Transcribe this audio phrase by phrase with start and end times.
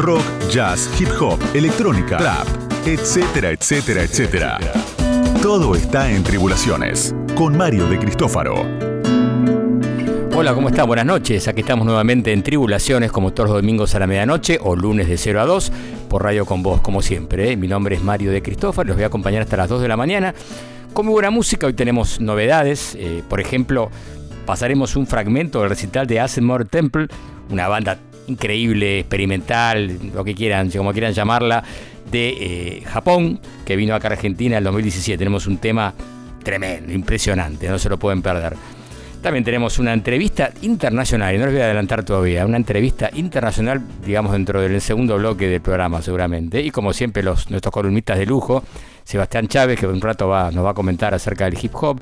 [0.00, 2.46] rock, jazz, hip hop, electrónica, trap,
[2.86, 4.58] etcétera, etcétera, etcétera.
[5.42, 8.54] Todo está en Tribulaciones con Mario de Cristófaro.
[10.34, 10.86] Hola, ¿cómo están?
[10.86, 11.48] Buenas noches.
[11.48, 15.18] Aquí estamos nuevamente en Tribulaciones, como todos los domingos a la medianoche o lunes de
[15.18, 15.72] 0 a 2,
[16.08, 17.52] por Radio con Voz, como siempre.
[17.52, 17.56] ¿eh?
[17.56, 19.98] Mi nombre es Mario de Cristófaro, los voy a acompañar hasta las 2 de la
[19.98, 20.34] mañana.
[20.94, 22.96] Con muy buena música, hoy tenemos novedades.
[22.98, 23.90] Eh, por ejemplo,
[24.46, 27.08] pasaremos un fragmento del recital de Asemore Temple,
[27.50, 31.62] una banda increíble, experimental, lo que quieran, como quieran llamarla,
[32.10, 35.18] de eh, Japón, que vino acá a Argentina en el 2017.
[35.18, 35.94] Tenemos un tema
[36.42, 38.56] tremendo, impresionante, no se lo pueden perder.
[39.22, 43.82] También tenemos una entrevista internacional, y no les voy a adelantar todavía, una entrevista internacional,
[44.04, 46.62] digamos, dentro del segundo bloque del programa seguramente.
[46.62, 48.64] Y como siempre, los, nuestros columnistas de lujo,
[49.04, 52.00] Sebastián Chávez, que un rato va, nos va a comentar acerca del hip hop,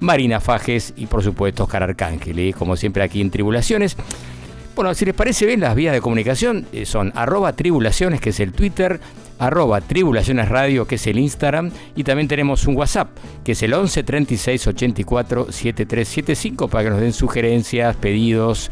[0.00, 3.96] Marina Fajes y por supuesto Oscar Arcángel, y como siempre aquí en Tribulaciones.
[4.78, 8.38] Bueno, si les parece bien, las vías de comunicación eh, son arroba tribulaciones, que es
[8.38, 9.00] el Twitter,
[9.40, 13.08] arroba tribulaciones radio, que es el Instagram, y también tenemos un WhatsApp,
[13.42, 18.70] que es el 11 36 84 7375, para que nos den sugerencias, pedidos,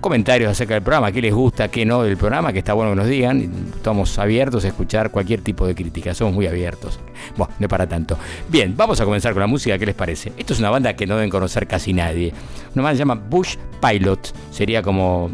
[0.00, 2.96] comentarios acerca del programa, qué les gusta, qué no del programa, que está bueno que
[2.96, 3.50] nos digan.
[3.74, 6.98] Estamos abiertos a escuchar cualquier tipo de crítica, somos muy abiertos.
[7.36, 8.18] Bueno, no para tanto.
[8.48, 10.32] Bien, vamos a comenzar con la música, ¿qué les parece?
[10.36, 12.32] Esto es una banda que no deben conocer casi nadie.
[12.74, 15.30] Una banda se llama Bush Pilot, sería como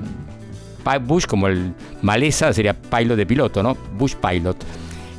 [1.02, 3.76] Bush como el maleza, sería pilot de piloto, ¿no?
[3.96, 4.56] Bush Pilot.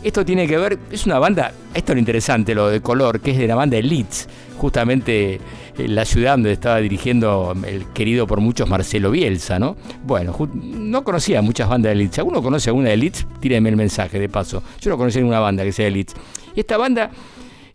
[0.03, 3.31] Esto tiene que ver, es una banda, esto es lo interesante, lo de color, que
[3.31, 5.39] es de la banda Elites, justamente
[5.77, 9.75] la ciudad donde estaba dirigiendo el querido por muchos Marcelo Bielsa, ¿no?
[10.03, 12.09] Bueno, no conocía muchas bandas de.
[12.11, 14.63] Si alguno conoce alguna de Elites, tírenme el mensaje de paso.
[14.81, 16.15] Yo no conocía ninguna banda que sea Elites.
[16.55, 17.11] Y esta banda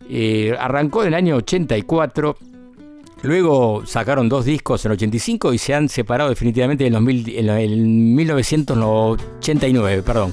[0.09, 2.37] eh, arrancó en el año 84
[3.21, 8.15] Luego sacaron dos discos en el 85 y se han separado definitivamente en, los en
[8.15, 10.31] 1989, perdón.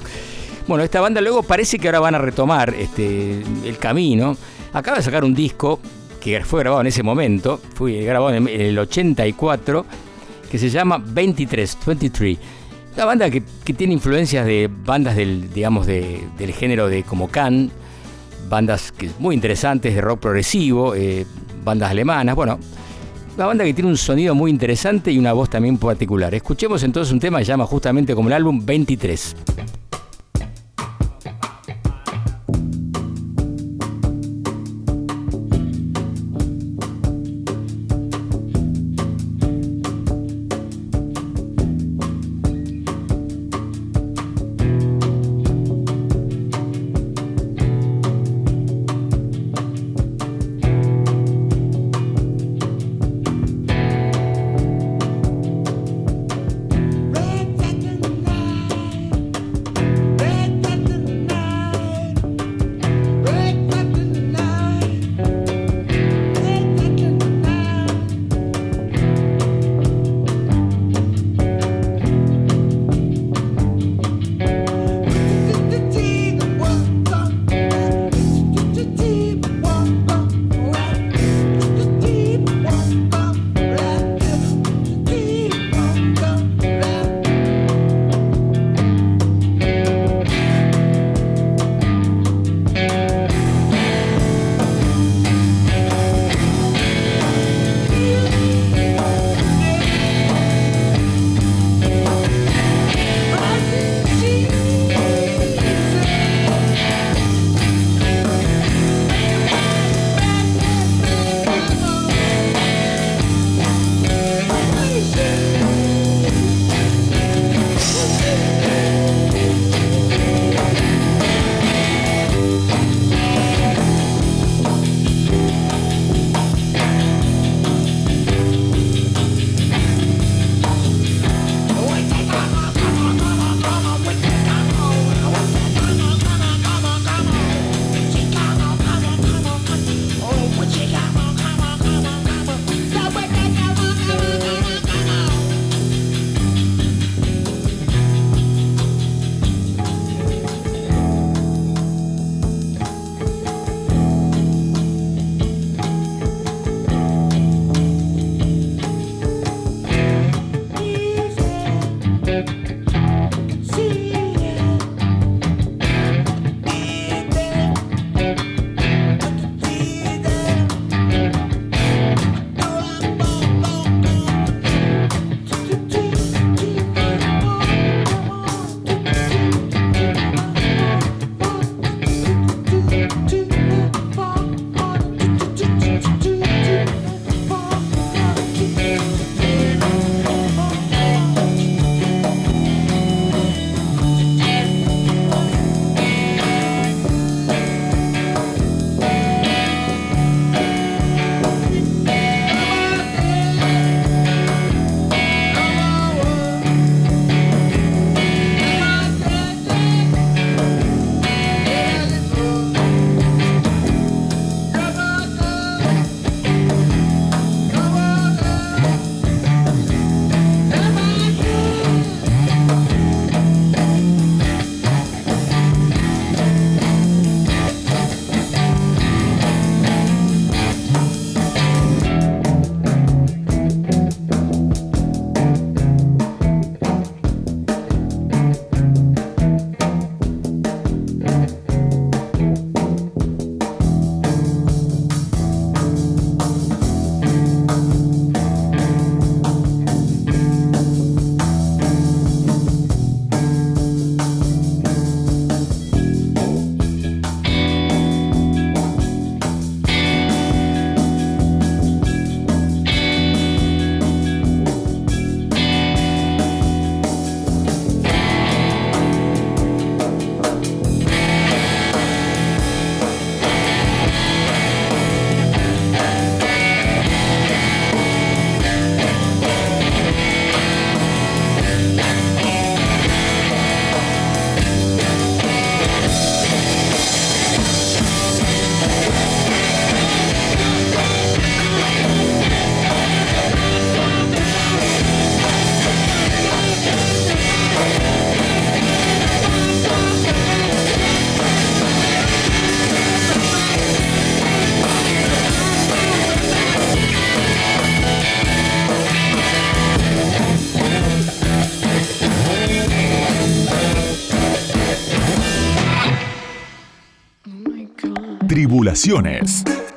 [0.67, 4.37] Bueno, esta banda luego parece que ahora van a retomar este, el camino.
[4.73, 5.79] Acaba de sacar un disco
[6.31, 9.85] que fue grabado en ese momento, fue grabado en el 84,
[10.51, 12.37] que se llama 23, 23.
[12.95, 13.41] Una banda que,
[13.73, 17.71] tiene influencias de bandas del, digamos, del género de como Can,
[18.49, 21.25] bandas que, muy interesantes de rock progresivo, eh,
[21.63, 22.59] bandas alemanas, bueno,
[23.35, 26.33] una banda que tiene un sonido muy interesante y una voz también particular.
[26.35, 29.35] Escuchemos entonces un tema que se llama justamente como el álbum 23.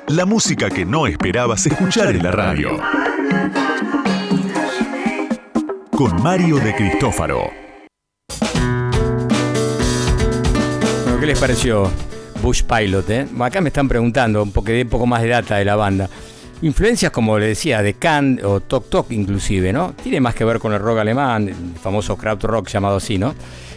[0.09, 2.77] La música que no esperabas escuchar en la radio.
[5.89, 7.49] Con Mario de Cristófaro.
[11.19, 11.89] ¿qué les pareció
[12.43, 13.09] Bush Pilot?
[13.09, 13.27] Eh?
[13.39, 16.07] Acá me están preguntando un poco, de, un poco más de data de la banda.
[16.61, 19.93] Influencias, como le decía, de Can o Tok Tok inclusive, ¿no?
[19.93, 23.33] Tiene más que ver con el rock alemán, el famoso crowd rock llamado así, ¿no?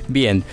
[0.07, 0.45] Bien,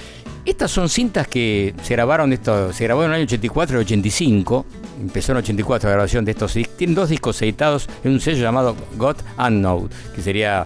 [0.46, 4.66] estas son cintas que se grabaron, esto, se grabó en el año 84 y 85.
[5.02, 6.78] Empezó en 84 la grabación de estos discos.
[6.78, 10.66] Tienen dos discos editados en un sello llamado God Unknown, que sería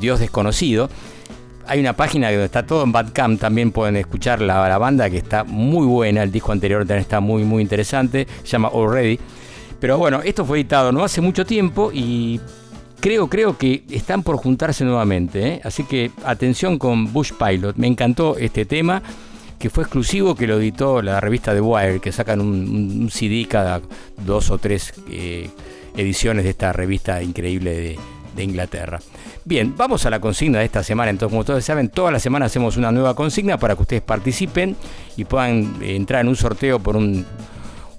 [0.00, 0.90] Dios desconocido.
[1.66, 5.44] Hay una página donde está todo en Bandcamp, también pueden escuchar la, banda que está
[5.44, 6.22] muy buena.
[6.22, 8.26] El disco anterior también está muy, muy interesante.
[8.42, 9.18] Se llama Already.
[9.80, 12.40] Pero bueno, esto fue editado no hace mucho tiempo y
[13.04, 15.46] creo, creo que están por juntarse nuevamente.
[15.46, 15.60] ¿eh?
[15.62, 17.76] Así que atención con Bush Pilot.
[17.76, 19.02] Me encantó este tema
[19.58, 23.82] que fue exclusivo, que lo editó la revista The Wire, que sacan un, CD cada
[24.24, 25.50] dos o tres eh,
[25.94, 27.98] ediciones de esta revista increíble de,
[28.34, 29.00] de Inglaterra.
[29.44, 31.10] Bien, vamos a la consigna de esta semana.
[31.10, 34.76] Entonces, como todos saben, toda la semana hacemos una nueva consigna para que ustedes participen
[35.18, 37.26] y puedan entrar en un sorteo por un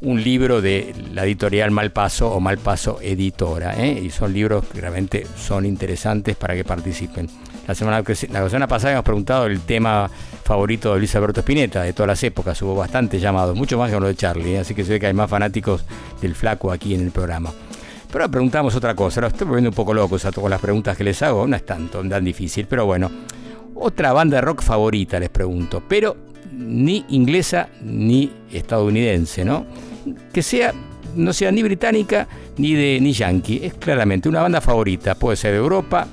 [0.05, 3.73] un libro de la editorial Malpaso o Malpaso Editora.
[3.83, 3.99] ¿eh?
[4.03, 7.27] Y son libros que realmente son interesantes para que participen.
[7.67, 10.09] La semana, la semana pasada hemos preguntado el tema
[10.43, 12.61] favorito de Luis Alberto Spinetta de todas las épocas.
[12.61, 14.53] Hubo bastantes llamados, mucho más que lo de Charlie.
[14.53, 14.59] ¿eh?
[14.59, 15.83] Así que se ve que hay más fanáticos
[16.21, 17.51] del flaco aquí en el programa.
[18.11, 19.21] Pero ahora preguntamos otra cosa.
[19.21, 21.47] Ahora estoy volviendo un poco loco con las preguntas que les hago.
[21.47, 22.67] No es tanto, tan difícil.
[22.67, 23.09] Pero bueno,
[23.73, 25.81] otra banda de rock favorita les pregunto.
[25.89, 26.15] Pero
[26.53, 29.65] ni inglesa ni estadounidense, ¿no?
[30.31, 30.73] Que sea
[31.15, 33.61] no sea ni británica ni de ni yankee.
[33.63, 35.15] Es claramente una banda favorita.
[35.15, 36.07] Puede ser de Europa,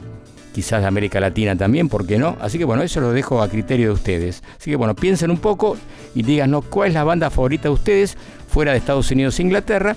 [0.52, 2.36] quizás de América Latina también, ¿por qué no?
[2.40, 4.42] Así que bueno, eso lo dejo a criterio de ustedes.
[4.58, 5.76] Así que bueno, piensen un poco
[6.14, 8.16] y díganos cuál es la banda favorita de ustedes
[8.48, 9.96] fuera de Estados Unidos e Inglaterra.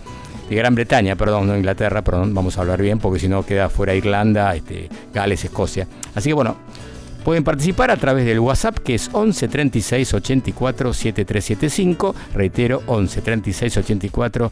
[0.50, 3.68] De Gran Bretaña, perdón, no Inglaterra, perdón, vamos a hablar bien, porque si no queda
[3.68, 5.88] fuera Irlanda, este, Gales, Escocia.
[6.14, 6.56] Así que bueno,
[7.26, 12.16] Pueden participar a través del WhatsApp que es 11 36 84 7375.
[12.36, 14.52] Reitero, 11 36 84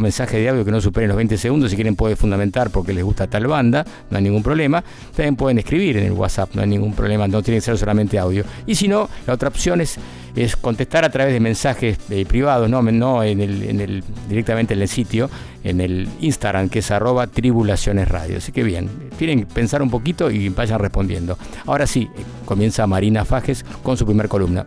[0.00, 1.70] mensaje de audio que no superen los 20 segundos.
[1.70, 4.82] Si quieren, pueden fundamentar porque les gusta tal banda, no hay ningún problema.
[5.14, 8.18] También pueden escribir en el WhatsApp, no hay ningún problema, no tiene que ser solamente
[8.18, 8.44] audio.
[8.66, 9.98] Y si no, la otra opción es,
[10.34, 14.88] es contestar a través de mensajes eh, privados, no, no en el, directamente en el
[14.88, 15.30] sitio,
[15.64, 18.38] en el Instagram que es arroba tribulaciones radio.
[18.38, 21.38] Así que bien, tienen que pensar un poquito y vayan respondiendo.
[21.66, 24.66] Ahora sí, eh, comienza Marina Fajes con su primer columna.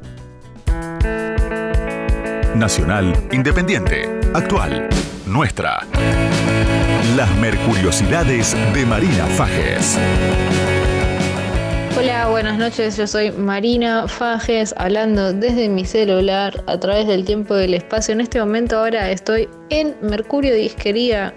[2.55, 4.03] Nacional, independiente,
[4.36, 4.88] actual,
[5.25, 5.88] nuestra.
[7.15, 9.98] Las Mercuriosidades de Marina Fajes.
[11.98, 12.95] Hola, buenas noches.
[12.95, 18.13] Yo soy Marina Fajes, hablando desde mi celular a través del tiempo y del espacio.
[18.13, 21.33] En este momento ahora estoy en Mercurio Disquería.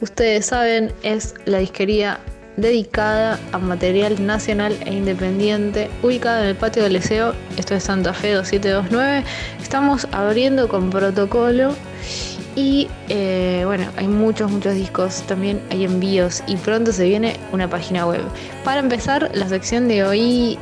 [0.00, 2.18] Ustedes saben, es la disquería
[2.56, 8.12] dedicada a material nacional e independiente, ubicada en el patio del Liceo, esto es Santa
[8.12, 9.24] Fe 2729.
[9.62, 11.74] Estamos abriendo con protocolo
[12.54, 17.68] y eh, bueno, hay muchos, muchos discos, también hay envíos y pronto se viene una
[17.68, 18.22] página web.
[18.64, 20.58] Para empezar, la sección de hoy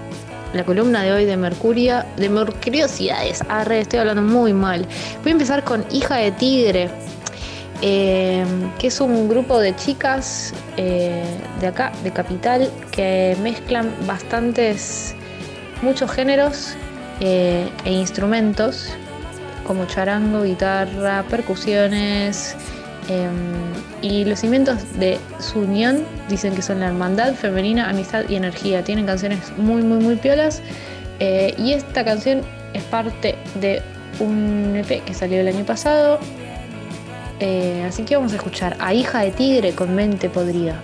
[0.54, 3.42] la columna de hoy de Mercuria, de Mercuriosidades.
[3.48, 4.86] Arre, estoy hablando muy mal.
[5.22, 6.90] Voy a empezar con Hija de Tigre,
[7.82, 8.44] eh,
[8.78, 11.22] que es un grupo de chicas eh,
[11.60, 15.14] de acá, de Capital, que mezclan bastantes,
[15.82, 16.76] muchos géneros
[17.20, 18.90] eh, e instrumentos,
[19.66, 22.56] como charango, guitarra, percusiones.
[24.00, 28.82] y los cimientos de su unión dicen que son la hermandad femenina, amistad y energía.
[28.82, 30.62] Tienen canciones muy, muy, muy piolas.
[31.20, 32.40] y esta canción
[32.72, 33.82] es parte de
[34.20, 36.18] un EP que salió el año pasado
[37.40, 40.80] eh, así que vamos a escuchar a Hija de Tigre con Mente Podrida.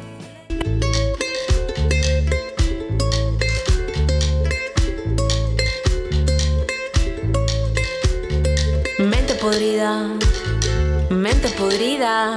[8.99, 10.09] Mente podrida,
[11.09, 12.37] mente podrida.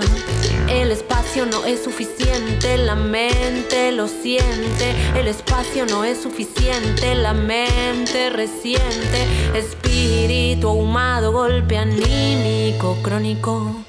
[0.69, 4.95] El espacio no es suficiente, la mente lo siente.
[5.17, 9.27] El espacio no es suficiente, la mente resiente.
[9.53, 13.83] Espíritu ahumado, golpe anímico crónico.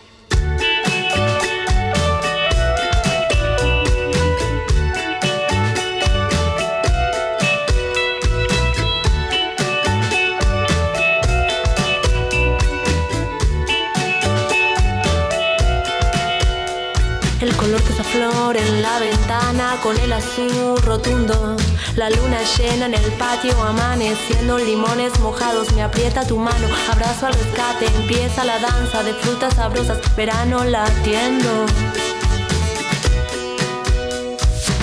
[18.15, 21.57] Flor en la ventana con el azul rotundo.
[21.97, 25.73] La luna llena en el patio, amaneciendo limones mojados.
[25.73, 27.87] Me aprieta tu mano, abrazo al rescate.
[28.03, 31.67] Empieza la danza de frutas sabrosas, verano latiendo.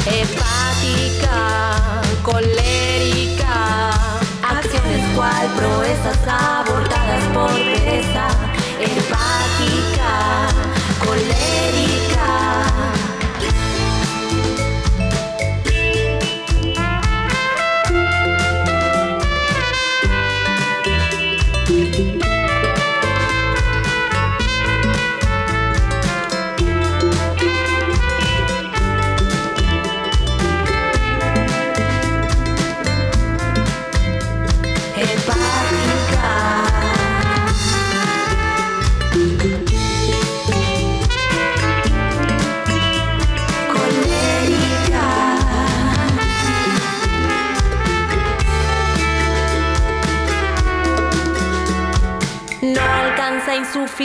[0.05, 1.31] Hepática,
[2.23, 3.91] colérica,
[4.43, 8.27] acciones cual proezas abortadas por pereza.
[8.79, 9.40] Hepática,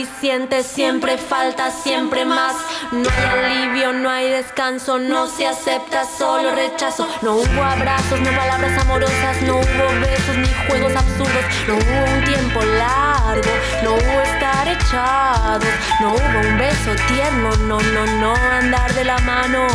[0.04, 2.54] siempre falta, siempre más.
[2.92, 7.08] No hay alivio, no hay descanso, no se acepta, solo rechazo.
[7.22, 11.44] No hubo abrazos, no palabras amorosas, no hubo besos ni juegos absurdos.
[11.66, 13.50] No hubo un tiempo largo,
[13.82, 15.64] no hubo estar echados,
[16.00, 19.66] no hubo un beso tierno, no, no, no andar de la mano.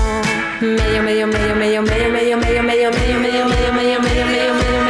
[0.60, 4.81] Medio, medio, medio, medio, medio, medio, medio, medio, medio, medio, medio, medio, medio, medio, medio,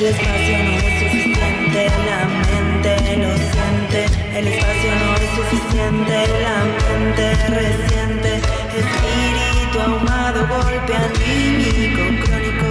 [0.00, 4.06] El espacio no es suficiente, la mente lo siente.
[4.34, 8.40] El espacio no es suficiente, la mente reciente.
[8.78, 12.66] Espíritu ahumado golpea anímico crónico.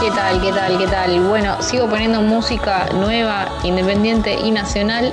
[0.00, 0.40] ¿Qué tal?
[0.40, 0.78] ¿Qué tal?
[0.78, 1.20] ¿Qué tal?
[1.24, 5.12] Bueno, sigo poniendo música nueva, independiente y nacional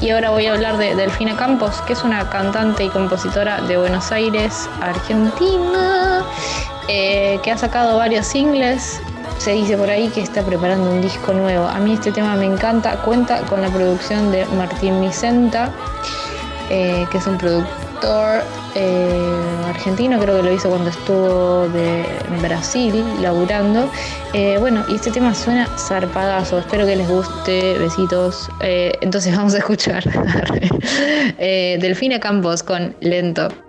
[0.00, 3.76] y ahora voy a hablar de Delfina Campos, que es una cantante y compositora de
[3.76, 6.24] Buenos Aires, Argentina,
[6.88, 9.00] eh, que ha sacado varios singles.
[9.38, 11.66] Se dice por ahí que está preparando un disco nuevo.
[11.66, 12.96] A mí este tema me encanta.
[13.02, 15.70] Cuenta con la producción de Martín Vicenta,
[16.70, 18.42] eh, que es un productor
[18.74, 23.90] eh, argentino, creo que lo hizo cuando estuvo en Brasil laburando.
[24.32, 28.50] Eh, bueno, y este tema suena zarpadazo, espero que les guste, besitos.
[28.60, 30.04] Eh, entonces vamos a escuchar
[31.38, 33.63] Delfina Campos con Lento.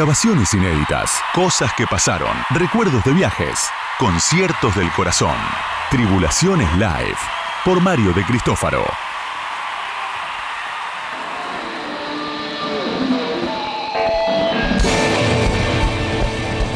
[0.00, 3.60] Grabaciones inéditas, cosas que pasaron, recuerdos de viajes,
[3.98, 5.36] conciertos del corazón.
[5.90, 7.18] Tribulaciones Live,
[7.66, 8.82] por Mario de Cristófaro.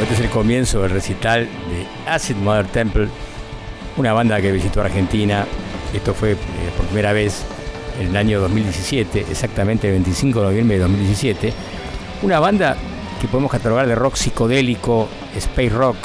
[0.03, 3.09] Este es el comienzo del recital de Acid Mother Temple,
[3.97, 5.47] una banda que visitó Argentina.
[5.95, 6.37] Esto fue eh,
[6.77, 7.43] por primera vez
[7.99, 11.55] en el año 2017, exactamente el 25 de noviembre de 2017.
[12.21, 12.77] Una banda
[13.21, 15.97] que podemos catalogar de rock psicodélico, space rock,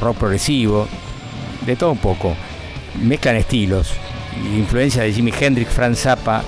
[0.00, 0.88] rock progresivo,
[1.66, 2.34] de todo un poco.
[3.02, 3.92] Mezclan estilos,
[4.54, 6.42] influencia de Jimi Hendrix, Franz Zappa,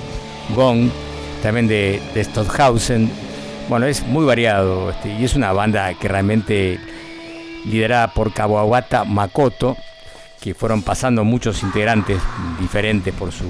[0.55, 0.91] Gong,
[1.43, 3.11] también de, de Stockhausen.
[3.69, 6.79] Bueno, es muy variado este, y es una banda que realmente
[7.65, 9.77] liderada por Kawabata Makoto,
[10.41, 12.21] que fueron pasando muchos integrantes
[12.61, 13.49] diferentes por sus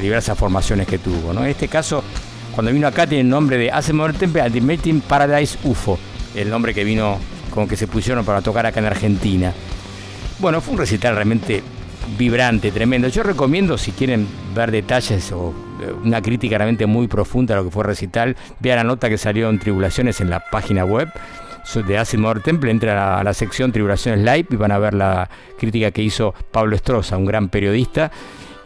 [0.00, 1.32] diversas formaciones que tuvo.
[1.32, 2.04] En este caso,
[2.54, 3.72] cuando vino acá tiene el nombre de
[4.18, 5.98] Temple Ultimate Paradise UFO,
[6.34, 7.18] el nombre que vino
[7.50, 9.52] con que se pusieron para tocar acá en Argentina.
[10.38, 11.62] Bueno, fue un recital realmente
[12.16, 13.08] vibrante, tremendo.
[13.08, 17.64] Yo recomiendo, si quieren ver detalles o eh, una crítica realmente muy profunda a lo
[17.64, 21.08] que fue el recital, vean la nota que salió en Tribulaciones en la página web
[21.72, 25.90] de Mother Temple, entra a la sección Tribulaciones Live y van a ver la crítica
[25.90, 28.12] que hizo Pablo Estroza, un gran periodista,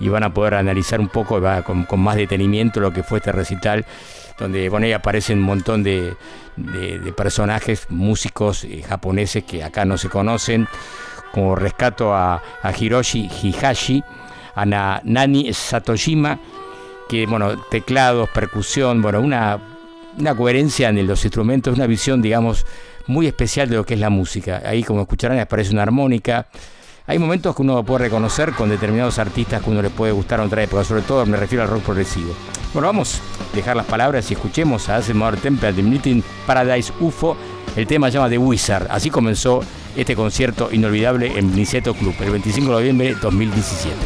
[0.00, 3.84] y van a poder analizar un poco con, más detenimiento lo que fue este recital,
[4.38, 6.14] donde bueno, ahí aparecen un montón de,
[7.16, 10.68] personajes, músicos eh, japoneses que acá no se conocen,
[11.32, 12.42] como rescato a,
[12.78, 14.02] Hiroshi Hihashi,
[14.54, 16.38] a Nani Satoshima,
[17.08, 19.58] que bueno, teclados, percusión, bueno, una,
[20.18, 22.66] una coherencia en los instrumentos, una visión, digamos,
[23.06, 24.62] muy especial de lo que es la música.
[24.64, 26.46] Ahí, como escucharán, aparece una armónica.
[27.08, 30.46] Hay momentos que uno puede reconocer con determinados artistas que uno le puede gustar en
[30.46, 32.34] otra época, sobre todo me refiero al rock progresivo.
[32.74, 37.34] Bueno, vamos a dejar las palabras y escuchemos a Mother Temple de Meeting Paradise UFO.
[37.76, 38.88] El tema se llama The Wizard.
[38.90, 39.62] Así comenzó
[39.96, 43.96] este concierto inolvidable en Niceto Club el 25 de noviembre de 2017.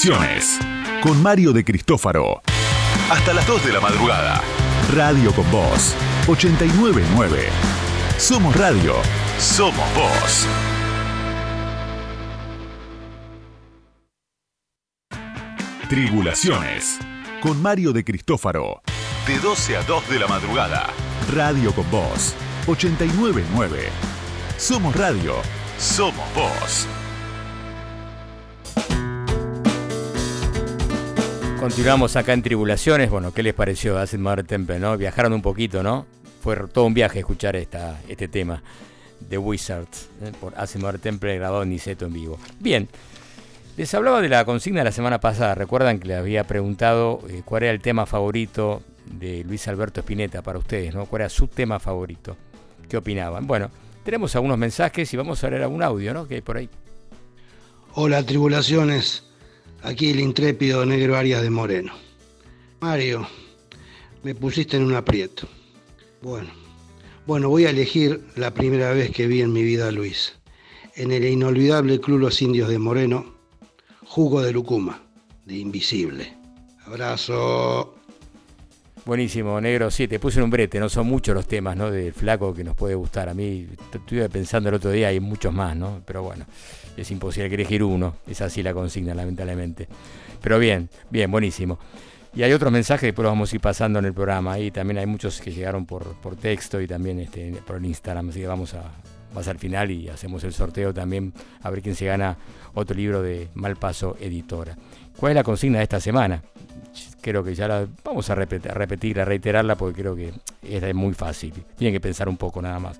[0.00, 0.60] Tribulaciones.
[1.02, 2.40] Con Mario de Cristófaro.
[3.10, 4.40] Hasta las 2 de la madrugada.
[4.94, 5.96] Radio con Voz.
[6.28, 7.48] 899.
[8.16, 8.94] Somos radio.
[9.40, 10.46] Somos voz.
[15.88, 17.00] Tribulaciones.
[17.40, 18.82] Con Mario de Cristófaro.
[19.26, 20.86] De 12 a 2 de la madrugada.
[21.34, 22.36] Radio con Voz.
[22.68, 23.88] 899.
[24.58, 25.34] Somos radio.
[25.76, 26.86] Somos voz.
[31.58, 33.10] Continuamos acá en Tribulaciones.
[33.10, 34.96] Bueno, ¿qué les pareció Acid Mother Temple, no?
[34.96, 36.06] Viajaron un poquito, ¿no?
[36.40, 38.62] Fue todo un viaje escuchar esta, este tema
[39.28, 40.30] de Wizards ¿eh?
[40.40, 42.38] por Acid Mother Temple grabado en Niceto en vivo.
[42.60, 42.88] Bien,
[43.76, 45.56] les hablaba de la consigna de la semana pasada.
[45.56, 50.42] Recuerdan que le había preguntado eh, cuál era el tema favorito de Luis Alberto Spinetta
[50.42, 51.06] para ustedes, ¿no?
[51.06, 52.36] ¿Cuál era su tema favorito?
[52.88, 53.48] ¿Qué opinaban?
[53.48, 53.68] Bueno,
[54.04, 56.28] tenemos algunos mensajes y vamos a leer algún audio, ¿no?
[56.28, 56.70] Que hay por ahí.
[57.94, 59.27] Hola, tribulaciones.
[59.82, 61.92] Aquí el intrépido negro Arias de Moreno.
[62.80, 63.26] Mario,
[64.22, 65.48] me pusiste en un aprieto.
[66.20, 66.50] Bueno,
[67.26, 70.34] bueno, voy a elegir la primera vez que vi en mi vida a Luis.
[70.96, 73.36] En el inolvidable Club Los Indios de Moreno,
[74.04, 75.00] Jugo de Lucuma,
[75.44, 76.36] de Invisible.
[76.84, 77.94] Abrazo.
[79.04, 79.90] Buenísimo, negro.
[79.92, 80.80] Sí, te puse en un brete.
[80.80, 81.90] No son muchos los temas, ¿no?
[81.90, 83.28] Del flaco que nos puede gustar.
[83.28, 86.02] A mí estuve pensando el otro día, hay muchos más, ¿no?
[86.04, 86.44] Pero bueno
[87.00, 89.88] es imposible elegir uno, es así la consigna, lamentablemente.
[90.40, 91.78] Pero bien, bien, buenísimo.
[92.34, 94.58] Y hay otros mensajes después los vamos a ir pasando en el programa.
[94.58, 98.28] Y también hay muchos que llegaron por, por texto y también este, por el Instagram.
[98.28, 98.92] Así que vamos a
[99.34, 102.36] más al final y hacemos el sorteo también a ver quién se gana
[102.74, 104.76] otro libro de Malpaso Editora.
[105.18, 106.42] ¿Cuál es la consigna de esta semana?
[107.20, 110.32] Creo que ya la vamos a repetir, a a reiterarla porque creo que
[110.62, 111.52] es muy fácil.
[111.76, 112.98] Tienen que pensar un poco nada más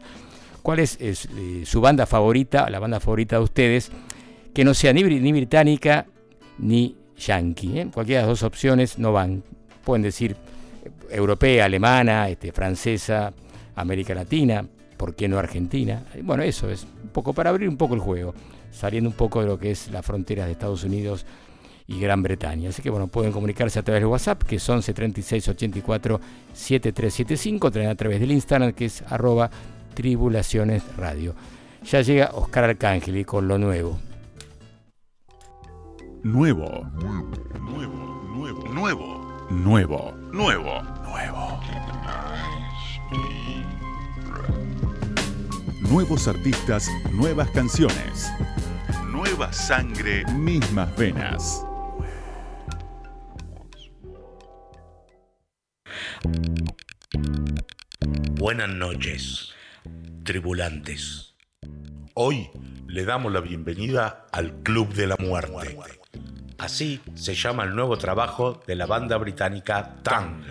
[0.62, 3.90] cuál es, eh, su banda favorita, la banda favorita de ustedes,
[4.54, 6.06] que no sea ni, ni británica
[6.58, 7.80] ni yankee.
[7.80, 7.88] ¿eh?
[7.92, 9.42] Cualquiera de las dos opciones no van.
[9.84, 10.36] Pueden decir
[10.84, 13.32] eh, europea, alemana, este, francesa,
[13.74, 14.64] América Latina,
[14.96, 16.04] ¿por qué no Argentina?
[16.22, 18.34] Bueno, eso es un poco para abrir un poco el juego,
[18.70, 21.24] saliendo un poco de lo que es la frontera de Estados Unidos
[21.86, 22.68] y Gran Bretaña.
[22.68, 26.20] Así que bueno, pueden comunicarse a través de WhatsApp, que es 11 36 84
[26.52, 29.50] 7375, también a través del Instagram, que es arroba
[29.98, 31.34] Tribulaciones Radio.
[31.82, 33.98] Ya llega Oscar Arcángel con lo nuevo.
[36.22, 36.88] Nuevo.
[36.94, 37.28] Nuevo.
[37.58, 38.68] Nuevo.
[38.72, 39.48] Nuevo.
[39.50, 40.12] Nuevo.
[40.30, 40.82] Nuevo.
[41.02, 41.60] Nuevo.
[45.90, 48.30] Nuevos artistas, nuevas canciones.
[49.08, 51.66] Nueva sangre, mismas venas.
[58.36, 59.57] Buenas noches
[60.24, 61.34] tribulantes.
[62.14, 62.50] Hoy
[62.86, 65.78] le damos la bienvenida al Club de la Muerte.
[66.58, 70.42] Así se llama el nuevo trabajo de la banda británica Tang.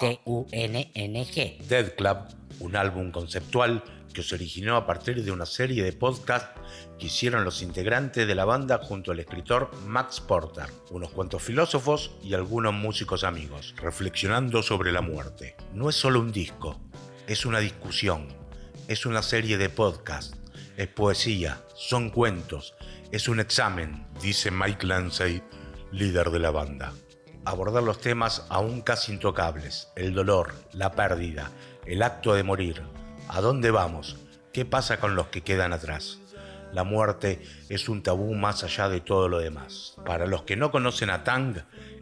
[0.00, 1.58] T-U-N-N-G.
[1.68, 2.18] Dead Club,
[2.60, 3.82] un álbum conceptual
[4.12, 6.60] que se originó a partir de una serie de podcasts
[6.98, 12.12] que hicieron los integrantes de la banda junto al escritor Max Porter, unos cuantos filósofos
[12.22, 15.56] y algunos músicos amigos, reflexionando sobre la muerte.
[15.72, 16.80] No es solo un disco,
[17.28, 18.26] es una discusión,
[18.88, 20.34] es una serie de podcasts,
[20.78, 22.74] es poesía, son cuentos,
[23.12, 25.42] es un examen, dice Mike Lansey,
[25.92, 26.94] líder de la banda.
[27.44, 31.50] Abordar los temas aún casi intocables, el dolor, la pérdida,
[31.84, 32.82] el acto de morir,
[33.28, 34.16] a dónde vamos,
[34.54, 36.20] qué pasa con los que quedan atrás.
[36.72, 39.96] La muerte es un tabú más allá de todo lo demás.
[40.06, 41.58] Para los que no conocen a Tang,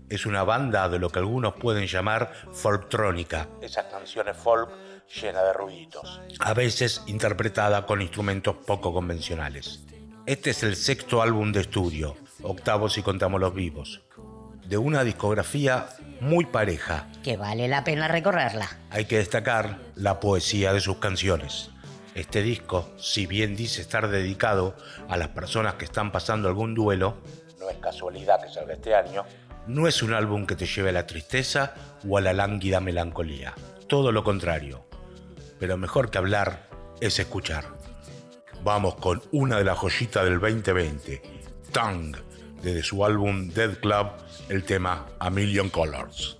[0.09, 3.49] es una banda de lo que algunos pueden llamar folktrónica.
[3.61, 9.85] Esas canciones folk llena de ruiditos, a veces interpretada con instrumentos poco convencionales.
[10.27, 14.03] Este es el sexto álbum de estudio, octavo si contamos los vivos,
[14.67, 15.89] de una discografía
[16.21, 17.09] muy pareja.
[17.23, 18.69] Que vale la pena recorrerla.
[18.91, 21.71] Hay que destacar la poesía de sus canciones.
[22.15, 24.75] Este disco, si bien dice estar dedicado
[25.09, 27.19] a las personas que están pasando algún duelo,
[27.61, 29.25] no es casualidad que salga este año,
[29.67, 31.75] no es un álbum que te lleve a la tristeza
[32.09, 33.55] o a la lánguida melancolía.
[33.87, 34.86] Todo lo contrario
[35.59, 36.69] pero mejor que hablar
[37.01, 37.65] es escuchar.
[38.63, 41.23] Vamos con una de las joyitas del 2020,
[41.73, 42.17] Tang,
[42.63, 44.09] desde su álbum Dead Club,
[44.49, 46.39] el tema A Million Colors.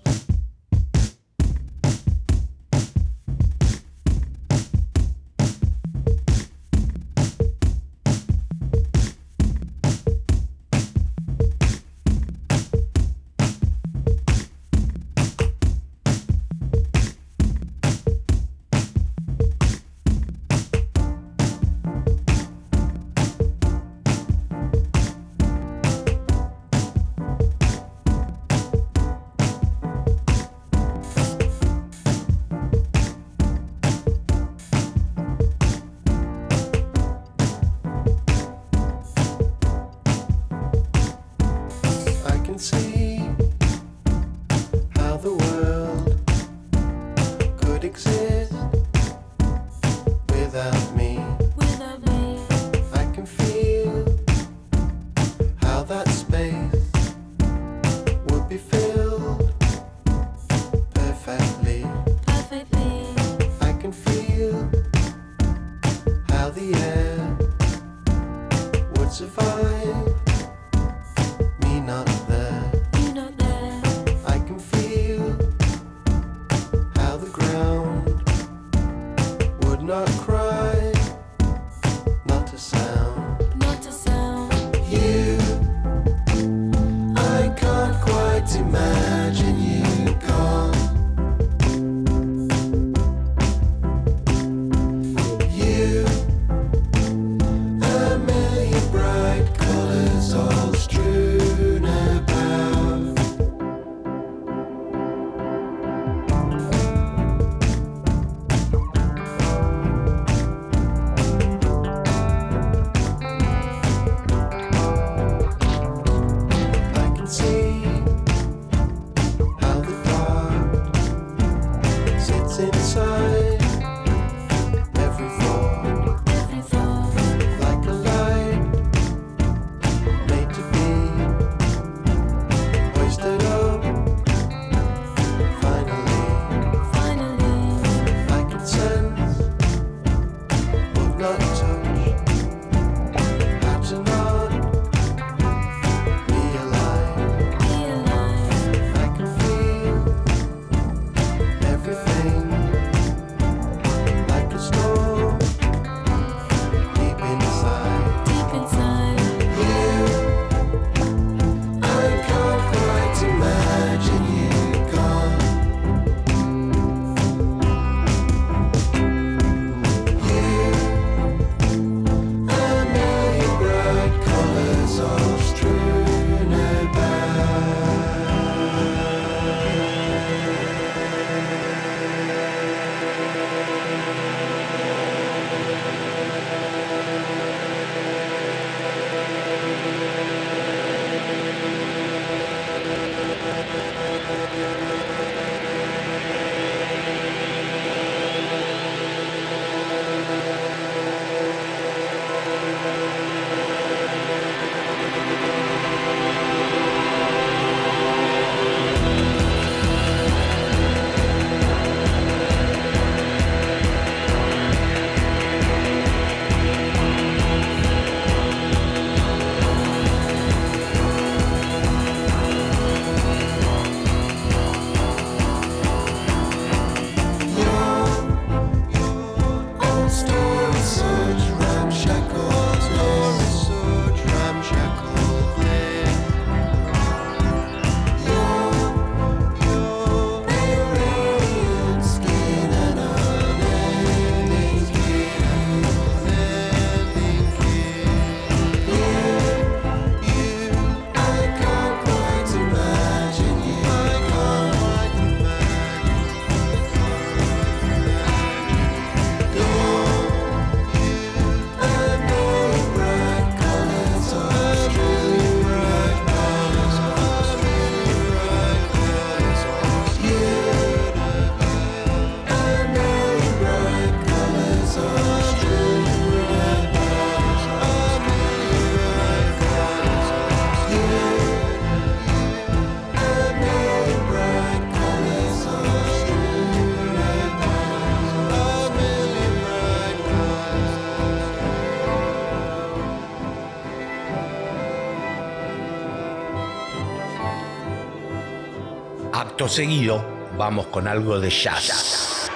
[299.69, 300.25] Seguido,
[300.57, 302.49] vamos con algo de jazz.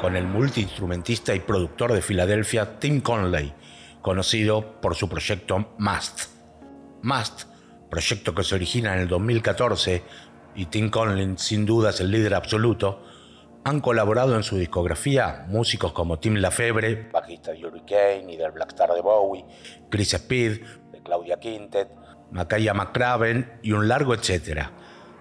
[0.00, 3.52] Con el multiinstrumentista y productor de Filadelfia Tim Conley,
[4.00, 6.30] conocido por su proyecto Must.
[7.02, 7.42] Must,
[7.90, 10.02] proyecto que se origina en el 2014
[10.54, 13.02] y Tim Conley sin duda es el líder absoluto,
[13.64, 18.70] han colaborado en su discografía músicos como Tim Lafebre, bajista de Hurricane y del Black
[18.70, 19.44] Star de Bowie,
[19.90, 21.90] Chris Speed, de Claudia Quintet,
[22.30, 24.72] Makaya McCraven y un largo etcétera.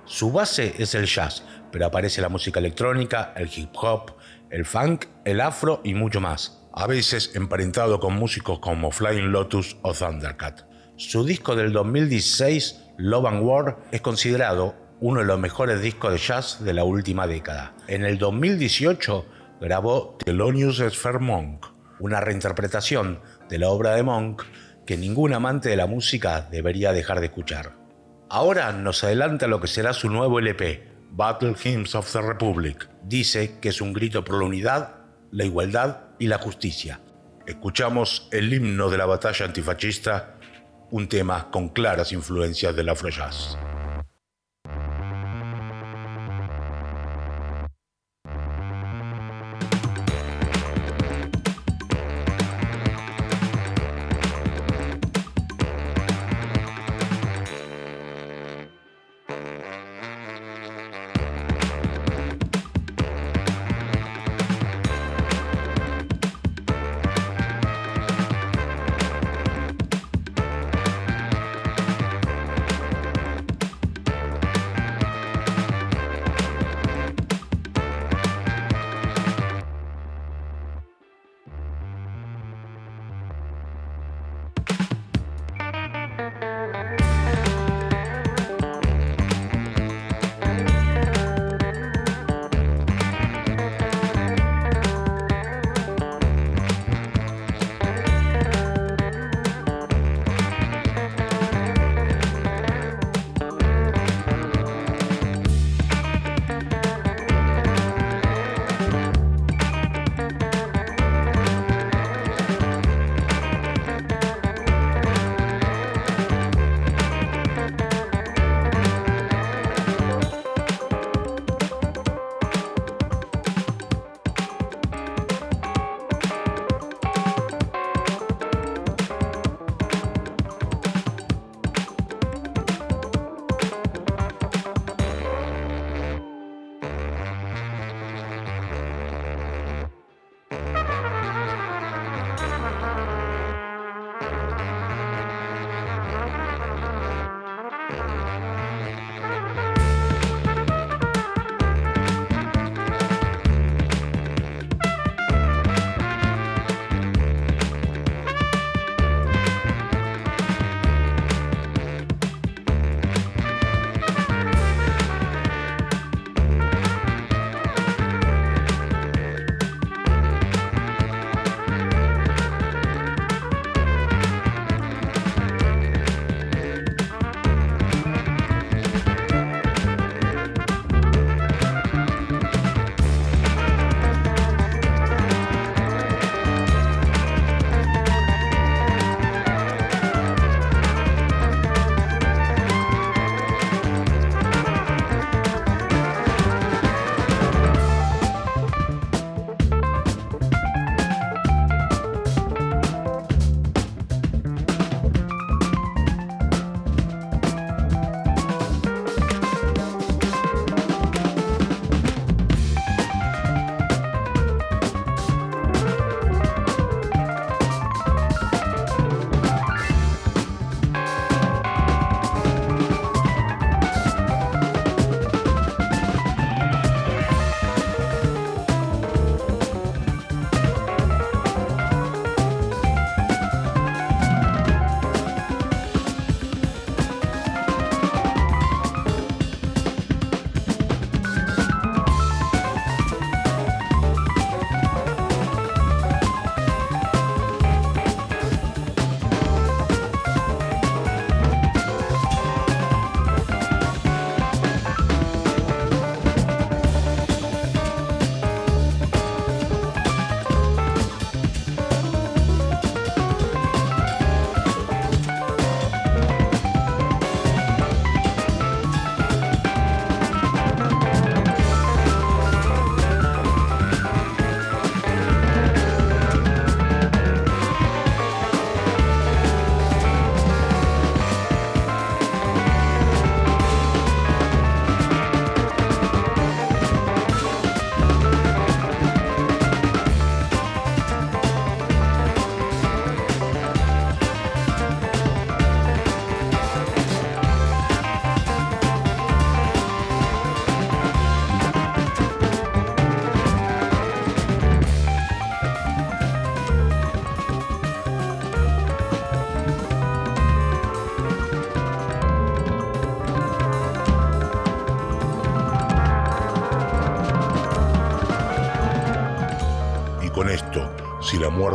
[0.07, 4.13] Su base es el jazz, pero aparece la música electrónica, el hip hop,
[4.49, 9.75] el funk, el afro y mucho más, a veces emparentado con músicos como Flying Lotus
[9.81, 10.61] o Thundercat.
[10.95, 16.19] Su disco del 2016, Love and War, es considerado uno de los mejores discos de
[16.19, 17.75] jazz de la última década.
[17.87, 19.25] En el 2018
[19.59, 21.65] grabó Thelonious Sphere Monk,
[21.99, 24.43] una reinterpretación de la obra de Monk
[24.85, 27.86] que ningún amante de la música debería dejar de escuchar.
[28.29, 32.89] Ahora nos adelanta lo que será su nuevo LP, Battle Hymns of the Republic.
[33.03, 34.95] Dice que es un grito por la unidad,
[35.31, 36.99] la igualdad y la justicia.
[37.45, 40.35] Escuchamos el himno de la batalla antifascista,
[40.91, 43.57] un tema con claras influencias del afrojazz.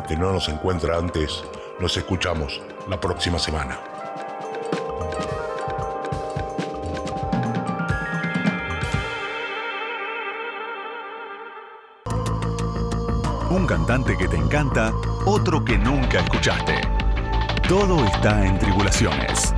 [0.03, 1.45] Muerte no nos encuentra antes,
[1.79, 3.79] nos escuchamos la próxima semana.
[13.51, 14.93] Un cantante que te encanta,
[15.25, 16.81] otro que nunca escuchaste.
[17.69, 19.55] Todo está en Tribulaciones.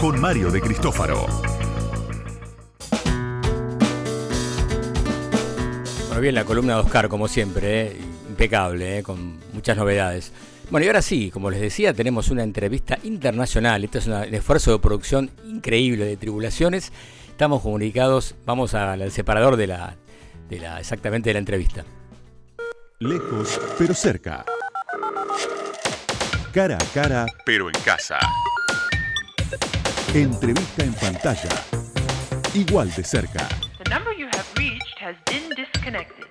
[0.00, 1.26] Con Mario de Cristófaro.
[6.08, 8.03] Bueno, bien, la columna de Oscar, como siempre, ¿eh?
[8.44, 9.02] Impecable, ¿eh?
[9.02, 10.32] con muchas novedades.
[10.70, 13.84] Bueno, y ahora sí, como les decía, tenemos una entrevista internacional.
[13.84, 16.92] Esto es un esfuerzo de producción increíble de Tribulaciones.
[17.28, 19.96] Estamos comunicados, vamos al separador de la,
[20.48, 21.84] de la, exactamente de la entrevista.
[23.00, 24.44] Lejos, pero cerca.
[26.52, 28.18] Cara a cara, pero en casa.
[30.14, 31.50] Entrevista en pantalla.
[32.54, 33.48] Igual de cerca.
[33.82, 36.23] The number you have reached has been disconnected.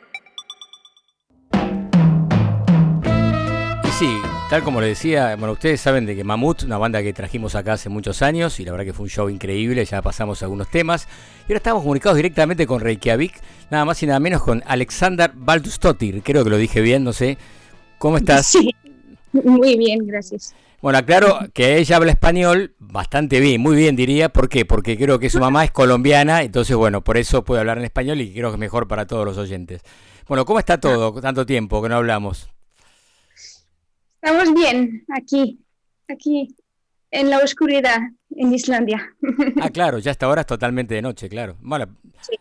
[4.03, 7.55] Sí, tal como le decía, bueno, ustedes saben de que Mamut, una banda que trajimos
[7.55, 10.69] acá hace muchos años, y la verdad que fue un show increíble, ya pasamos algunos
[10.69, 11.07] temas,
[11.47, 13.39] y ahora estamos comunicados directamente con Reykjavik,
[13.71, 17.37] nada más y nada menos con Alexander Baldustotir, creo que lo dije bien, no sé.
[17.97, 18.45] ¿Cómo estás?
[18.45, 18.75] Sí,
[19.31, 20.53] muy bien, gracias.
[20.81, 24.27] Bueno, aclaro que ella habla español bastante bien, muy bien diría.
[24.27, 24.65] ¿Por qué?
[24.65, 28.19] Porque creo que su mamá es colombiana, entonces bueno, por eso puede hablar en español
[28.19, 29.81] y creo que es mejor para todos los oyentes.
[30.27, 31.13] Bueno, ¿cómo está todo?
[31.21, 32.52] Tanto tiempo que no hablamos.
[34.23, 35.59] Estamos bien aquí,
[36.07, 36.55] aquí
[37.11, 37.97] en la oscuridad
[38.29, 39.05] en Islandia.
[39.61, 41.57] Ah, claro, ya hasta ahora es totalmente de noche, claro.
[41.59, 41.87] Bueno,
[42.21, 42.35] Sí.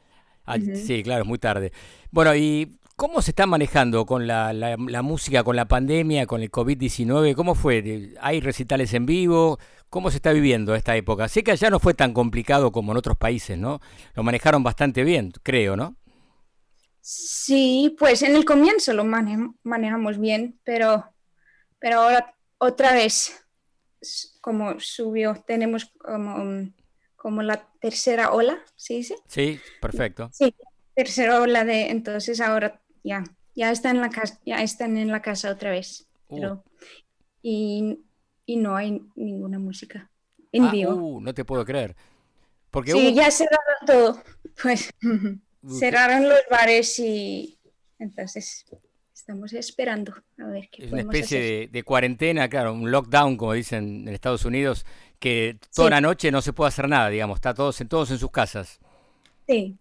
[0.47, 1.72] ah, sí, claro, es muy tarde.
[2.12, 6.41] Bueno, ¿y cómo se está manejando con la, la- la música, con la pandemia, con
[6.41, 7.35] el COVID-19?
[7.35, 8.12] ¿Cómo fue?
[8.20, 9.59] ¿Hay recitales en vivo?
[9.91, 11.26] ¿Cómo se está viviendo esta época?
[11.28, 13.80] Sé que allá no fue tan complicado como en otros países, ¿no?
[14.14, 15.97] Lo manejaron bastante bien, creo, ¿no?
[17.01, 21.05] Sí, pues en el comienzo lo mane- manejamos bien, pero,
[21.83, 23.45] pero ahora otra vez,
[24.41, 26.72] como subió, tenemos como, um,
[27.16, 29.16] como la tercera ola, ¿sí dice?
[29.26, 30.30] Sí, perfecto.
[30.33, 30.55] Sí,
[30.95, 33.24] tercera ola de, entonces ahora ya,
[33.55, 36.37] ya están en la casa, ya están en la casa otra vez, Uh.
[36.37, 36.64] pero,
[37.43, 37.99] y,
[38.47, 40.11] y no hay ninguna música
[40.53, 40.95] en Ah, vivo.
[40.95, 41.95] uh, no te puedo creer.
[42.70, 44.22] Porque Sí, hubo- ya cerraron todo.
[44.62, 44.91] Pues
[45.78, 47.59] cerraron los bares y
[47.99, 48.64] entonces
[49.23, 51.51] estamos esperando a ver qué Es una especie hacer.
[51.51, 54.85] de, de cuarentena, claro, un lockdown, como dicen en Estados Unidos,
[55.20, 55.91] que toda Sí.
[55.93, 58.81] la noche no se puede hacer nada, digamos, está todos en, todos en sus casas.
[59.47, 59.79] Sí.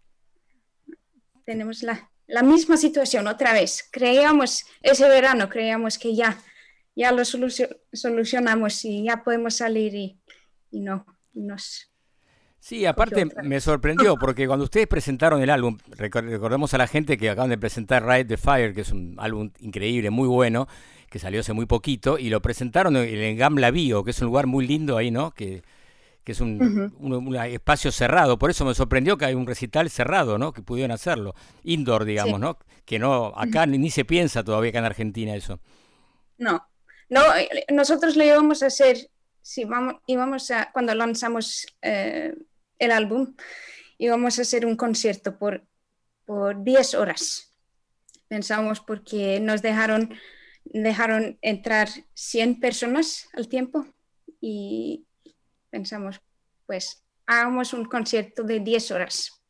[1.43, 3.89] Tenemos la, la misma situación otra vez.
[3.91, 6.37] Creíamos, ese verano creíamos que ya,
[6.95, 10.19] ya lo solucio- solucionamos y ya podemos salir y,
[10.69, 11.90] y no, y nos...
[12.63, 17.17] Sí, aparte me sorprendió porque cuando ustedes presentaron el álbum, recor- recordemos a la gente
[17.17, 20.67] que acaban de presentar Ride the Fire, que es un álbum increíble, muy bueno,
[21.09, 24.27] que salió hace muy poquito, y lo presentaron en el Gamla Bio, que es un
[24.27, 25.31] lugar muy lindo ahí, ¿no?
[25.31, 25.63] Que,
[26.23, 26.95] que es un, Ujú.
[27.15, 30.53] un- un espacio cerrado, por eso me sorprendió que hay un recital cerrado, ¿no?
[30.53, 31.33] Que pudieron hacerlo,
[31.63, 32.41] indoor, digamos, Sí.
[32.41, 32.59] ¿no?
[32.85, 35.59] Que no, acá ni, ni se piensa todavía acá en Argentina eso.
[36.37, 36.63] No,
[37.09, 39.09] no, eh, nosotros lo íbamos a hacer,
[39.41, 42.35] si vamos, íbamos a, cuando lanzamos eh,
[42.81, 43.35] el álbum,
[43.97, 45.63] íbamos a hacer un concierto por,
[46.25, 47.53] por 10 horas.
[48.27, 50.13] Pensamos porque nos dejaron,
[50.65, 53.85] dejaron entrar 100 personas al tiempo
[54.41, 55.05] y
[55.69, 56.19] pensamos,
[56.65, 59.43] pues hagamos un concierto de 10 horas.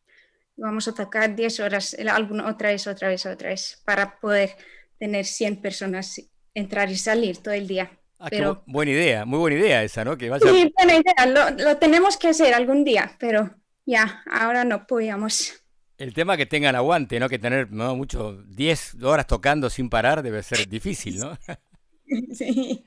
[0.57, 4.57] Vamos a tocar 10 horas el álbum otra vez, otra vez, otra vez, para poder
[4.99, 6.21] tener 100 personas
[6.53, 8.00] entrar y salir todo el día.
[8.23, 10.15] Ah, qué Pero- bu- buena idea, muy buena idea esa, ¿no?
[10.17, 10.45] Que vaya...
[10.47, 13.49] Sí, buena idea, lo, lo tenemos que hacer algún día, pero
[13.85, 15.63] ya, ahora no podíamos.
[15.97, 17.27] El tema que tengan aguante, ¿no?
[17.29, 17.95] Que tener ¿no?
[17.95, 21.37] mucho, 10 horas tocando sin parar debe ser difícil, ¿no?
[22.33, 22.85] Sí,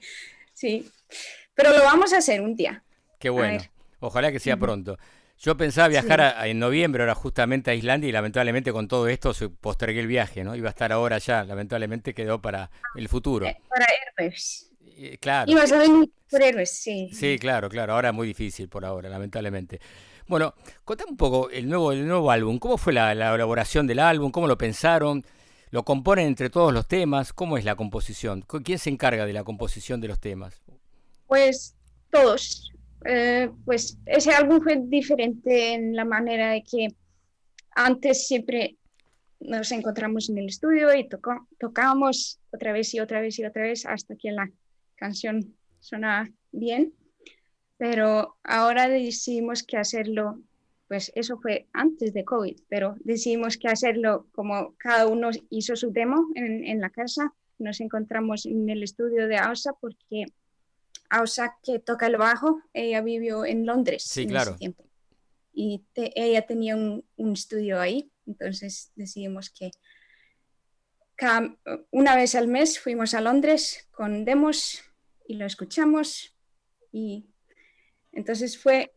[0.52, 0.90] sí,
[1.54, 2.84] pero lo vamos a hacer un día.
[3.18, 3.62] Qué bueno.
[4.00, 4.98] Ojalá que sea pronto.
[5.38, 6.26] Yo pensaba viajar Sí.
[6.38, 10.06] a- en noviembre, ahora justamente a Islandia, y lamentablemente con todo esto se postergué el
[10.06, 10.54] viaje, ¿no?
[10.54, 13.46] Iba a estar ahora ya, lamentablemente quedó para el futuro.
[13.46, 13.86] Eh, Para.
[14.96, 15.50] Eh, claro.
[16.70, 17.10] Sí.
[17.12, 17.94] Sí, claro, claro.
[17.94, 19.80] Ahora es muy difícil por ahora, lamentablemente.
[20.26, 22.58] Bueno, contame un poco el nuevo, el nuevo álbum.
[22.58, 24.30] ¿Cómo fue la, la elaboración del álbum?
[24.30, 25.24] ¿Cómo lo pensaron?
[25.70, 27.32] ¿Lo componen entre todos los temas?
[27.32, 28.42] ¿Cómo es la composición?
[28.42, 30.62] ¿Con- ¿Quién se encarga de la composición de los temas?
[31.26, 31.74] Pues
[32.10, 32.70] todos.
[33.04, 36.88] Eh, pues ese álbum fue diferente en la manera de que
[37.74, 38.76] antes siempre
[39.40, 43.62] nos encontramos en el estudio y toco- tocábamos otra vez y otra vez y otra
[43.64, 44.48] vez hasta que la
[45.04, 46.94] canción sonaba bien.
[47.76, 50.40] Pero ahora decidimos que hacerlo,
[50.88, 55.90] pues eso fue antes de COVID, pero decidimos que hacerlo como cada uno hizo su
[55.90, 60.26] demo en, en la casa nos encontramos en el estudio de Ausa porque
[61.10, 64.50] Ausa, que toca el bajo, ella vivió en Londres Sí, en claro.
[64.50, 64.84] ese tiempo.
[65.52, 69.70] Y te- ella tenía un, un estudio ahí, entonces decidimos que
[71.16, 71.56] cada-
[71.90, 74.82] una vez al mes fuimos a Londres con demos
[75.26, 76.36] y lo escuchamos
[76.92, 77.26] y
[78.12, 78.92] entonces fue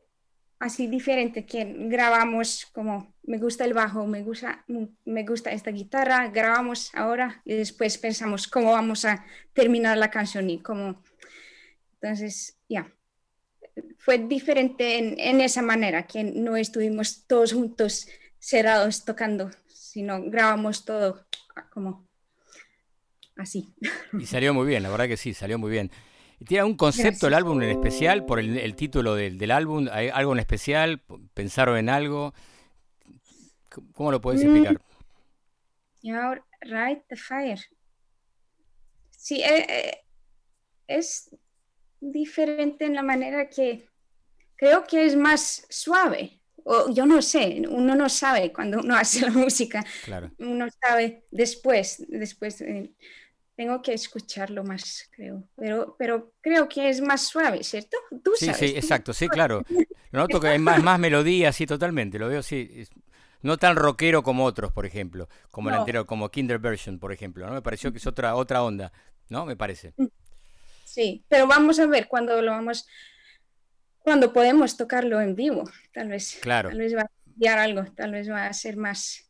[0.60, 4.66] así diferente que grabamos como me gusta el bajo, me gusta,
[5.06, 10.50] me gusta esta guitarra, grabamos ahora y después pensamos cómo vamos a terminar la canción
[10.50, 11.04] y cómo...
[12.00, 12.92] Entonces, ya,
[13.98, 18.08] fue diferente en, en esa manera, que no estuvimos todos juntos
[18.40, 21.26] cerrados tocando, sino grabamos todo
[21.72, 22.08] como
[23.36, 23.74] así.
[24.18, 25.92] Y salió muy bien, la verdad que sí, salió muy bien.
[26.40, 29.88] ¿Y ¿Tiene algún concepto el álbum en especial por el, el título del, del álbum?
[29.92, 31.02] ¿Hay algo en especial?
[31.34, 32.34] ¿Pensaron en algo?
[33.94, 34.44] ¿Cómo lo podés Mm.
[34.44, 34.82] explicar?
[36.02, 37.60] Y ahora, Right the Fire.
[39.12, 39.98] Sí, eh, eh,
[40.88, 41.36] es
[42.02, 43.88] diferente en la manera que
[44.56, 46.42] creo que es más suave.
[46.66, 49.86] O yo no sé, uno no sabe cuando uno hace la música.
[50.02, 50.32] Claro.
[50.40, 52.62] Uno sabe después, después.
[52.62, 52.94] eh,
[53.58, 55.50] tengo que escucharlo más, creo.
[55.58, 57.98] Pero, pero creo que es más suave, ¿cierto?
[58.24, 58.60] Tú Sí, sabes.
[58.60, 59.64] sí, tú- exacto, sí, claro.
[60.12, 62.20] Lo noto que hay más, más melodía, sí, totalmente.
[62.20, 62.86] Lo veo, sí.
[63.42, 65.28] No tan rockero como otros, por ejemplo.
[65.52, 67.48] Como el anterior, como Kinder Version, por ejemplo.
[67.48, 67.54] ¿no?
[67.54, 68.94] Me pareció que es otra, otra onda,
[69.30, 69.46] ¿no?
[69.46, 69.94] Me parece.
[70.86, 72.88] Sí, pero vamos a ver cuando lo vamos,
[74.00, 76.38] cuando podemos tocarlo en vivo, tal vez.
[76.42, 76.70] Claro.
[76.70, 79.30] Tal vez va a cambiar algo, tal vez va a ser más,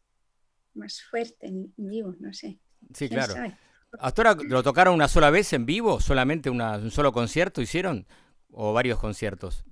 [0.74, 2.60] más fuerte en vivo, no sé.
[2.94, 3.34] Sí, ¿Quién claro.
[3.34, 3.58] sabe?
[4.00, 6.00] ¿Hasta ahora lo tocaron una sola vez en vivo?
[6.00, 8.06] ¿Solamente una- un solo concierto hicieron?
[8.52, 9.64] ¿O varios conciertos?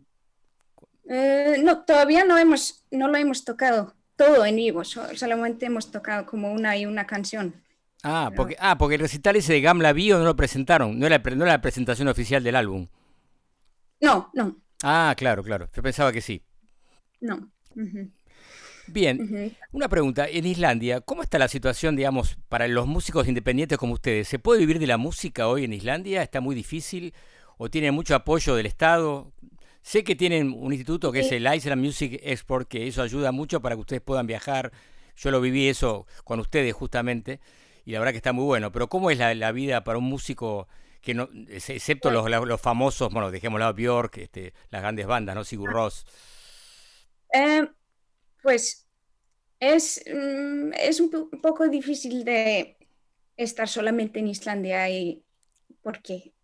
[1.09, 5.91] Eh, no, todavía no hemos, no lo hemos tocado todo en vivo, so- solamente hemos
[5.91, 7.61] tocado como una y una canción.
[8.03, 10.97] Ah, Pero- porque, ah, porque el recital ese de Gamla Bio no lo presentaron.
[10.99, 12.88] No era, no era la presentación oficial del álbum.
[14.01, 15.70] No, no, Ah, claro, claro.
[15.74, 16.43] Yo pensaba que sí.
[17.22, 17.49] no.
[17.76, 18.09] Ujú,
[18.88, 20.28] Bien, una pregunta.
[20.28, 24.28] En Islandia, ¿cómo está la situación, digamos, para los músicos independientes como ustedes?
[24.28, 26.22] ¿Se puede vivir de la música hoy en Islandia?
[26.22, 27.14] ¿Está muy difícil?
[27.58, 29.32] ¿O tienen mucho apoyo del Estado?
[29.82, 33.62] Sé que tienen un instituto que es el Iceland Music Export, que eso ayuda mucho
[33.62, 34.72] para que ustedes puedan viajar.
[35.16, 37.40] Yo lo viví eso con ustedes justamente,
[37.86, 38.72] y la verdad que está muy bueno.
[38.72, 40.68] Pero ¿cómo es la, la vida para un músico
[41.02, 45.36] que no, ex- excepto los, los- famosos, bueno, dejemos lado Bjork, este, las grandes bandas,
[45.36, 45.44] ¿no?
[45.44, 46.06] Sigur Rós.
[47.34, 47.68] Eh,
[48.46, 48.88] pues
[49.60, 52.78] es, mm, es un po- un poco difícil de
[53.38, 55.24] estar solamente en Islandia y
[55.82, 56.36] porque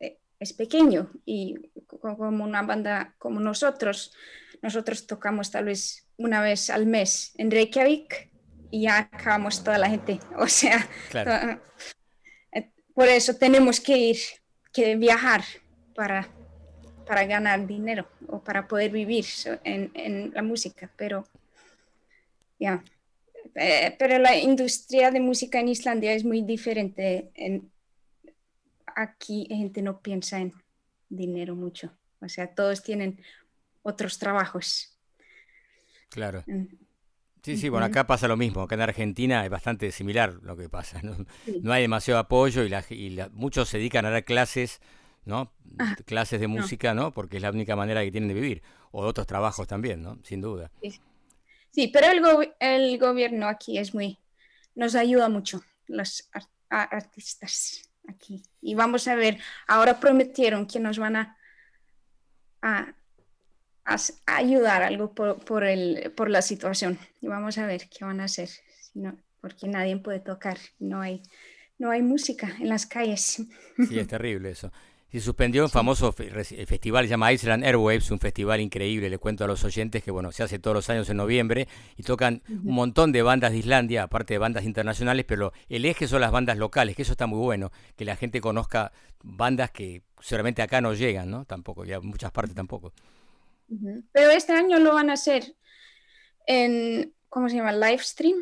[0.00, 1.54] eh, es pequeño y
[1.86, 4.12] co- como una banda como nosotros,
[4.60, 8.30] nosotros tocamos tal vez una vez al mes en Reykjavik
[8.70, 10.18] y ya acabamos toda la gente.
[10.38, 11.58] O sea, Claro.
[12.52, 14.18] eh, por eso tenemos que ir,
[14.74, 15.42] que viajar
[15.94, 16.28] para,
[17.10, 19.24] para ganar dinero o para poder vivir
[19.64, 21.26] en, en la música, pero
[22.56, 22.84] ya.
[23.56, 27.32] Eh, pero la industria de música en Islandia es muy diferente.
[27.34, 27.68] En,
[28.94, 30.52] aquí la gente no piensa en
[31.08, 33.20] dinero mucho, o sea, todos tienen
[33.82, 34.96] otros trabajos.
[36.10, 36.44] Claro.
[36.46, 36.66] Mm,
[37.42, 38.60] Sí, sí, bueno, acá pasa lo mismo.
[38.62, 41.00] Acá en Argentina es bastante similar lo que pasa.
[41.02, 41.16] No.
[41.62, 44.80] No hay demasiado apoyo y, la, y la- muchos se dedican a dar clases,
[45.24, 45.52] ¿no?
[45.78, 46.54] Ah, Clases de no.
[46.54, 47.12] música, ¿no?
[47.12, 48.62] Porque es la única manera que tienen de vivir.
[48.92, 50.18] O otros trabajos también, ¿no?
[50.24, 50.70] Sin duda.
[51.70, 54.18] Sí, pero el, go- el gobierno aquí es muy,
[54.74, 56.28] nos ayuda mucho, los
[56.68, 58.42] artistas aquí.
[58.60, 61.36] Y vamos a ver, ahora prometieron que nos van a,
[62.62, 62.94] a,
[63.84, 63.96] a
[64.36, 66.98] ayudar algo por, por, el, por la situación.
[67.20, 71.00] Y vamos a ver qué van a hacer, si no- porque nadie puede tocar, no
[71.00, 71.22] hay,
[71.78, 73.42] no hay música en las calles.
[73.80, 74.70] Sí, es terrible eso.
[75.12, 79.48] Se suspendió un famoso festival, se llama Iceland Airwaves, un festival increíble, le cuento a
[79.48, 83.10] los oyentes que bueno, se hace todos los años en noviembre y tocan un montón
[83.10, 86.94] de bandas de Islandia, aparte de bandas internacionales, pero el eje son las bandas locales,
[86.94, 88.92] que eso está muy bueno, que la gente conozca
[89.22, 91.44] bandas que seguramente acá no llegan, ¿no?
[91.44, 92.92] Tampoco, y a muchas partes tampoco.
[94.12, 95.54] Pero este año lo van a hacer
[96.46, 97.72] en, ¿cómo se llama?
[97.72, 98.36] Live stream.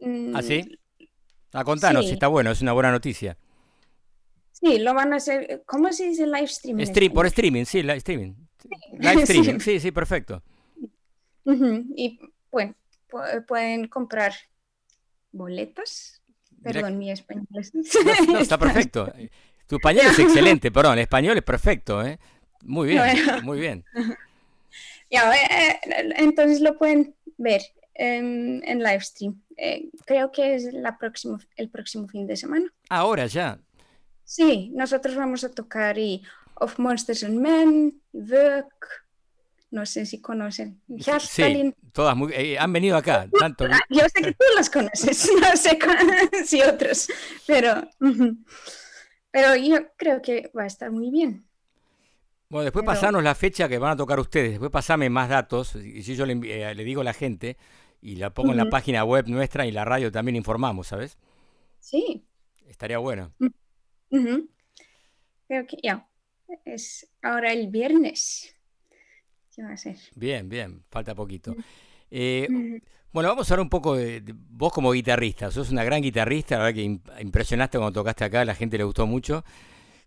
[0.00, 0.78] Mm, ¿Ah, sí?
[1.52, 2.12] Ah, contanos, Sí.
[2.12, 3.38] está bueno, es una buena noticia.
[4.60, 5.62] Sí, lo van a hacer.
[5.66, 6.80] ¿Cómo se dice live stream?
[6.80, 8.34] en Stream, por streaming, sí, live streaming.
[8.98, 10.42] Live streaming, sí, sí, perfecto.
[11.96, 12.18] Y
[12.50, 12.74] bueno,
[13.10, 14.32] pu- pueden comprar
[15.32, 16.20] boletas.
[16.62, 17.72] Perdón, mi español es.
[18.26, 19.12] No, no, está perfecto.
[19.66, 22.18] Tu español es excelente, perdón, el español es perfecto, ¿eh?
[22.62, 23.42] Muy bien, Bueno.
[23.42, 23.84] muy bien.
[25.10, 27.62] Ya, eh, eh, entonces lo pueden ver
[27.94, 29.40] en, en live stream.
[29.56, 32.66] eh, creo que es la próximo, el próximo fin de semana.
[32.88, 33.58] Ahora ya.
[34.28, 36.22] Sí, nosotros vamos a tocar y
[36.56, 39.06] Of Monsters and Men, Work,
[39.70, 40.82] no sé si conocen.
[41.18, 43.26] Sí, todas muy, eh, han venido acá.
[43.40, 43.64] Tanto...
[43.64, 45.78] Ah, yo sé que tú las conoces, no sé
[46.44, 47.08] si otros,
[47.46, 47.88] pero,
[49.30, 51.46] pero yo creo que va a estar muy bien.
[52.50, 56.02] Bueno, después pasarnos la fecha que van a tocar ustedes, después pasame más datos, y
[56.02, 57.56] si yo le, eh, le, digo a la gente
[58.02, 61.16] y la pongo en la página web nuestra y la radio también informamos, ¿sabes?
[61.80, 62.26] Sí.
[62.66, 63.32] Estaría bueno.
[64.10, 66.08] Creo que ya,
[66.64, 68.54] es ahora el viernes.
[69.54, 69.96] ¿Qué va a ser?
[70.14, 71.54] Bien, bien, falta poquito.
[72.10, 72.46] Eh,
[73.12, 75.50] bueno, vamos a hablar un poco de, vos como guitarrista.
[75.50, 78.84] Sos una gran guitarrista, la verdad que impresionaste cuando tocaste acá, a la gente le
[78.84, 79.44] gustó mucho.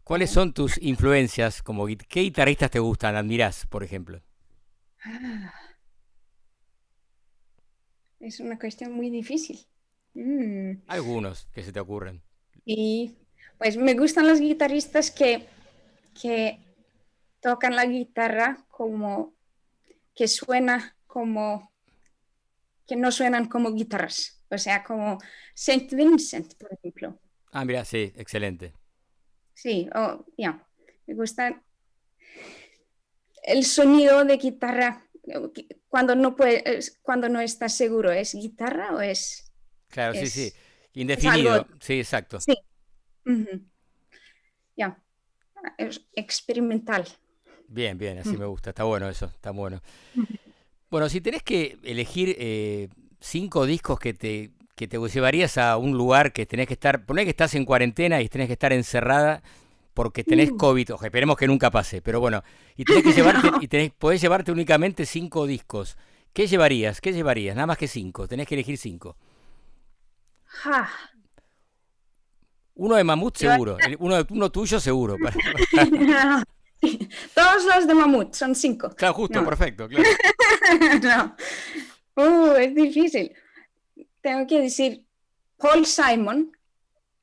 [0.04, 1.62] ¿Cuáles son tus influencias?
[1.62, 4.22] Como, ¿Qué guitarristas te gustan, admirás, por ejemplo?
[5.04, 5.54] Ah.
[8.20, 9.60] es una cuestión muy difícil.
[10.14, 10.84] Mm.
[10.88, 12.22] Algunos que se te ocurren.
[12.66, 13.16] Y
[13.62, 15.48] pues me gustan los guitarristas que,
[16.20, 16.58] que
[17.42, 19.36] tocan la guitarra como
[20.16, 21.72] que suena como
[22.88, 24.44] que no suenan como guitarras.
[24.50, 25.20] O sea, como
[25.54, 27.20] Saint Vincent, por ejemplo.
[27.52, 28.74] Ah, mira, sí, excelente.
[29.54, 30.68] Sí, oh, ya.
[31.06, 31.64] Me gusta
[33.44, 35.06] el sonido de guitarra
[35.88, 39.54] cuando no puede, cuando no estás seguro, ¿es guitarra o es?
[39.88, 40.52] Claro, sí, sí.
[40.94, 41.68] Indefinido.
[41.80, 42.40] Sí, exacto.
[42.40, 42.58] Sí.
[44.76, 44.98] Ya.
[46.14, 47.06] Experimental.
[47.68, 48.72] Bien, bien, así me gusta.
[48.72, 49.82] Está bueno eso, está bueno.
[50.90, 55.96] Bueno, si tenés que elegir eh, cinco discos que te que te llevarías a un
[55.96, 59.44] lugar que tenés que estar, poné que estás en cuarentena y tenés que estar encerrada
[59.94, 60.58] porque tenés mm.
[60.58, 62.44] COVID, ojo, esperemos que nunca pase, pero bueno,
[62.76, 65.98] y tenés que llevarte, y tenés, podés llevarte únicamente cinco discos.
[66.34, 67.00] ¿Qué llevarías?
[67.00, 67.56] ¿Qué llevarías?
[67.56, 69.18] Nada más que cinco, tenés que elegir cinco.
[72.82, 75.16] Uno de Mamut seguro, uno, uno tuyo seguro.
[77.36, 78.90] Todos los de Mamut, son cinco.
[78.96, 80.10] Claro, justo, perfecto, claro.
[82.16, 82.16] no.
[82.16, 83.32] Uh, es difícil
[84.22, 85.06] tengo que decir
[85.58, 86.52] Paul Simon.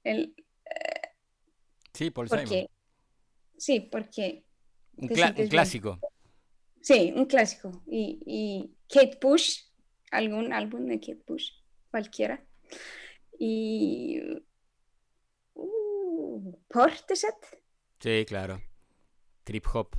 [0.04, 0.34] El,
[0.64, 1.08] eh,
[1.92, 2.68] sí, Paul Simon.
[3.56, 4.44] Sí, porque...
[4.96, 5.98] Un, clásico.
[6.80, 7.82] Sí, un clásico.
[7.86, 9.60] Y, Kate Bush,
[10.10, 11.50] algún álbum de Kate Bush,
[11.90, 12.44] cualquiera.
[13.38, 14.20] Y...
[16.68, 17.34] Porteset.
[18.00, 18.60] Sí, claro.
[19.44, 19.96] Trip Hop.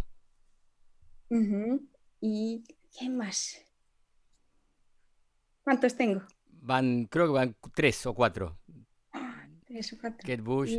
[2.21, 2.63] ¿Y
[2.97, 3.61] qué más?
[5.63, 6.21] ¿Cuántos tengo?
[6.47, 8.59] Van, creo que van tres o cuatro.
[9.65, 10.19] tres o cuatro.
[10.19, 10.75] Kate Bush.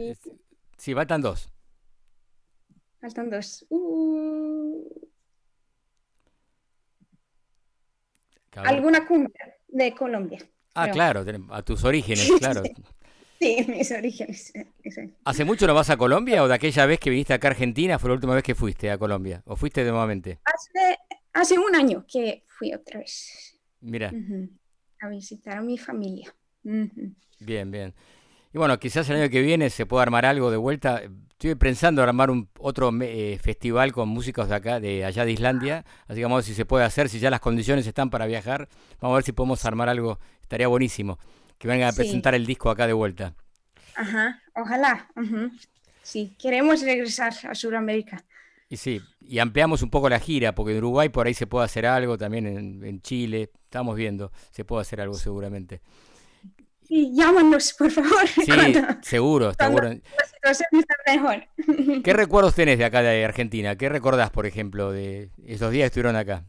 [0.77, 1.49] Sí, faltan dos.
[3.01, 3.67] Faltan dos.
[3.71, 4.89] Uh.
[8.57, 10.39] Alguna cumbia de Colombia.
[10.75, 12.63] Ah, claro, a tus orígenes, claro.
[13.43, 14.53] Sí, mis orígenes.
[15.24, 17.99] ¿Hace mucho no vas a Colombia o de aquella vez que viniste acá a Argentina
[17.99, 19.43] fue la última vez que fuiste a Colombia?
[19.47, 20.41] ¿O fuiste nuevamente?
[20.45, 20.99] Hace,
[21.32, 23.59] hace un año que fui otra vez.
[23.80, 24.12] Mira
[25.01, 26.34] a visitar a mi familia.
[26.62, 27.95] Bien, bien.
[28.53, 31.03] Y bueno, quizás el año que viene se pueda armar algo de vuelta.
[31.30, 35.32] Estoy pensando en armar un otro eh, festival con músicos de acá, de allá de
[35.32, 35.84] Islandia.
[36.07, 38.26] Así que vamos a ver si se puede hacer, si ya las condiciones están para
[38.26, 38.68] viajar.
[39.01, 40.18] Vamos a ver si podemos armar algo.
[40.43, 41.18] Estaría buenísimo.
[41.61, 43.35] Que vengan a presentar el disco acá de vuelta.
[43.95, 45.07] Ajá, ojalá.
[46.03, 48.25] Sí, queremos regresar a Sudamérica.
[48.71, 51.67] Y sí, y ampliamos un poco la gira, porque en Uruguay por ahí se puede
[51.67, 52.47] hacer algo, también
[52.83, 55.83] en, Chile, estamos viendo, se puede hacer algo seguramente.
[56.89, 58.27] Sí, llámanos, por favor.
[58.27, 58.47] Sí,
[59.03, 59.89] seguro, seguro.
[59.91, 61.47] La situación está mejor.
[62.03, 63.77] ¿Qué recuerdos tenés de acá de Argentina?
[63.77, 66.47] ¿Qué recordás, por ejemplo, de esos días que estuvieron acá?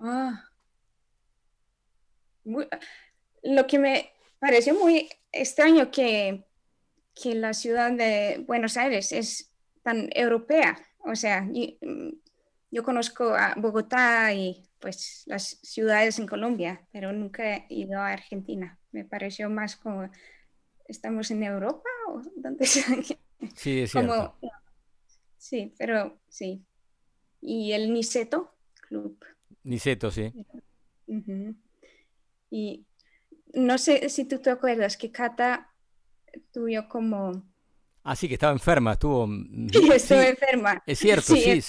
[0.00, 0.44] Ah.
[2.44, 6.44] Lo que me pareció muy extraño que,
[7.14, 9.50] que la ciudad de Buenos Aires es
[9.82, 10.76] tan europea.
[11.04, 11.48] O sea,
[12.70, 18.12] yo, conozco a Bogotá y pues las ciudades en Colombia, pero nunca he ido a
[18.12, 18.78] Argentina.
[18.92, 20.10] Me pareció más como,
[20.88, 24.36] ¿estamos en Europa o dónde Sí, es cierto.
[25.38, 26.64] sí, pero sí.
[27.40, 28.54] Y el Niceto
[28.88, 29.22] Club.
[29.62, 30.32] Niceto, sí.
[32.54, 32.86] Y
[33.52, 35.74] no sé si tú te acuerdas que Cata
[36.52, 37.42] tuvo como
[38.04, 39.26] Ah, sí, que estaba enferma, estuvo...
[39.26, 40.80] Mm, sí, estuvo enferma.
[40.86, 41.60] Es cierto, sí,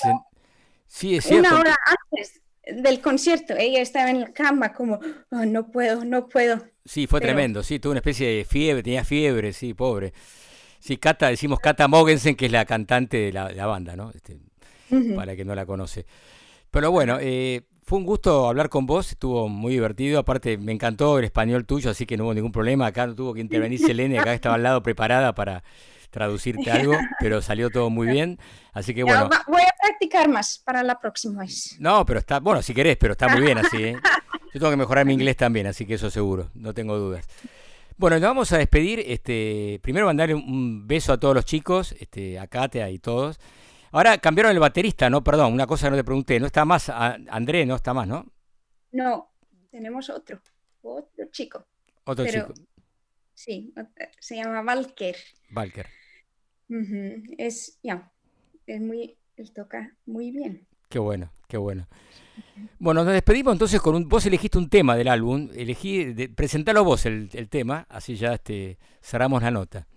[0.86, 1.50] sí, es cierto.
[1.50, 2.40] Una hora antes
[2.84, 5.00] del concierto, ella estaba en la cama como,
[5.32, 6.64] oh, no puedo, no puedo.
[6.84, 10.14] Sí, fue tremendo, sí, tuvo una especie de fiebre, tenía fiebre, sí, pobre.
[10.78, 14.12] Sí, Cata, decimos Cata Mogensen, que es la cantante de la, banda, ¿no?
[14.12, 14.38] Este,
[15.16, 16.06] Para que no la conoce.
[16.70, 20.18] Pero bueno, eh, Fue un gusto hablar con vos, estuvo muy divertido.
[20.18, 22.88] Aparte, me encantó el español tuyo, así que no hubo ningún problema.
[22.88, 25.64] Acá no tuvo que intervenir Selene, acá estaba al lado preparada para
[26.10, 28.40] traducirte algo, pero salió todo muy bien.
[28.74, 29.30] Así que bueno.
[29.48, 31.76] Voy a practicar más para la próxima vez.
[31.78, 33.78] No, pero está, bueno, si querés, pero está muy bien así.
[33.78, 33.98] ¿eh?
[34.52, 37.28] Yo tengo que mejorar mi inglés también, así que eso seguro, no tengo dudas.
[37.98, 39.04] Bueno, nos vamos a despedir.
[39.06, 43.40] Este, primero mandarle un beso a todos los chicos, este, a Katia y todos.
[43.96, 45.24] Ahora cambiaron el baterista, ¿no?
[45.24, 46.38] Perdón, una cosa que no te pregunté.
[46.38, 48.30] No está más, André no está más, ¿no?
[48.92, 49.32] No,
[49.72, 50.42] tenemos otro,
[50.82, 51.66] otro chico.
[52.04, 52.54] Otro chico.
[53.34, 53.74] Sí,
[54.20, 55.16] se llama Valker.
[55.50, 55.88] Valker.
[57.38, 58.12] Es, ya,
[58.68, 60.68] es muy, él toca muy bien.
[60.90, 61.88] Qué bueno, qué bueno.
[62.80, 64.10] Bueno, nos despedimos entonces con un.
[64.10, 68.78] Vos elegiste un tema del álbum, elegí, de, presentalo vos el, tema, así ya este,
[69.02, 69.88] cerramos la nota.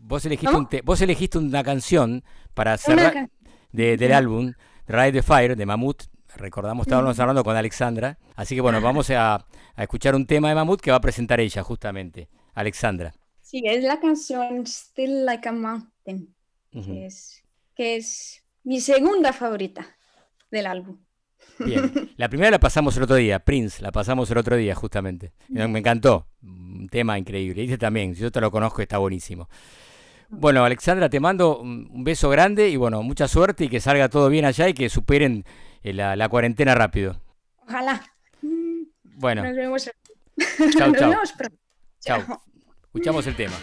[0.00, 2.24] Vos elegiste, un vos elegiste una canción
[2.54, 3.30] para cerrar
[3.72, 4.54] del álbum
[4.86, 6.04] Ride the Fire de Mamut.
[6.36, 8.18] Recordamos, estábamos hablando con Alexandra.
[8.36, 11.40] Así que bueno, vamos a, a, escuchar un tema de Mamut que va a presentar
[11.40, 13.14] ella, justamente, Alexandra.
[13.40, 16.34] Sí, es la canción Still Like a Mountain,
[16.70, 17.42] que, es,
[17.74, 19.96] que es mi segunda favorita
[20.50, 20.98] del álbum.
[21.58, 25.32] Bien, la primera la pasamos el otro día, Prince, la pasamos el otro día justamente.
[25.48, 27.62] Me encantó, un tema increíble.
[27.62, 29.48] Y este también, yo te lo conozco, está buenísimo.
[30.28, 34.28] Bueno, Alexandra, te mando un beso grande y bueno, mucha suerte y que salga todo
[34.28, 35.44] bien allá y que superen
[35.82, 37.20] eh, la, cuarentena rápido.
[37.66, 38.02] Ojalá.
[39.02, 39.42] Bueno.
[39.42, 39.90] Nos vemos.
[40.76, 41.12] Chao, chao.
[42.00, 42.40] Chao.
[42.84, 43.54] Escuchamos el tema.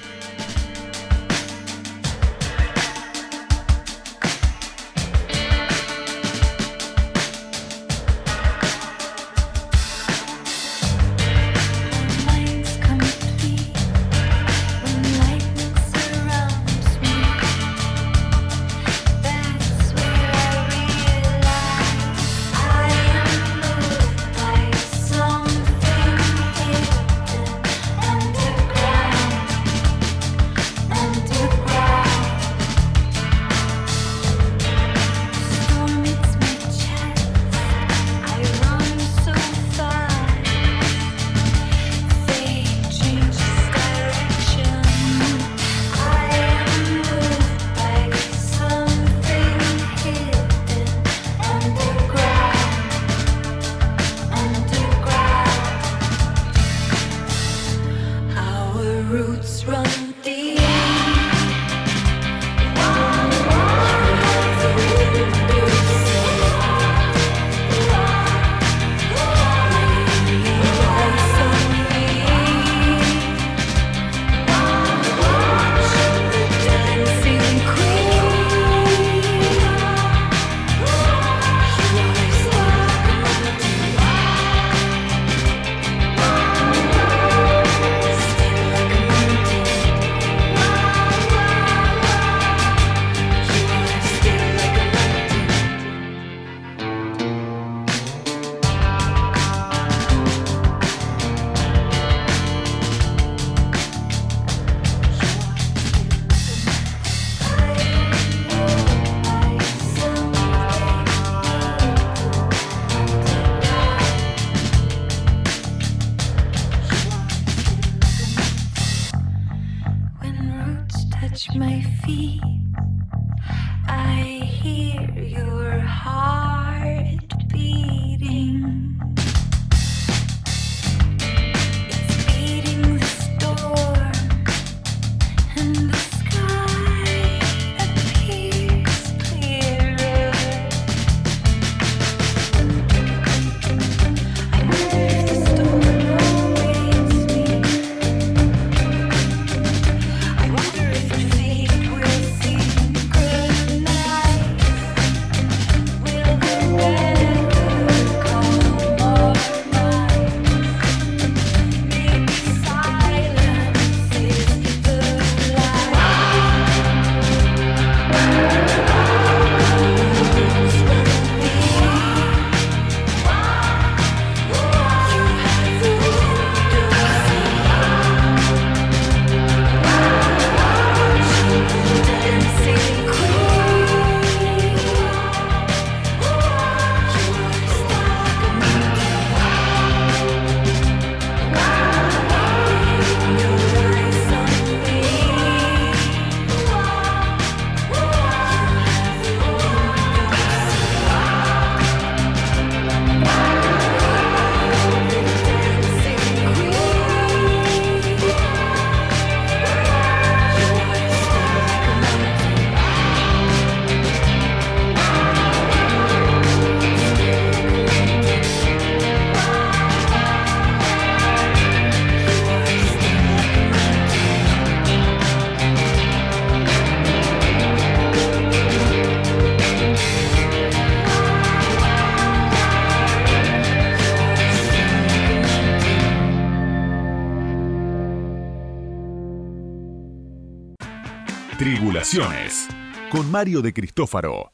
[243.15, 244.51] Con Mario de Cristófaro.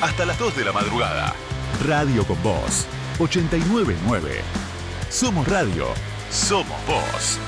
[0.00, 1.34] Hasta las 2 de la madrugada.
[1.84, 2.86] Radio con Voz.
[3.18, 4.40] 899.
[5.10, 5.88] Somos Radio.
[6.30, 7.40] Somos Voz.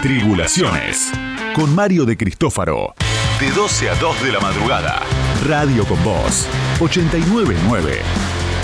[0.00, 1.12] Tribulaciones.
[1.54, 2.94] Con Mario de Cristófaro.
[3.38, 5.02] De 12 a 2 de la madrugada.
[5.46, 6.48] Radio con Voz.
[6.80, 8.00] 899.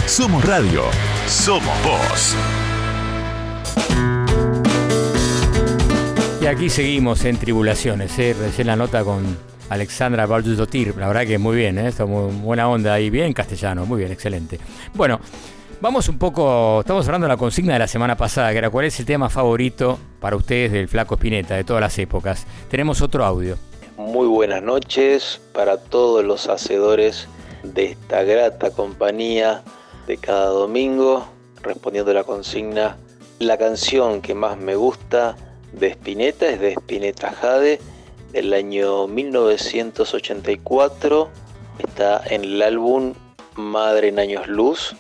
[0.07, 0.85] Somos Radio.
[1.27, 2.35] Somos Voz.
[6.49, 8.19] Aquí seguimos en Tribulaciones.
[8.19, 8.35] ¿eh?
[8.39, 9.37] Recién la nota con
[9.69, 10.97] Alexandra Baldudotir.
[10.97, 11.89] La verdad que muy bien, ¿eh?
[11.89, 13.85] Está muy buena onda y bien castellano.
[13.85, 14.59] Muy bien, excelente.
[14.95, 15.21] Bueno,
[15.81, 16.81] vamos un poco.
[16.81, 19.29] Estamos hablando de la consigna de la semana pasada, que era cuál es el tema
[19.29, 22.47] favorito para ustedes del Flaco Espineta de todas las épocas.
[22.71, 23.59] Tenemos otro audio.
[23.99, 27.29] Muy buenas noches para todos los hacedores
[27.63, 29.63] de esta grata compañía
[30.07, 31.29] de cada domingo,
[31.63, 32.97] respondiendo a la consigna.
[33.39, 35.37] La canción que más me gusta
[35.73, 37.81] de Spinetta es de Spinetta Jade
[38.33, 41.29] del año 1984.
[41.79, 43.15] Está en el álbum
[43.55, 44.97] Madre en Años Luz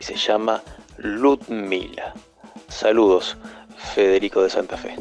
[0.00, 0.62] y se llama
[0.98, 2.14] Ludmila.
[2.68, 3.36] Saludos,
[3.94, 4.96] Federico de Santa Fe.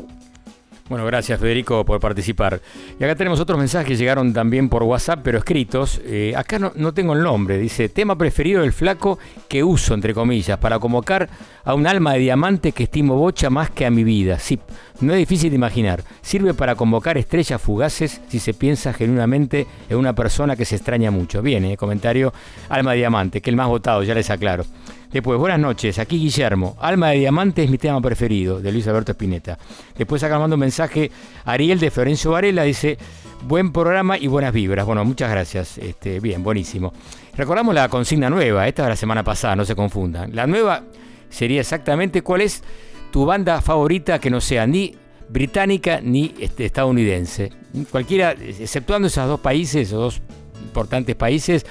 [0.89, 2.59] Bueno, gracias Federico por participar.
[2.99, 6.01] Y acá tenemos otros mensajes que llegaron también por WhatsApp, pero escritos.
[6.03, 7.57] Eh, acá no, tengo el nombre.
[7.57, 9.17] Dice, tema preferido del flaco
[9.47, 11.29] que uso, entre comillas, para convocar
[11.63, 14.39] a un alma de diamante que estimo bocha más que a mi vida.
[14.39, 14.59] Sí,
[14.99, 16.03] no es difícil de imaginar.
[16.21, 21.11] Sirve para convocar estrellas fugaces si se piensa genuinamente en una persona que se extraña
[21.11, 21.41] mucho.
[21.41, 22.33] Bien, eh, comentario,
[22.67, 24.65] alma de diamante, que el más votado, ya les aclaro.
[25.13, 26.75] Después, buenas noches, aquí Guillermo.
[26.79, 29.59] Alma de Diamante es mi tema preferido, de Luis Alberto Spinetta.
[29.95, 31.11] Después acá mando un mensaje,
[31.45, 32.97] Ariel de Florencio Varela dice,
[33.43, 34.87] buen programa y buenas vibras.
[34.87, 35.77] Bueno, muchas gracias.
[35.77, 36.93] Este, bien, buenísimo.
[37.37, 40.35] Recordamos la consigna nueva, esta de la semana pasada, no se confundan.
[40.35, 40.81] La nueva
[41.29, 42.63] sería exactamente cuál es
[43.11, 44.95] tu banda favorita que no sea ni
[45.29, 47.51] británica ni este, estadounidense.
[47.91, 50.23] Cualquiera, exceptuando esos dos países, o dos
[50.63, 51.67] importantes países,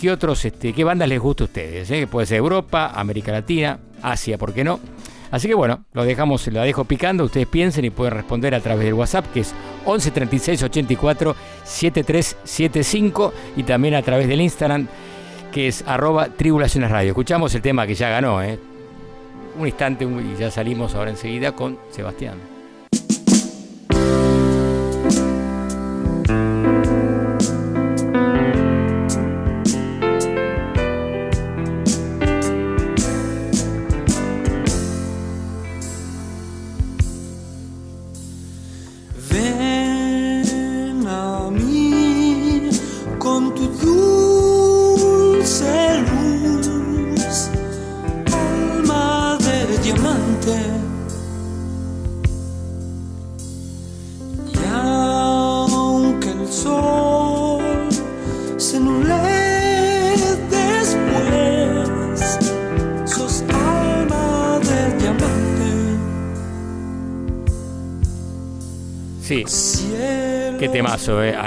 [0.00, 1.90] ¿Qué otros, este, qué bandas les gusta a ustedes?
[1.90, 2.06] Eh?
[2.10, 4.80] Puede ser Europa, América Latina, Asia, ¿por qué no?
[5.30, 8.86] Así que bueno, lo dejamos, lo dejo picando, ustedes piensen y pueden responder a través
[8.86, 14.88] del WhatsApp que es 11 36 84 7375 y también a través del Instagram
[15.52, 17.10] que es arroba tribulaciones radio.
[17.10, 18.58] Escuchamos el tema que ya ganó, ¿eh?
[19.58, 22.49] Un instante y ya salimos ahora enseguida con Sebastián.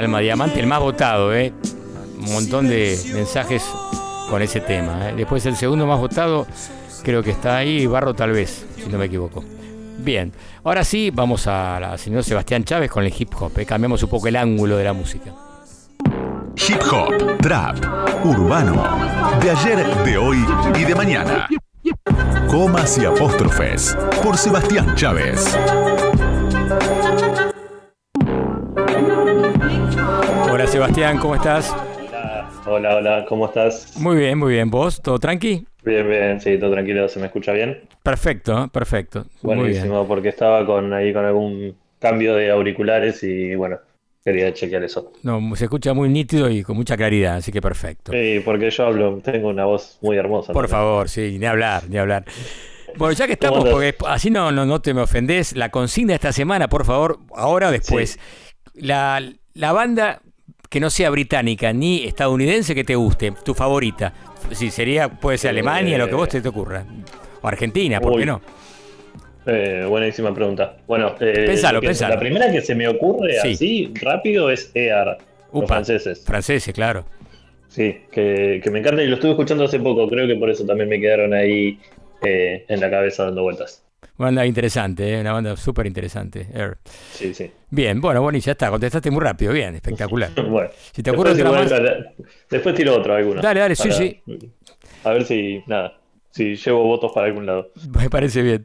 [0.04, 1.54] Alma Diamante, el más votado, eh.
[2.20, 3.64] Un montón de mensajes
[4.30, 5.10] con ese tema.
[5.10, 5.14] eh.
[5.16, 6.46] Después el segundo más votado,
[7.04, 9.44] creo que está ahí, Barro tal vez, si no me equivoco.
[9.98, 10.32] Bien,
[10.64, 13.58] ahora sí, vamos a la señor Sebastián Chávez con el hip hop.
[13.58, 13.66] eh.
[13.66, 15.32] Cambiamos un poco el ángulo de la música.
[16.56, 17.78] Hip hop, trap,
[18.26, 18.84] urbano.
[19.42, 20.46] De ayer, de hoy
[20.80, 21.48] y de mañana.
[22.48, 23.98] Comas y apóstrofes.
[24.24, 25.58] Por Sebastián Chávez.
[30.84, 31.74] Sebastián, ¿cómo estás?
[32.66, 33.96] Hola, hola, ¿cómo estás?
[33.96, 34.70] Muy bien, muy bien.
[34.70, 35.02] ¿Vos?
[35.02, 35.66] ¿Todo tranqui?
[35.82, 37.84] Bien, bien, sí, todo tranquilo, ¿se me escucha bien?
[38.04, 39.26] Perfecto, perfecto.
[39.44, 39.60] Muy bien.
[39.60, 43.80] Buenísimo, porque estaba con ahí con algún cambio de auriculares y bueno,
[44.26, 45.14] quería chequear eso.
[45.24, 48.12] No, se escucha muy nítido y con mucha claridad, así que perfecto.
[48.12, 50.52] Sí, porque yo hablo, tengo una voz muy hermosa.
[50.52, 52.26] Por favor, sí, ni hablar, ni hablar.
[52.98, 56.12] Bueno, ya que estamos, ¿Cómo porque así no, no, no te me ofendés, la consigna
[56.12, 58.20] de esta semana, por favor, ahora o después.
[58.74, 59.22] La,
[59.54, 60.20] la banda
[60.74, 64.12] que no sea británica ni estadounidense que te guste, tu favorita.
[64.54, 66.84] Si sería, puede ser Alemania, lo que vos te, te ocurra.
[67.44, 68.42] O Argentina, ¿por qué no?
[69.46, 70.78] Eh, buenísima pregunta.
[70.88, 72.16] Bueno, eh, Pensalo, que- pensalo.
[72.16, 73.52] la primera que se me ocurre Sí.
[73.52, 75.20] así rápido es EAR,
[75.54, 75.68] los Upa.
[75.76, 76.24] franceses.
[76.26, 77.06] Franceses, claro.
[77.68, 80.66] Sí, que, que me encanta y lo estuve escuchando hace poco, creo que por eso
[80.66, 81.78] también me quedaron ahí
[82.26, 83.83] eh, en la cabeza dando vueltas.
[84.18, 85.22] Banda interesante, ¿eh?
[85.22, 86.48] una banda súper interesante.
[86.54, 86.78] Air.
[87.12, 87.50] Sí, sí.
[87.70, 90.30] Bien, bueno, bueno, y ya está, contestaste muy rápido, bien, espectacular.
[90.48, 92.06] Bueno, Si te ocurre después, otra más,
[92.50, 93.42] después tiro otro alguna.
[93.42, 94.22] Dale, dale, sí, sí.
[95.04, 95.98] A ver si, nada,
[96.30, 97.72] si llevo votos para algún lado.
[98.00, 98.64] Me parece bien.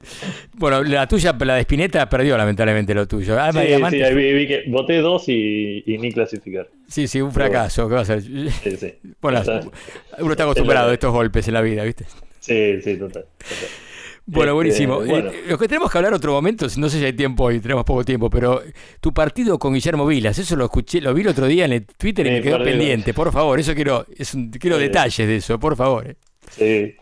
[0.55, 3.41] Bueno, la tuya, la de Spinetta, perdió lamentablemente lo tuyo.
[3.41, 6.69] Alma Sí, sí, ahí vi, vi que voté dos y, y ni clasificar.
[6.87, 7.89] Sí, sí, un fracaso.
[7.89, 8.23] ¿Qué va a ser?
[8.23, 8.95] Sí, sí.
[9.23, 9.43] Bueno,
[10.19, 12.05] uno está acostumbrado a estos golpes en la vida, ¿viste?
[12.41, 13.25] Sí, sí, total.
[13.39, 13.88] total.
[14.31, 14.97] Bueno, Este, buenísimo.
[15.01, 15.31] bueno.
[15.31, 17.85] Eh, lo que tenemos que hablar otro momento, no sé si hay tiempo hoy, tenemos
[17.85, 18.61] poco tiempo, pero
[19.01, 21.87] tu partido con Guillermo Vilas, eso lo escuché, lo vi el otro día en el
[21.87, 23.15] Twitter y me quedó pendiente.
[23.15, 26.07] Por favor, eso quiero, es un- quiero detalles de eso, por favor.
[26.09, 26.17] eh.
[26.51, 26.95] Sí,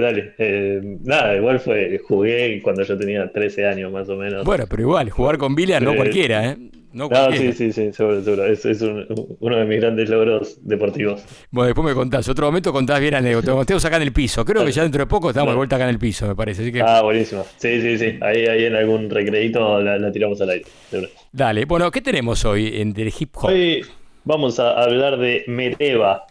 [0.00, 0.34] dale.
[0.38, 4.44] Eh, nada, igual fue, jugué cuando yo tenía 13 años más o menos.
[4.44, 6.56] Bueno, pero igual, jugar con Vilas no Eh, cualquiera, ¿eh?
[6.92, 7.52] No No, cualquiera.
[7.52, 8.46] sí, sí, sí, seguro, seguro.
[8.46, 9.06] Es, es un-
[9.40, 11.22] uno de mis grandes logros deportivos.
[11.50, 13.46] Bueno, después me contás, otro momento contás bien anécdota.
[13.48, 15.76] Cuando estemos acá en el piso, creo que ya dentro de poco estamos de vuelta
[15.76, 16.62] acá en el piso, me parece.
[16.62, 17.44] Así que Ah, buenísimo.
[17.58, 18.18] Sí, sí, sí.
[18.22, 20.64] Ahí, ahí en algún recreíto la, la tiramos al aire.
[21.32, 21.64] dale.
[21.66, 23.44] Bueno, ¿qué tenemos hoy en del hip hop?
[23.50, 23.84] Hoy
[24.24, 26.24] vamos a hablar de Mereva.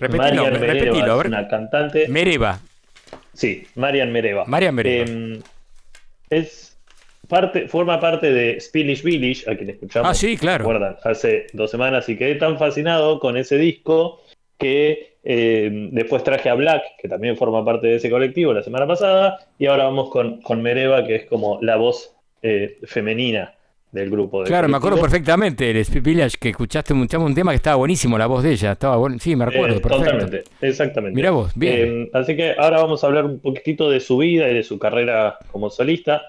[0.00, 1.26] Marian nombre, Mereva repetilo, a es ver.
[1.28, 2.08] una cantante.
[2.08, 2.60] Mereva.
[3.32, 4.44] Sí, Marian Mereva.
[4.46, 5.10] Marian Mereva.
[5.10, 5.40] Eh,
[6.30, 6.75] es
[7.28, 10.10] parte, forma parte de Spanish Village, a quien escuchamos.
[10.10, 10.64] Ah, sí, claro.
[10.64, 10.96] ¿recuerdan?
[11.04, 14.22] Hace dos semanas y quedé tan fascinado con ese disco
[14.58, 18.86] que eh, después traje a Black, que también forma parte de ese colectivo la semana
[18.86, 23.52] pasada, y ahora vamos con, con Mereva, que es como la voz eh, femenina
[23.92, 24.40] del grupo.
[24.40, 28.16] del Claro, me acuerdo perfectamente el Village que escuchaste un, un tema que estaba buenísimo,
[28.18, 28.72] la voz de ella.
[28.72, 29.16] Estaba bueno.
[29.18, 30.04] Sí, me recuerdo, Eh, perfecto.
[30.04, 31.16] Totalmente, exactamente.
[31.16, 32.02] Mirá vos, bien.
[32.02, 34.78] Eh, así que ahora vamos a hablar un poquitito de su vida y de su
[34.78, 36.22] carrera como solista.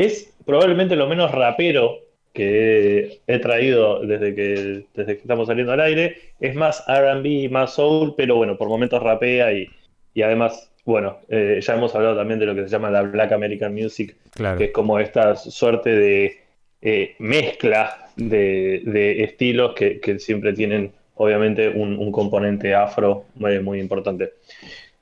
[0.00, 1.98] Es probablemente lo menos rapero
[2.32, 6.16] que he traído desde que, desde que estamos saliendo al aire.
[6.40, 9.68] Es más RB, más soul, pero bueno, por momentos rapea y,
[10.14, 13.32] y además, bueno, eh, ya hemos hablado también de lo que se llama la Black
[13.32, 14.58] American Music, Claro.
[14.58, 16.38] que es como esta suerte de
[16.82, 23.58] eh, mezcla de, de estilos que, que siempre tienen obviamente un, un componente afro muy,
[23.60, 24.34] muy importante.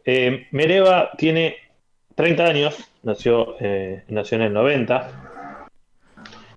[0.05, 1.55] Eh, Mereva tiene
[2.17, 5.11] 30 años, nació, eh, nació en el 90,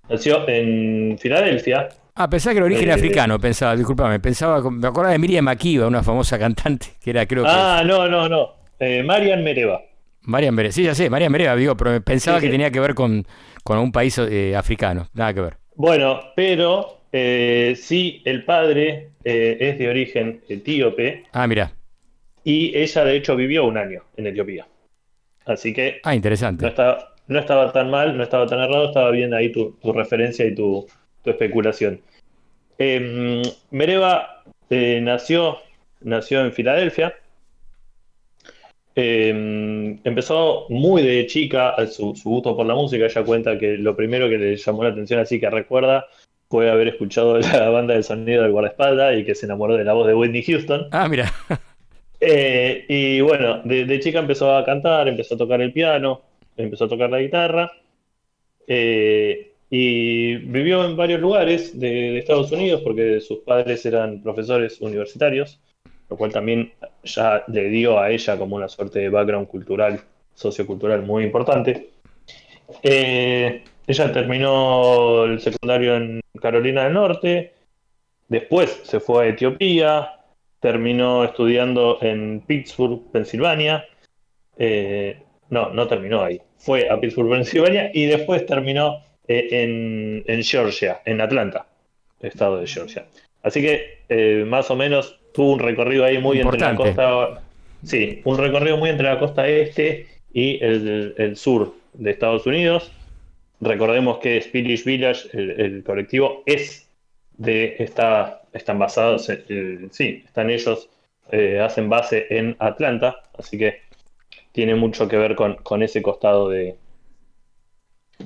[0.09, 1.89] nació en Filadelfia.
[2.15, 5.87] Ah, pensaba que era origen Eh, africano, pensaba, discúlpame, pensaba, me acordaba de Miriam Makiba,
[5.87, 8.55] una famosa cantante, que era creo que Ah, no, no, no.
[8.79, 9.81] Eh, Marian Mereva.
[10.23, 12.51] Marian Mereva, sí, ya sé, Marian Mereva, digo, pero pensaba Sí, que sí.
[12.51, 13.25] tenía que ver con,
[13.63, 15.57] con un país eh, africano, nada que ver.
[15.75, 21.73] Bueno, pero eh, sí, el padre eh, es de origen etíope Ah, mira,
[22.43, 24.67] y ella de hecho vivió un año en Etiopía.
[25.45, 26.63] Así que ah, interesante.
[26.63, 29.93] no estaba, no estaba tan mal, no estaba tan errado, estaba bien ahí tu, tu
[29.93, 30.87] referencia y tu,
[31.23, 32.01] tu especulación.
[32.77, 33.41] Eh,
[33.71, 35.57] Mereva eh, nació,
[36.01, 37.15] nació en Filadelfia.
[38.95, 43.05] Eh, empezó muy de chica su gusto por la música.
[43.05, 46.07] Ella cuenta que lo primero que le llamó la atención, así que recuerda,
[46.49, 49.93] fue haber escuchado la banda de sonido del guardaespaldas y que se enamoró de la
[49.93, 50.87] voz de Whitney Houston.
[50.91, 51.31] Ah, mira,
[52.21, 56.21] Eh, y bueno, de, chica empezó a cantar, empezó a tocar el piano,
[56.55, 57.71] empezó a tocar la guitarra.
[58.67, 64.81] eh, y vivió en varios lugares de, de Estados Unidos porque sus padres eran profesores
[64.81, 65.61] universitarios,
[66.09, 66.73] lo cual también
[67.03, 70.01] ya le dio a ella como una suerte de background cultural,
[70.35, 71.89] sociocultural muy importante.
[72.83, 77.53] Eh, ella terminó el secundario en Carolina del Norte,
[78.27, 80.20] después se fue a Etiopía,
[80.61, 83.85] terminó estudiando en Pittsburgh, Pensilvania.
[84.57, 85.17] Eh,
[85.49, 86.39] no, no terminó ahí.
[86.57, 91.65] Fue a Pittsburgh, Pensilvania y después terminó eh, en, en Georgia, en Atlanta,
[92.21, 93.05] estado de Georgia.
[93.43, 97.01] Así que eh, más o menos tuvo un recorrido ahí muy entre la Importante.
[97.01, 97.41] costa.
[97.83, 102.91] Sí, un recorrido muy entre la costa este y el, el sur de Estados Unidos.
[103.59, 106.87] Recordemos que Spanish Village, el, el colectivo, es
[107.37, 110.89] de está, están basados, en- eh, sí, están ellos,
[111.31, 113.81] eh, hacen base en Atlanta, así que
[114.53, 116.77] tiene mucho que ver con, con ese costado de,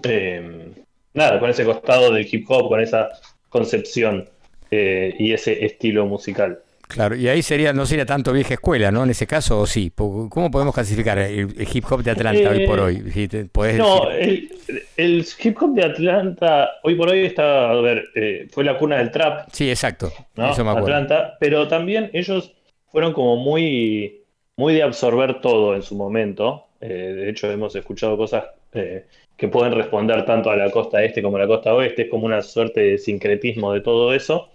[0.04, 0.72] eh,
[1.14, 3.10] nada, con ese costado del hip hop, con esa
[3.50, 4.30] concepción
[4.72, 6.60] eh, y ese estilo musical.
[6.88, 9.04] Claro, y ahí sería, no sería tanto vieja escuela, ¿no?
[9.04, 9.92] En ese caso, o sí.
[9.96, 13.12] ¿Cómo podemos clasificar el, el hip hop de Atlanta hoy por Eh, hoy?
[13.12, 14.50] Si te podés No, el,
[14.98, 18.98] el hip hop de Atlanta, hoy por hoy está, a ver, eh, fue la cuna
[18.98, 20.52] del trap, Sí, exacto, ¿no?
[20.52, 20.98] eso me acuerdo.
[20.98, 22.54] Atlanta, pero también ellos
[22.92, 24.24] fueron como muy,
[24.58, 26.68] muy de absorber todo en su momento.
[26.82, 29.06] Eh, de hecho, hemos escuchado cosas eh,
[29.38, 32.04] que pueden responder tanto a la costa este como a la costa oeste.
[32.04, 34.50] Es como una suerte de sincretismo de todo eso.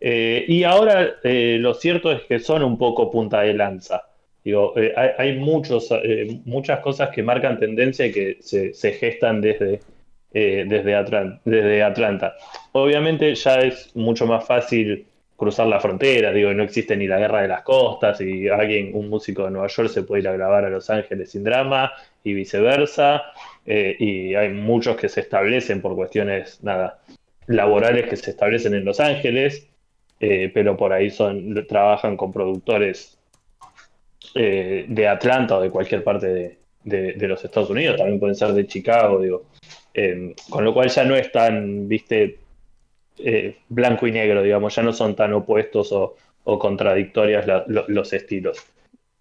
[0.00, 4.02] Eh, y ahora eh, lo cierto es que son un poco punta de lanza.
[4.44, 5.92] Digo, eh, hay, muchos,
[6.44, 9.80] muchas cosas que marcan tendencia y que se, gestan desde,
[10.32, 12.34] desde, Atlan- desde Atlanta.
[12.72, 15.04] Obviamente ya es mucho más fácil
[15.36, 19.08] cruzar la frontera, digo, no existe ni la guerra de las costas y alguien, un
[19.08, 21.92] músico de Nueva York se puede ir a grabar a Los Ángeles sin drama
[22.24, 23.22] y viceversa,
[23.64, 26.98] y hay muchos que se establecen por cuestiones, nada,
[27.46, 29.68] laborales que se establecen en Los Ángeles,
[30.20, 33.18] eh, pero por ahí son, trabajan con productores
[34.34, 38.34] eh, de Atlanta o de cualquier parte de, de- de los Estados Unidos, también pueden
[38.36, 39.44] ser de Chicago, digo.
[39.94, 42.38] Eh, con lo cual ya no es tan, viste,
[43.18, 47.84] eh, blanco y negro, digamos, ya no son tan opuestos o, o contradictorias la- lo-
[47.88, 48.58] los estilos.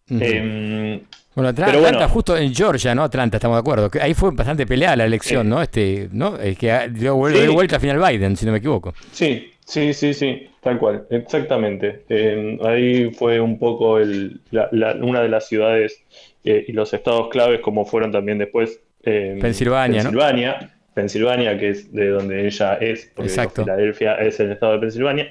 [0.09, 1.01] Eh,
[1.35, 3.03] Bueno, pero Atlanta, justo en Georgia, ¿no?
[3.03, 3.89] Atlanta, estamos de acuerdo.
[3.91, 5.61] Que ahí fue bastante peleada la elección, ¿no?
[5.61, 6.37] Este, ¿no?
[6.37, 7.45] El que dio vuelta, Sí.
[7.45, 8.93] dio vuelta al final Biden, si no me equivoco.
[9.11, 12.03] Sí, sí, sí, sí, tal cual, exactamente.
[12.09, 16.01] Eh, ahí fue un poco el- la- la- una de las ciudades
[16.43, 20.09] eh, y los estados claves, como fueron también después eh, Pensilvania, ¿no?
[20.09, 23.63] Pensilvania, Pensilvania, que es de donde ella es, porque Exacto.
[23.63, 25.27] Filadelfia es el estado de Pensilvania.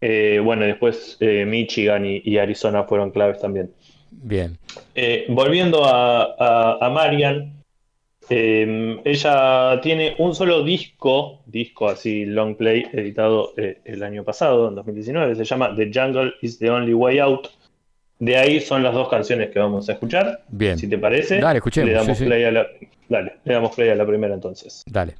[0.00, 3.70] Eh, bueno, después eh, Michigan y, y Arizona fueron claves también.
[4.10, 4.58] Bien.
[5.28, 7.61] Volviendo a, a- a Marian,
[8.28, 14.68] eh, ella tiene un solo disco, disco así long play, editado eh, el año pasado,
[14.68, 17.48] en 2019, se llama The Jungle is the Only Way Out.
[18.18, 20.44] De ahí son las dos canciones que vamos a escuchar.
[20.48, 20.78] Bien.
[20.78, 22.28] Si te parece, Dale, escuchemos, Le damos, sí, sí.
[22.28, 22.66] play a la,
[23.08, 24.82] dale, le damos play a la primera entonces.
[24.86, 25.14] Dale.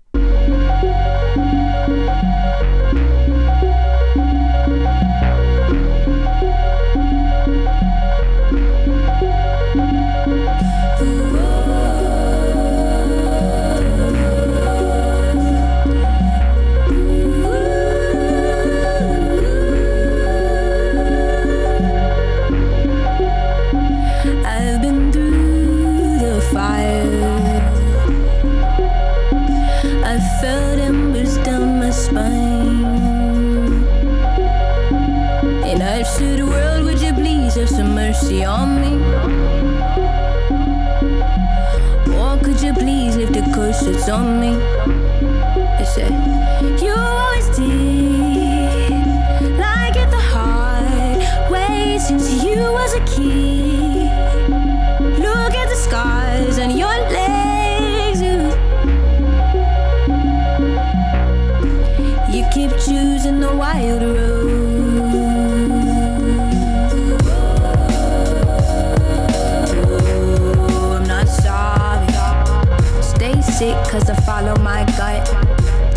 [73.93, 75.23] Cause I follow my gut.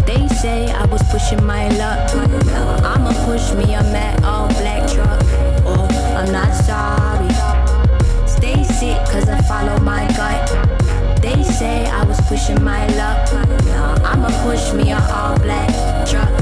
[0.05, 2.13] They say I was pushing my luck.
[2.83, 5.21] I'ma push me a matte all black truck.
[5.65, 7.31] Oh, I'm not sorry.
[8.27, 11.21] Stay sick cause I follow my gut.
[11.21, 13.31] They say I was pushing my luck.
[14.03, 15.71] I'ma push me a all black
[16.05, 16.34] truck.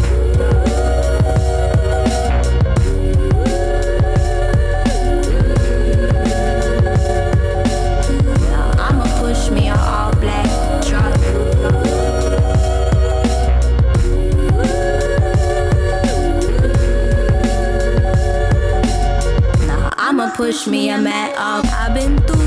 [20.54, 21.66] Push me a mat up.
[21.66, 22.43] I've been through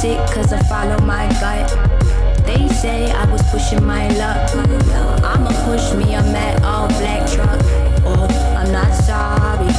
[0.00, 1.66] Sick cause I follow my gut.
[2.46, 4.54] They say I was pushing my luck.
[5.24, 7.58] I'ma push me a matte all black truck.
[8.06, 9.72] Oh, I'm not sorry.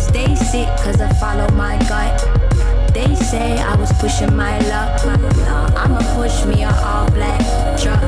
[0.00, 2.20] Stay sick cause I follow my gut.
[2.92, 5.06] They say I was pushing my luck.
[5.76, 7.40] I'ma push me a all black
[7.80, 8.02] truck.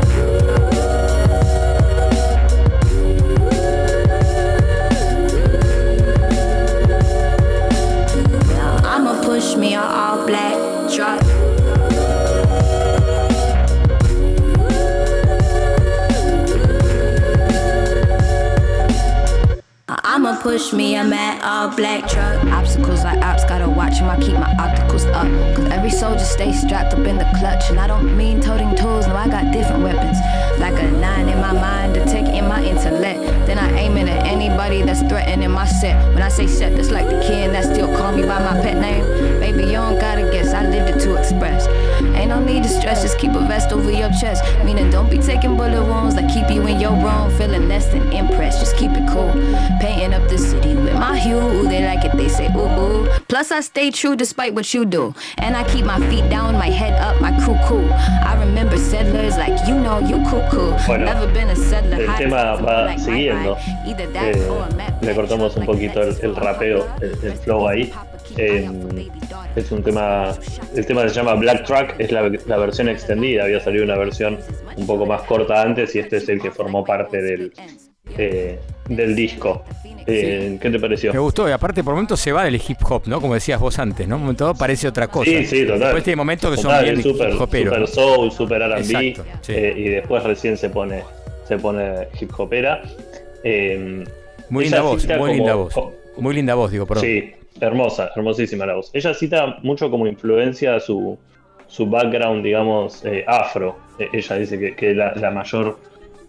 [9.23, 10.62] Push me all black
[20.43, 22.45] push me I'm at all black truck.
[22.47, 25.29] Obstacles like ops, gotta watch watch 'em, I keep my obstacles up.
[25.55, 27.71] Cause every soldier stays strapped up in the clutch.
[27.71, 30.19] And I don't mean toting tools, no, I got different weapons.
[30.59, 33.21] Like a nine in my mind, detecting my intellect.
[33.47, 35.97] Then I aim it at anybody that's threatening my set.
[36.15, 38.77] When I say set, that's like the kid that still call me by my pet
[38.79, 39.05] name.
[39.39, 41.67] Baby, you don't gotta guess, I lived it to express.
[42.23, 44.45] Ain't no need to stress, just keep a vest over your chest.
[44.65, 48.13] Meaning, don't be taking bullet wounds that keep you in your wrong, feeling less than
[48.13, 48.61] impressed.
[48.61, 49.33] Just keep it cool.
[49.81, 53.09] Painting up the city with my hue, they like it, they say ooh ooh.
[53.29, 55.13] Plus, I stay true despite what you do.
[55.39, 57.93] And I keep my feet down, my head up, my crew cool.
[57.93, 60.77] I remember settlers like you know you cool cool.
[60.87, 62.03] Bueno, Never been a settler.
[62.03, 63.59] El tema va siguiendo.
[63.85, 65.03] Either that Eh, or a map.
[65.03, 67.93] le cortamos un poquito el, el rapeo, el, el flow ahí.
[68.37, 68.69] Eh,
[69.57, 70.33] es un tema,
[70.75, 74.39] el tema se llama Black Track, es la, la versión extendida, había salido una versión
[74.77, 77.53] un poco más corta antes y este es el que formó parte del,
[78.17, 79.63] eh, del disco.
[80.07, 81.13] Eh, ¿Qué te pareció?
[81.13, 83.21] Me gustó, y aparte por momentos se va del hip hop, ¿no?
[83.21, 84.17] Como decías vos antes, ¿no?
[84.17, 85.31] Un momento parece otra cosa.
[85.31, 85.81] Sí, sí, total.
[85.81, 89.53] Después tiene momentos que son bien super, super soul, super R&B, sí.
[89.53, 91.03] eh, y después recién se pone,
[91.47, 92.83] se pone hip hopera.
[94.49, 95.75] Muy linda voz, muy como- linda voz.
[96.17, 97.05] Muy linda voz, digo, perdón.
[97.05, 98.91] Sí, hermosa, hermosísima la voz.
[98.93, 101.19] Ella cita mucho como influencia su,
[101.67, 103.77] su background, digamos, eh, afro.
[103.99, 105.79] Eh, ella dice que, que la, la mayor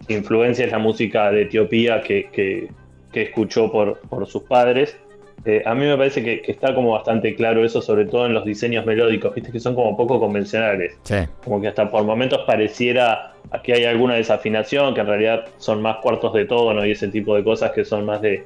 [0.08, 2.70] influencia es la música de Etiopía que, que-
[3.12, 4.98] que escuchó por, por sus padres.
[5.46, 8.34] Eh, a mí me parece que, que está como bastante claro eso, sobre todo en
[8.34, 10.98] los diseños melódicos, viste que son como poco convencionales.
[11.04, 11.16] Sí.
[11.44, 13.34] Como que hasta por momentos pareciera
[13.64, 17.36] que hay alguna desafinación, que en realidad son más cuartos de tono y ese tipo
[17.36, 18.46] de cosas que son más de,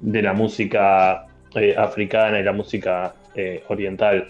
[0.00, 4.28] de la música eh, africana y la música eh, oriental.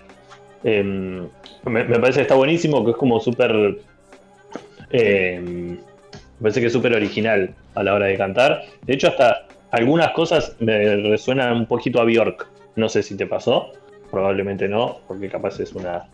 [0.65, 1.21] Em,
[1.65, 3.79] me, me parece que está buenísimo, que es como súper...
[4.91, 8.63] em, me parece que es súper original a la hora de cantar.
[8.83, 12.47] De hecho, hasta algunas cosas me resuenan un poquito a Bjork.
[12.77, 13.73] No sé si te pasó,
[14.11, 16.05] probablemente no, porque capaz es una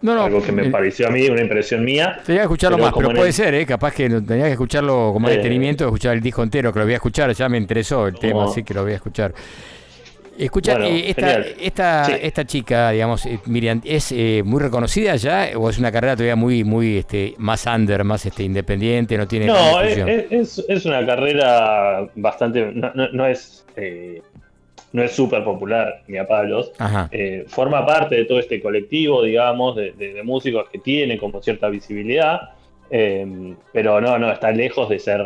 [0.00, 2.20] No, no, algo que me eh, pareció a mí, una impresión mía.
[2.24, 3.66] Tenía que escucharlo Pero más, pero puede el- ser, ¿eh?
[3.66, 6.94] Capaz que tenía que escucharlo como Eh, detenimiento, escuchar el disco entero, que lo voy
[6.94, 9.34] a escuchar, ya me interesó el tema, así que lo voy a escuchar.
[10.38, 12.12] Escucha, Bueno, eh, esta, esta, Sí.
[12.22, 16.36] esta chica, digamos, eh, Miriam, ¿es eh, muy reconocida ya o es una carrera todavía
[16.36, 20.86] muy, muy este, más under, más este, independiente, no tiene No, tanta es, es- es
[20.86, 22.70] una carrera bastante.
[22.72, 23.64] No, no- no es.
[23.76, 24.22] eh,
[24.92, 26.72] no es súper popular ni a palos.
[27.10, 31.42] Eh, forma parte de todo este colectivo, digamos, de, de- de músicos que tienen como
[31.42, 32.40] cierta visibilidad.
[32.90, 35.20] eh, pero no, no, está lejos de ser.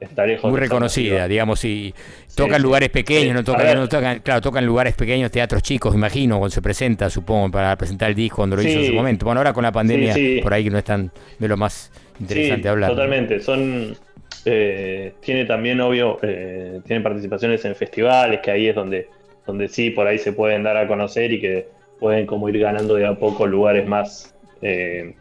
[0.00, 1.94] Está lejos muy reconocida, digamos, y
[2.34, 2.62] toca en sí.
[2.62, 3.78] lugares pequeños, Sí, no a toca, ver.
[3.78, 7.76] no tocan, claro, toca en lugares pequeños, teatros chicos, imagino, cuando se presenta, supongo, para
[7.76, 9.24] presentar el disco cuando lo hizo en su momento.
[9.24, 11.90] Bueno, ahora con la pandemia, por ahí que no es tan de lo más
[12.20, 12.90] interesante hablar.
[12.90, 13.40] Totalmente.
[13.40, 13.96] Son.
[14.44, 19.08] eh, tiene también, obvio, eh, tiene participaciones en festivales, que ahí es donde,
[19.46, 21.68] donde sí, por ahí se pueden dar a conocer y que
[21.98, 25.14] pueden como ir ganando de a poco lugares más, eh,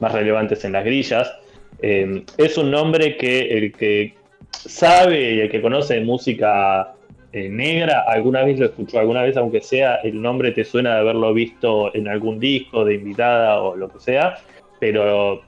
[0.00, 1.30] más relevantes en las grillas.
[1.80, 4.14] Eh, es un nombre que el que
[4.50, 6.94] sabe y el que conoce música
[7.32, 11.00] eh, negra, alguna vez lo escuchó, alguna vez, aunque sea el nombre te suena de
[11.00, 14.38] haberlo visto en algún disco de invitada o lo que sea,
[14.80, 15.42] pero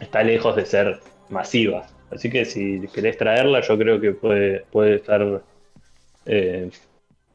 [0.00, 1.86] está lejos de ser masiva.
[2.10, 5.42] Así que si querés traerla, yo creo que puede, puede estar.
[6.26, 6.70] eh,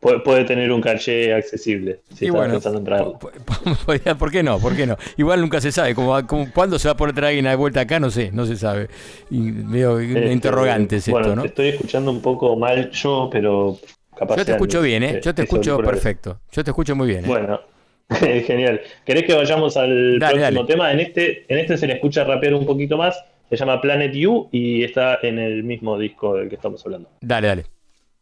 [0.01, 4.59] puede, puede tener un caché accesible si Y estás bueno, pensando en ¿Por qué no?
[4.59, 4.97] ¿Por qué no?
[5.15, 5.95] Igual nunca se sabe.
[5.95, 7.99] Como, como- ¿Cuándo se va a poder traer alguien de vuelta acá?
[7.99, 8.89] No sé, no se sabe.
[9.29, 11.41] Y veo Este, interrogantes bueno, esto, ¿no?
[11.43, 13.77] te estoy escuchando un poco mal yo, pero
[14.17, 14.35] capaz.
[14.37, 15.21] Yo te escucho bien, ¿eh?
[15.23, 16.41] Yo te escucho perfecto.
[16.51, 17.23] Yo te escucho muy bien.
[17.23, 17.27] ¿eh?
[17.27, 17.61] Bueno,
[18.09, 18.81] genial.
[19.05, 20.67] ¿Querés que vayamos al Dale, próximo dale.
[20.73, 20.91] tema?
[20.91, 23.23] En este, en este se le escucha rapear un poquito más.
[23.49, 27.09] Se llama Planet You y está en el mismo disco del que estamos hablando.
[27.19, 27.47] Dale,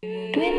[0.02, 0.59] dale.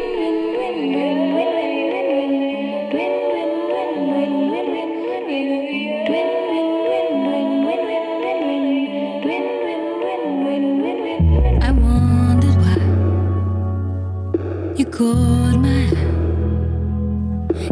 [14.90, 15.86] Called my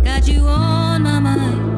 [0.05, 1.69] got you on my mind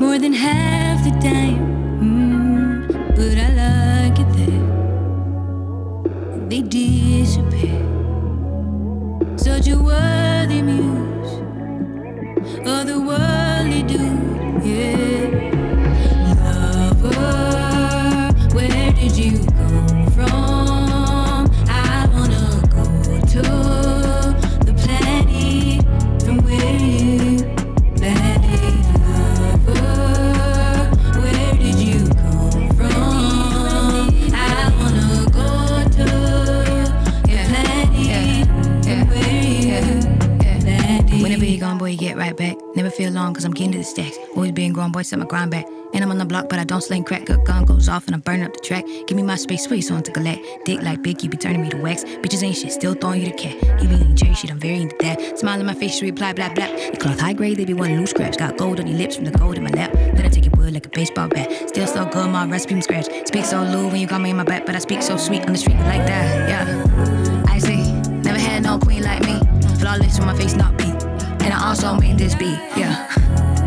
[0.00, 1.58] more than half the time.
[2.00, 4.64] Mm, but I like it there.
[6.48, 7.82] They disappear.
[9.36, 11.32] Such a worthy muse,
[12.64, 13.27] otherworldly
[43.28, 44.16] on, cause I'm getting to the stacks.
[44.34, 45.66] Always being grown, boy, set my grind back.
[45.94, 47.26] And I'm on the block, but I don't sling crack.
[47.26, 48.84] Good gun goes off and I'm burning up the track.
[49.06, 50.44] Give me my space, space on to collect.
[50.64, 52.04] Dick like big, you be turning me to wax.
[52.04, 53.82] Bitches ain't shit, still throwing you the cat.
[53.82, 55.38] You be eating cherry shit, I'm very into that.
[55.38, 56.66] Smile in my face, you reply, blah, blah.
[56.66, 58.36] The cloth high grade, they be wanting loose scraps.
[58.36, 59.92] Got gold on your lips from the gold in my lap.
[59.92, 61.50] Then I take your wood like a baseball bat.
[61.68, 63.06] Still so good, my recipe from scratch.
[63.26, 65.42] Speak so low when you got me in my back, but I speak so sweet
[65.46, 67.44] on the street like that, yeah.
[67.48, 67.92] I say,
[68.22, 69.40] never had no queen like me.
[69.78, 70.87] Flawless with my face not beat.
[71.48, 73.08] And I also made this beat, yeah.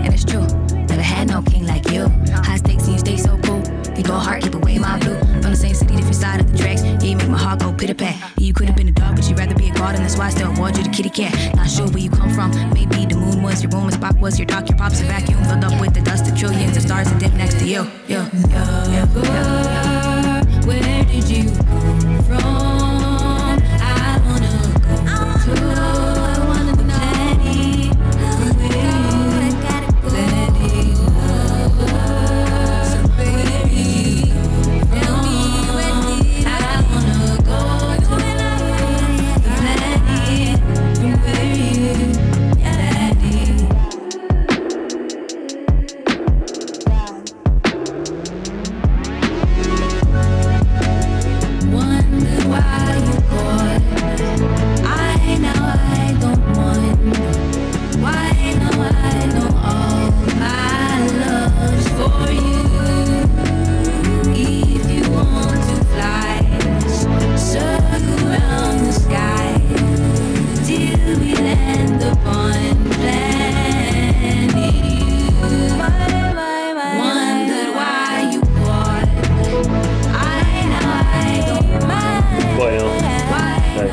[0.05, 0.45] And it's true.
[0.85, 2.09] Never had no king like you.
[2.29, 3.63] High stakes and you stay so cool.
[3.97, 5.17] You go hard, keep away my blue.
[5.41, 6.83] From the same city, different side of the tracks.
[6.83, 8.13] Yeah, you make my heart go pitter pat.
[8.37, 10.03] Yeah, you could have been a dog, but you'd rather be a garden.
[10.03, 11.55] That's why I still award you the kitty cat.
[11.55, 12.51] Not sure where you come from.
[12.69, 14.69] Maybe the moon was your room, and spot was your dock.
[14.69, 17.33] Your pops a vacuum filled up with the dust of trillions of stars that dip
[17.33, 17.89] next to you.
[18.07, 20.65] Yeah, yeah, yeah, yeah.
[20.67, 21.80] Where did you come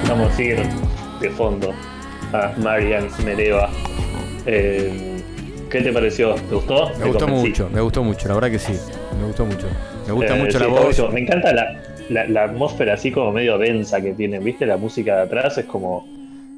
[0.03, 0.59] dejamos ir
[1.21, 1.73] de fondo
[2.33, 3.71] a Marian Mereva.
[4.47, 5.17] Eh,
[5.71, 6.35] ¿Qué te pareció?
[6.35, 6.89] ¿Te gustó?
[6.91, 7.49] Me Te gustó convencí.
[7.49, 8.73] mucho, me gustó mucho, la verdad que sí.
[9.21, 9.67] Me gustó mucho.
[10.07, 11.13] Me gusta Eh, mucho sí, la voz.
[11.13, 14.65] Me encanta la, la- la atmósfera así como medio densa que tienen, ¿viste?
[14.65, 16.07] La música de atrás es como,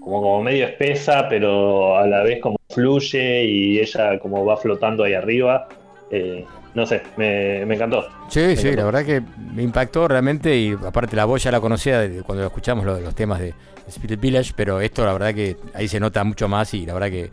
[0.01, 5.03] como, como medio espesa, pero a la vez como fluye y ella como va flotando
[5.03, 5.67] ahí arriba.
[6.13, 6.45] Eh,
[6.75, 8.07] no sé, me, me encantó.
[8.29, 9.23] Sí, sí, la verdad que
[9.55, 13.15] me impactó realmente y aparte la voz ya la conocía de cuando escuchamos lo los
[13.15, 13.55] temas de
[13.89, 17.11] Spirit Village, pero esto la verdad que ahí se nota mucho más y la verdad
[17.11, 17.31] que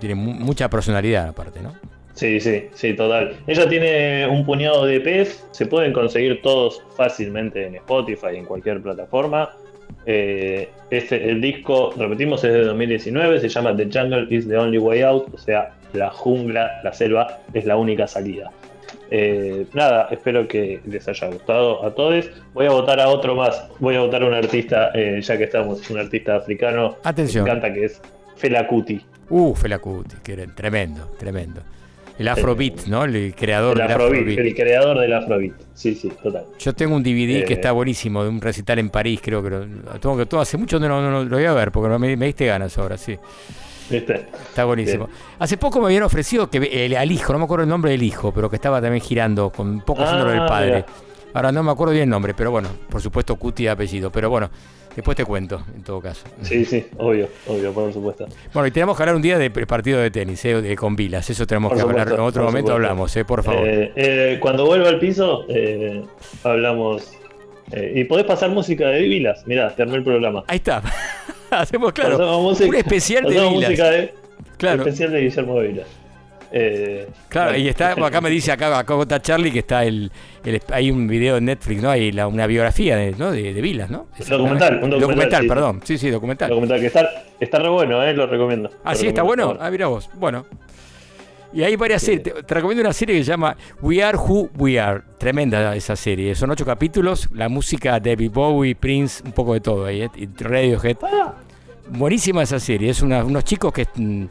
[0.00, 1.74] tiene mu- mucha personalidad aparte, ¿no?
[2.14, 3.36] Sí, sí, sí, total.
[3.46, 8.82] Ella tiene un puñado de EPs, se pueden conseguir todos fácilmente en Spotify, en cualquier
[8.82, 9.50] plataforma.
[10.06, 14.78] Eh, este, el disco, repetimos, es de 2019, se llama The Jungle is the Only
[14.78, 18.50] Way Out, o sea, la jungla, la selva es la única salida.
[19.14, 22.30] Eh, nada, espero que les haya gustado a todos.
[22.54, 25.44] Voy a votar a otro más, voy a votar a un artista, eh, ya que
[25.44, 26.96] estamos, un artista africano.
[27.04, 27.44] Atención.
[27.44, 28.00] Me encanta que es
[28.36, 29.04] Fela Kuti.
[29.28, 31.60] Uh, Fela Kuti, que era tremendo, tremendo.
[32.18, 33.04] El Afrobeat, ¿no?
[33.04, 34.38] El creador El, del Afrobeat, Afrobeat.
[34.38, 35.52] el creador del Afrobeat.
[35.74, 36.44] Sí, sí, total.
[36.58, 39.50] Yo tengo un DVD Eh, que está buenísimo, de un recital en París, creo que
[39.50, 39.66] lo,
[40.00, 42.26] tengo que todo hace mucho no, no, no lo voy a ver, porque me, me
[42.26, 43.18] diste ganas ahora, sí.
[43.92, 44.26] ¿Viste?
[44.48, 45.08] Está buenísimo.
[45.38, 48.02] Hace poco me habían ofrecido que el, al hijo, no me acuerdo el nombre del
[48.02, 50.66] hijo, pero que estaba también girando, con un poco haciendo lo del Ah, padre.
[50.74, 50.86] mira.
[51.34, 54.28] Ahora no me acuerdo bien el nombre, pero bueno, por supuesto Cuti de apellido, pero
[54.28, 54.50] bueno,
[54.94, 56.24] después te cuento, en todo caso.
[56.42, 58.26] Sí, sí, obvio, obvio, por supuesto.
[58.52, 61.30] Bueno, y tenemos que hablar un día de partido de tenis, eh, de, con Vilas,
[61.30, 62.72] eso tenemos Por que hablar, en otro momento supuesto.
[62.74, 63.66] hablamos, eh, por favor.
[63.66, 66.02] Eh, eh, cuando vuelva al piso, eh,
[66.44, 67.12] hablamos.
[67.70, 69.44] eh, y podés pasar música de Vilas.
[69.46, 70.44] Mirá, te armé el programa.
[70.48, 70.82] Ahí está.
[71.60, 73.52] Hacemos, claro, música- un especial de Vilas.
[73.52, 74.14] música de-
[74.56, 74.82] Claro.
[74.82, 75.86] Especial de Guillermo Vilas.
[76.54, 80.12] Eh, Claro, y está, acá me dice, acá, acá está Charlie, que está el,
[80.44, 81.90] el- hay un video en Netflix, ¿no?
[81.90, 83.32] Hay la- una biografía de, ¿no?
[83.32, 84.06] de, de Vilas, ¿no?
[84.28, 85.48] Documental, un documental, sí.
[85.48, 85.80] perdón.
[85.84, 86.50] Sí, sí, documental.
[86.50, 87.08] Documental que está,
[87.40, 88.70] está re bueno, eh, lo recomiendo.
[88.84, 89.56] Ah, Lo sí, está bueno.
[89.60, 90.10] Ah, mira vos.
[90.14, 90.44] Bueno.
[91.54, 92.22] Y hay varias series.
[92.22, 95.02] Te, te recomiendo una serie que se llama We Are Who We Are.
[95.18, 96.34] Tremenda esa serie.
[96.34, 97.28] Son ocho capítulos.
[97.32, 100.02] La música de David Bowie, Prince, un poco de todo ahí.
[100.02, 100.10] ¿eh?
[100.16, 100.96] Y Radiohead.
[101.90, 102.90] Buenísima esa serie.
[102.90, 104.24] Es una- unos chicos que mm,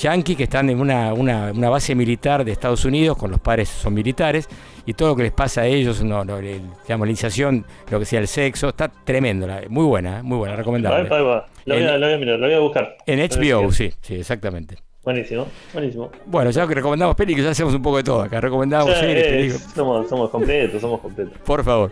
[0.00, 3.68] yankee que están en una, una- una base militar de Estados Unidos, con los padres
[3.68, 4.48] son militares,
[4.86, 8.20] y todo lo que les pasa a ellos, no, digamos, la iniciación, lo que sea
[8.20, 9.48] el sexo, está tremendo.
[9.68, 10.22] muy buena, ¿eh?
[10.22, 11.08] muy buena, recomendable.
[11.08, 12.96] Lo voy, a, mirar, lo voy buscar.
[13.06, 14.76] En HBO, sí, sí, exactamente.
[15.02, 16.10] Buenísimo, buenísimo.
[16.26, 18.38] Bueno, ya que recomendamos películas, ya hacemos un poco de todo acá.
[18.40, 19.68] Recomendamos Ya, series, eh, películas.
[19.74, 21.38] somos, somos completos, somos completos.
[21.44, 21.90] Por favor.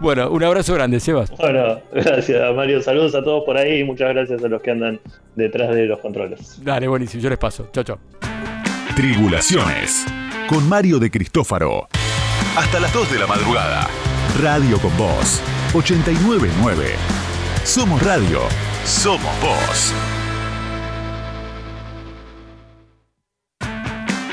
[0.00, 1.30] Bueno, un abrazo grande, Sebas.
[1.36, 4.98] Bueno, gracias Mario, saludos a todos por ahí y muchas gracias a los que andan
[5.36, 6.58] detrás de los controles.
[6.64, 7.68] Dale, buenísimo, yo les paso.
[7.72, 7.98] Chao, chao.
[8.96, 10.04] Tribulaciones.
[10.48, 11.86] Con Mario de Cristófaro.
[12.56, 13.88] Hasta las 2 de la madrugada.
[14.42, 15.40] Radio con Voz.
[15.72, 16.90] 899.
[17.62, 18.40] Somos Radio.
[18.84, 19.94] Somos Voz.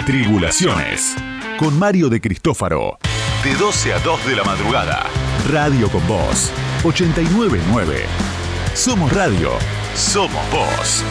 [0.07, 1.17] Tribulaciones.
[1.59, 2.97] Con Mario de Cristófaro.
[3.43, 5.05] De 12 a 2 de la madrugada.
[5.51, 6.49] Radio con Voz.
[6.85, 8.05] 899.
[8.73, 9.49] Somos Radio.
[9.95, 11.03] Somos Voz.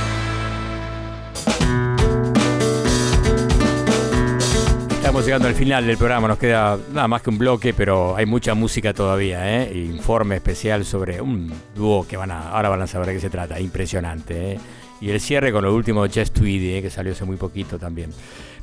[4.93, 8.24] Estamos llegando al final del programa, nos queda nada más que un bloque, pero hay
[8.24, 9.77] mucha música todavía, ¿eh?
[9.77, 13.28] Informe especial sobre un dúo que van a, ahora van a saber de qué se
[13.28, 14.59] trata, impresionante, ¿eh?
[15.01, 16.82] Y el cierre con lo último de Chess Tweedy, ¿eh?
[16.82, 18.10] que salió hace muy poquito también.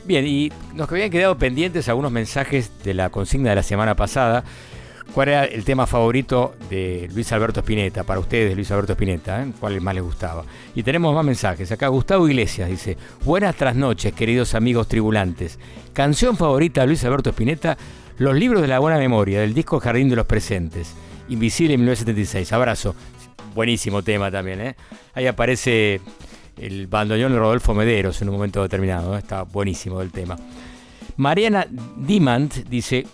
[0.06, 4.44] Bien, y nos habían quedado pendientes algunos mensajes de la consigna de la semana pasada.
[5.14, 8.04] ¿Cuál era el tema favorito de Luis Alberto Spinetta?
[8.04, 9.52] Para ustedes, Luis Alberto Spinetta, ¿eh?
[9.60, 10.44] ¿cuál más les gustaba?
[10.76, 11.72] Y tenemos más mensajes.
[11.72, 15.60] Acá Gustavo Iglesias dice, buenas trasnoches, queridos amigos tribulantes.
[15.94, 17.78] Canción favorita de Luis Alberto Spinetta,
[18.18, 20.94] Los libros de la buena memoria, del disco Jardín de los Presentes.
[21.30, 22.52] Invisible 1976.
[22.52, 22.96] Abrazo.
[23.56, 24.76] Buenísimo tema también, ¿eh?
[25.14, 26.02] Ahí aparece
[26.58, 29.16] el bandoneón de Rodolfo Mederos en un momento determinado.
[29.16, 29.20] ¿eh?
[29.20, 30.38] Está buenísimo el tema.
[31.18, 31.68] Mariana
[31.98, 33.06] Dimant dice,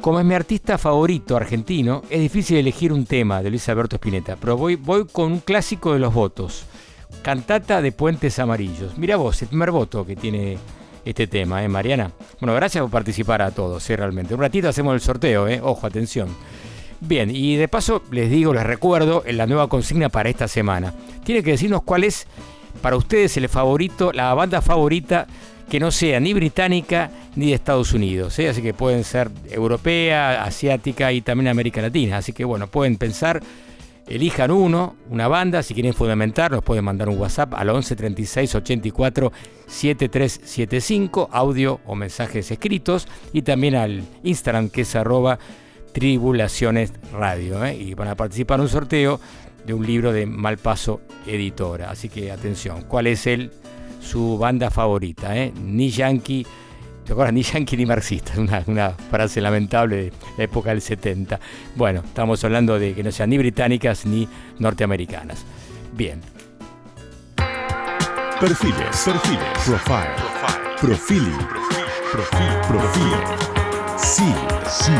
[0.00, 4.36] como es mi artista favorito argentino, es difícil elegir un tema de Luis Alberto Spinetta,
[4.36, 4.78] pero voy,
[5.10, 6.64] con un clásico de los votos.
[7.22, 8.96] Cantata de Puentes Amarillos.
[8.98, 10.58] Mira vos, el primer voto que tiene
[11.04, 12.10] este tema, ¿eh, Mariana?
[12.40, 13.96] Bueno, gracias por participar a todos, ¿eh?
[13.96, 14.34] realmente.
[14.34, 15.60] Un ratito hacemos el sorteo, ¿eh?
[15.62, 16.28] Ojo, atención.
[17.00, 20.94] Bien, y de paso les digo, les recuerdo la nueva consigna para esta semana.
[21.24, 22.26] Tiene que decirnos cuál es
[22.80, 25.26] para ustedes el favorito, la banda favorita
[25.68, 28.38] que no sea ni británica ni de Estados Unidos.
[28.38, 28.48] ¿eh?
[28.48, 32.18] Así que pueden ser europea, asiática y también América Latina.
[32.18, 33.40] Así que bueno, pueden pensar,
[34.06, 38.54] elijan uno, una banda, si quieren fundamentar, nos pueden mandar un WhatsApp al 11 36
[38.54, 39.32] 84
[39.66, 45.38] 7375, audio o mensajes escritos, y también al Instagram que es arroba
[45.92, 47.64] tribulaciones radio.
[47.64, 47.76] ¿eh?
[47.76, 49.20] Y van a participar en un sorteo
[49.66, 51.90] de un libro de Malpaso Editora.
[51.90, 53.50] Así que atención, ¿cuál es el,
[54.00, 55.36] su banda favorita?
[55.36, 55.52] Eh?
[55.62, 56.46] Ni Yankee,
[57.04, 57.34] ¿te acuerdas?
[57.34, 61.38] Ni Yankee ni marxista, una, una frase lamentable de la época del 70.
[61.76, 64.28] Bueno, estamos hablando de que no sean ni británicas ni
[64.58, 65.44] norteamericanas.
[65.94, 66.20] Bien.
[68.40, 70.10] Perfiles, perfiles, profile,
[70.80, 71.38] profiling,
[72.10, 73.12] profil, profil.
[73.96, 74.34] Sí,
[74.68, 74.92] sí.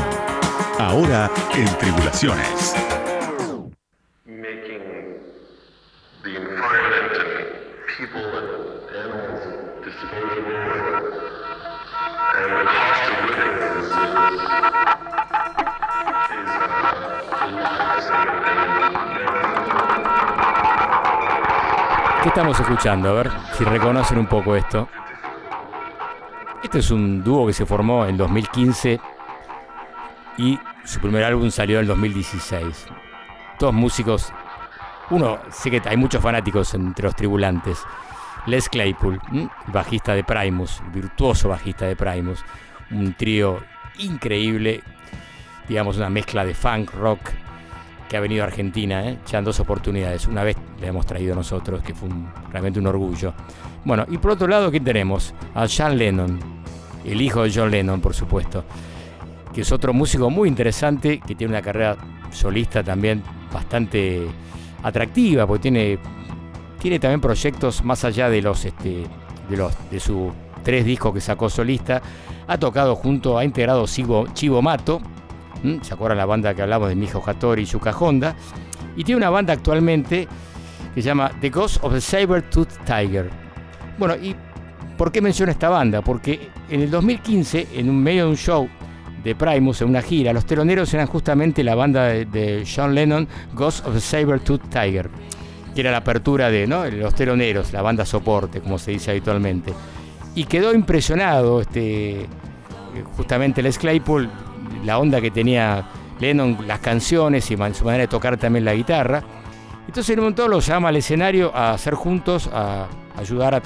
[0.79, 2.82] Ahora en Tribulaciones.
[22.23, 23.11] ¿Qué estamos escuchando?
[23.11, 24.89] A ver si reconocen un poco esto.
[26.63, 29.01] Este es un dúo que se formó en 2015
[30.39, 32.87] y su primer álbum salió en 2016.
[33.59, 34.33] Todos músicos.
[35.11, 37.79] Uno, sé que hay muchos fanáticos entre los tribulantes.
[38.47, 39.20] Les Claypool,
[39.69, 42.45] bajista de Primus, virtuoso bajista de Primus.
[42.91, 43.61] Un trío
[43.99, 44.83] increíble,
[45.69, 47.20] digamos una mezcla de funk, rock,
[48.09, 49.19] que ha venido a Argentina, ¿eh?
[49.27, 50.27] ya en dos oportunidades.
[50.27, 52.09] Una vez le hemos traído nosotros, que fue
[52.51, 53.33] realmente un orgullo.
[53.85, 55.35] Bueno, y por otro lado, ¿quién tenemos?
[55.55, 56.39] A John Lennon,
[57.05, 58.65] el hijo de John Lennon, por supuesto,
[59.55, 61.97] que es otro músico muy interesante, que tiene una carrera
[62.31, 63.23] solista también
[63.53, 64.27] bastante
[64.83, 65.99] atractiva, porque tiene,
[66.81, 69.07] tiene también proyectos más allá de los, este,
[69.49, 70.33] de los de sus
[70.63, 72.03] tres discos que sacó solista.
[72.47, 75.01] Ha tocado junto, ha integrado Chivo, Chivo Mato.
[75.83, 78.35] ¿se acuerdan la banda que hablamos de Mijo Hattori y Yuka Honda?
[78.97, 80.27] Y tiene una banda actualmente
[80.95, 83.31] que se llama The Ghost of the Saber-Tooth Tiger.
[83.99, 84.35] Bueno, ¿y
[84.99, 86.03] por qué menciono esta banda?
[86.03, 88.69] Porque en el 2015, en medio de un show
[89.24, 93.86] de Primus, en una gira, los teloneros eran justamente la banda de, John Lennon, Ghost
[93.86, 95.11] of the Saber-Tooth Tiger,
[95.74, 96.85] que era la apertura de ¿no?
[96.86, 99.73] los teloneros, la banda soporte, como se dice habitualmente.
[100.35, 102.27] Y quedó impresionado este,
[103.16, 104.28] justamente Les Claypool,
[104.85, 105.86] la onda que tenía
[106.19, 109.23] Lennon, las canciones y su manera de tocar también la guitarra.
[109.86, 112.86] Entonces en un momento los llama al escenario a hacer juntos, a
[113.16, 113.61] ayudar a,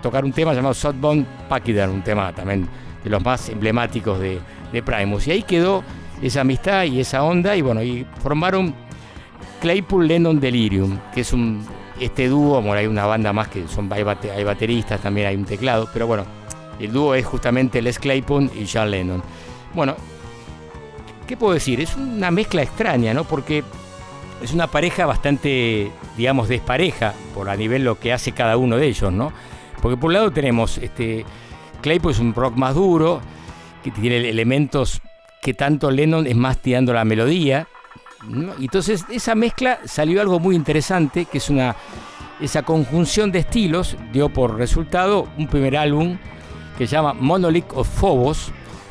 [0.00, 2.68] tocar un tema llamado Softbone Pachyderm, un tema también
[3.04, 4.40] de los más emblemáticos de,
[4.72, 5.28] de Primus.
[5.28, 5.84] Y ahí quedó
[6.22, 8.74] esa amistad y esa onda y bueno, y formaron
[9.60, 11.64] Claypool Lennon Delirium, que es un
[12.00, 15.36] este dúo, bueno, hay una banda más que son hay, bate- hay bateristas, también hay
[15.36, 16.24] un teclado, pero bueno,
[16.80, 19.22] el dúo es justamente Les Claypool y John Lennon.
[19.74, 19.94] Bueno,
[21.26, 21.80] ¿qué puedo decir?
[21.80, 23.24] Es una mezcla extraña, ¿no?
[23.24, 23.62] Porque
[24.42, 28.88] es una pareja bastante, digamos, despareja por a nivel lo que hace cada uno de
[28.88, 29.32] ellos, ¿no?
[29.80, 31.24] Porque por un lado tenemos, este,
[31.84, 33.20] Claypool es un rock más duro,
[33.82, 35.02] que tiene elementos
[35.42, 37.68] que tanto Lennon es más tirando la melodía.
[38.58, 41.76] Y entonces esa mezcla salió algo muy interesante, que es una,
[42.40, 46.16] esa conjunción de estilos dio por resultado un primer álbum
[46.78, 48.50] que se llama Monolith of Phobos,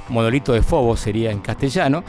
[0.09, 2.03] Monolito de Phobos sería en castellano,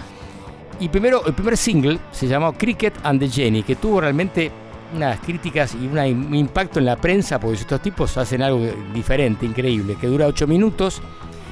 [0.81, 4.53] y primero, el primer single se llamó Cricket and the Jenny, que tuvo realmente
[4.95, 8.61] unas críticas y un impacto en la prensa, porque estos tipos hacen algo
[8.93, 11.01] diferente, increíble, que dura 8 minutos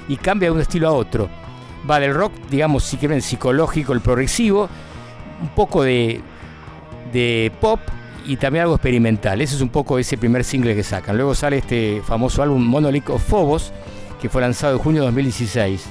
[0.09, 1.29] y cambia de un estilo a otro.
[1.89, 4.69] Va del rock, digamos, si quieren, psicológico, el progresivo,
[5.41, 6.21] un poco de,
[7.13, 7.81] de pop
[8.27, 9.41] y también algo experimental.
[9.41, 11.17] Ese es un poco ese primer single que sacan.
[11.17, 13.73] Luego sale este famoso álbum Monolith of Phobos,
[14.21, 15.85] que fue lanzado en junio de 2016.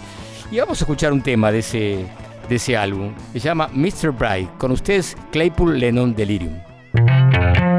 [0.51, 2.05] Y vamos a escuchar un tema de ese,
[2.47, 3.13] de ese álbum.
[3.33, 4.11] Se llama Mr.
[4.11, 4.49] Bright.
[4.57, 6.70] Con ustedes, Claypool Lennon Delirium.
[7.31, 7.70] Thank you.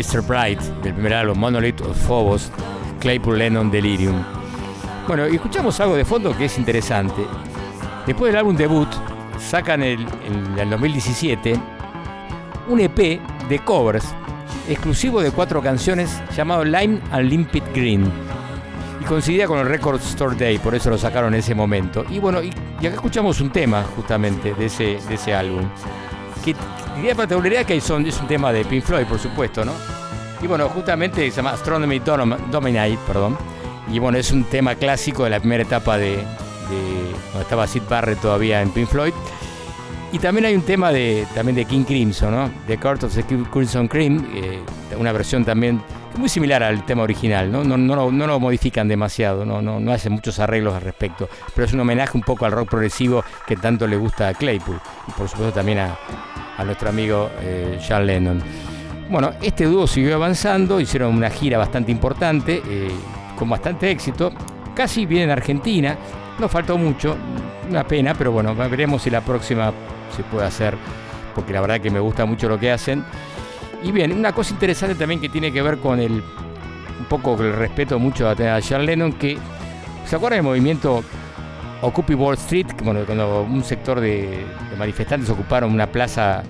[0.00, 0.22] Mr.
[0.22, 2.50] Bright, del primer álbum, Monolith of Phobos,
[3.00, 4.24] Claypool Lennon Delirium.
[5.06, 7.22] Bueno, y escuchamos algo de fondo que es interesante.
[8.06, 8.88] Después del álbum debut,
[9.38, 10.06] sacan el,
[10.58, 11.54] el 2017
[12.68, 14.14] un EP de covers
[14.68, 18.10] exclusivo de cuatro canciones llamado Lime and Limpid Green
[19.00, 22.04] y coincidía con el Record Store Day, por eso lo sacaron en ese momento.
[22.08, 22.50] Y bueno, y,
[22.80, 25.68] y acá escuchamos un tema justamente de ese, de ese álbum.
[26.44, 26.54] Que
[26.96, 29.72] diría particularidad que es un tema de Pink Floyd, por supuesto, ¿no?
[30.42, 33.36] Y bueno, justamente se llama Astronomy Dominate, perdón.
[33.92, 36.22] Y bueno, es un tema clásico de la primera etapa de, de
[37.24, 39.12] cuando estaba Sid Barrett todavía en Pink Floyd.
[40.12, 42.50] Y también hay un tema de, también de King Crimson, ¿no?
[42.66, 44.60] The Court of the Crimson Cream, eh,
[44.98, 45.80] una versión también
[46.16, 47.62] muy similar al tema original, ¿no?
[47.62, 51.64] No, no, no lo modifican demasiado, no, no, no hacen muchos arreglos al respecto, pero
[51.64, 55.12] es un homenaje un poco al rock progresivo que tanto le gusta a Claypool y
[55.12, 55.96] por supuesto también a,
[56.56, 58.42] a nuestro amigo eh, John Lennon.
[59.10, 62.92] Bueno, este dúo siguió avanzando, hicieron una gira bastante importante, eh,
[63.36, 64.30] con bastante éxito,
[64.72, 65.96] casi vienen a Argentina,
[66.38, 67.16] no faltó mucho,
[67.68, 69.72] una pena, pero bueno, veremos si la próxima
[70.16, 70.76] se puede hacer,
[71.34, 73.04] porque la verdad que me gusta mucho lo que hacen.
[73.82, 77.52] Y bien, una cosa interesante también que tiene que ver con el, un poco el
[77.54, 79.38] respeto mucho a, a John Lennon, que,
[80.06, 81.02] ¿se acuerdan del movimiento
[81.82, 82.68] Occupy Wall Street?
[82.84, 84.46] Cuando un sector de
[84.78, 86.44] manifestantes ocuparon una plaza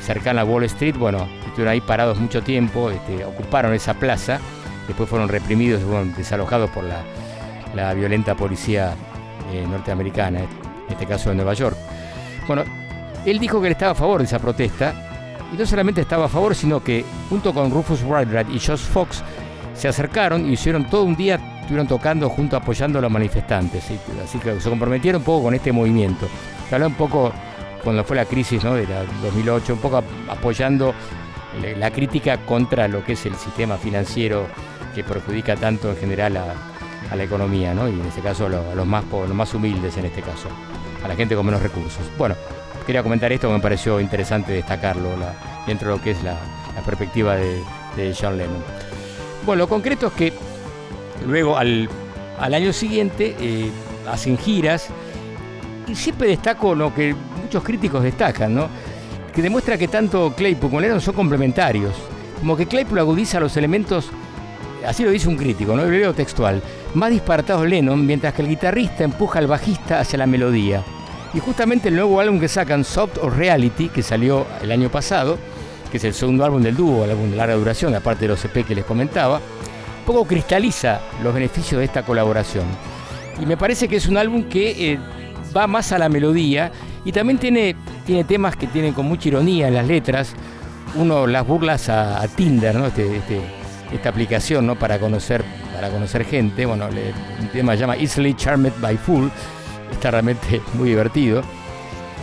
[0.00, 1.26] cercana a Wall Street, bueno,
[1.58, 4.38] estuvieron ahí parados mucho tiempo, este, ocuparon esa plaza,
[4.86, 7.00] después fueron reprimidos, fueron desalojados por la,
[7.74, 8.94] la violenta policía
[9.52, 10.46] eh, norteamericana, en
[10.88, 11.76] este caso de Nueva York.
[12.46, 12.62] Bueno,
[13.26, 14.94] él dijo que él estaba a favor de esa protesta,
[15.52, 19.24] y no solamente estaba a favor, sino que junto con Rufus Wainwright y Josh Fox
[19.74, 23.82] se acercaron y hicieron todo un día, estuvieron tocando junto apoyando a los manifestantes.
[23.82, 23.98] ¿sí?
[24.24, 26.28] Así que se comprometieron un poco con este movimiento.
[26.68, 27.32] Se habló un poco
[27.82, 28.74] cuando fue la crisis ¿no?
[28.74, 30.94] de la 2008, un poco ap- apoyando
[31.62, 34.46] la- la crítica contra lo que es el sistema financiero
[34.94, 36.54] que perjudica tanto en general a,
[37.16, 37.88] la economía, ¿no?
[37.88, 40.48] y en este caso a lo- a los más, los más humildes en este caso,
[41.02, 42.02] a la gente con menos recursos.
[42.18, 42.34] Bueno,
[42.86, 45.10] quería comentar esto me pareció interesante destacarlo
[45.66, 46.32] dentro de lo que es la,
[46.74, 47.62] la perspectiva de,
[47.96, 48.62] de John Lennon.
[49.46, 50.32] Bueno, lo concreto es que
[51.26, 51.88] luego al,
[52.38, 53.70] al año siguiente eh,
[54.10, 54.88] hacen giras
[55.86, 58.68] y siempre destaco lo que muchos críticos destacan, ¿no?
[59.38, 61.94] Que demuestra que tanto Claypool como Lennon son complementarios.
[62.40, 64.10] Como que Claypool agudiza los elementos,
[64.84, 65.84] así lo dice un crítico, ¿no?
[65.84, 66.60] Leo textual,
[66.94, 70.82] más disparatados Lennon, mientras que el guitarrista empuja al bajista hacia la melodía.
[71.34, 75.38] Y justamente el nuevo álbum que sacan, Soft or Reality, que salió el año pasado,
[75.88, 78.44] que es el segundo álbum del dúo, el álbum de larga duración, aparte de los
[78.44, 79.40] EP que les comentaba,
[80.04, 82.64] poco cristaliza los beneficios de esta colaboración.
[83.40, 84.98] Y me parece que es un álbum que eh,
[85.56, 86.72] va más a la melodía
[87.04, 87.76] y también tiene,
[88.08, 90.32] tiene temas que tienen con mucha ironía en las letras.
[90.94, 92.86] Uno las burlas a, Tinder, ¿no?
[92.86, 93.42] Este, este-
[93.92, 94.78] esta aplicación ¿no?
[94.78, 95.44] para, conocer,
[95.74, 96.64] para conocer gente.
[96.64, 99.30] Bueno, le- un tema se llama Easily Charmed by Fool.
[99.92, 101.42] Está realmente muy divertido.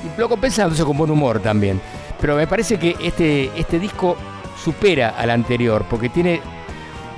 [0.03, 1.79] Y lo compensa entonces con buen humor también.
[2.19, 4.17] Pero me parece que este, este disco
[4.63, 6.41] supera al anterior porque tiene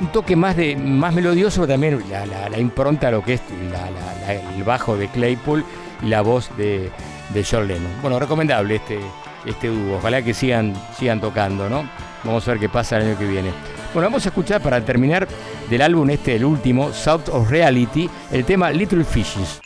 [0.02, 3.42] un toque más de más melodioso, también la, impronta a lo que es
[3.72, 5.64] la- el bajo de Claypool
[6.04, 6.92] y la voz de,
[7.34, 7.92] de John Lennon.
[8.02, 9.00] Bueno, recomendable este,
[9.46, 9.98] este dúo.
[9.98, 11.90] Ojalá que sigan, sigan tocando, ¿no?
[12.24, 13.52] Vamos a ver qué pasa el año que viene.
[13.94, 15.28] Bueno, vamos a escuchar para terminar
[15.70, 19.62] del álbum este, el último, South of Reality, el tema Little Fishes.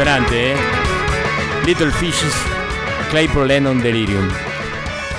[0.00, 0.54] ¿Eh?
[1.66, 2.32] Little Fishes,
[3.10, 4.28] Claypool Lennon Delirium.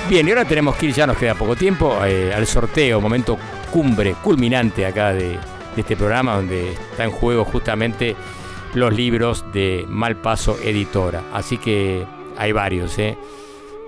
[0.08, 3.36] Bien, y ahora tenemos que ir, ya nos queda poco tiempo, eh, al sorteo, momento
[3.70, 5.38] cumbre, culminante acá de,
[5.76, 8.16] este programa, donde está en juego justamente
[8.72, 11.24] los libros de Malpaso Editora.
[11.34, 12.06] Así que
[12.38, 13.18] hay varios, ¿eh?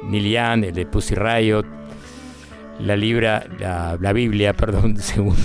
[0.03, 1.65] Nilian, el de Pussy Riot,
[2.81, 5.37] la libra, la, la Biblia, perdón, según,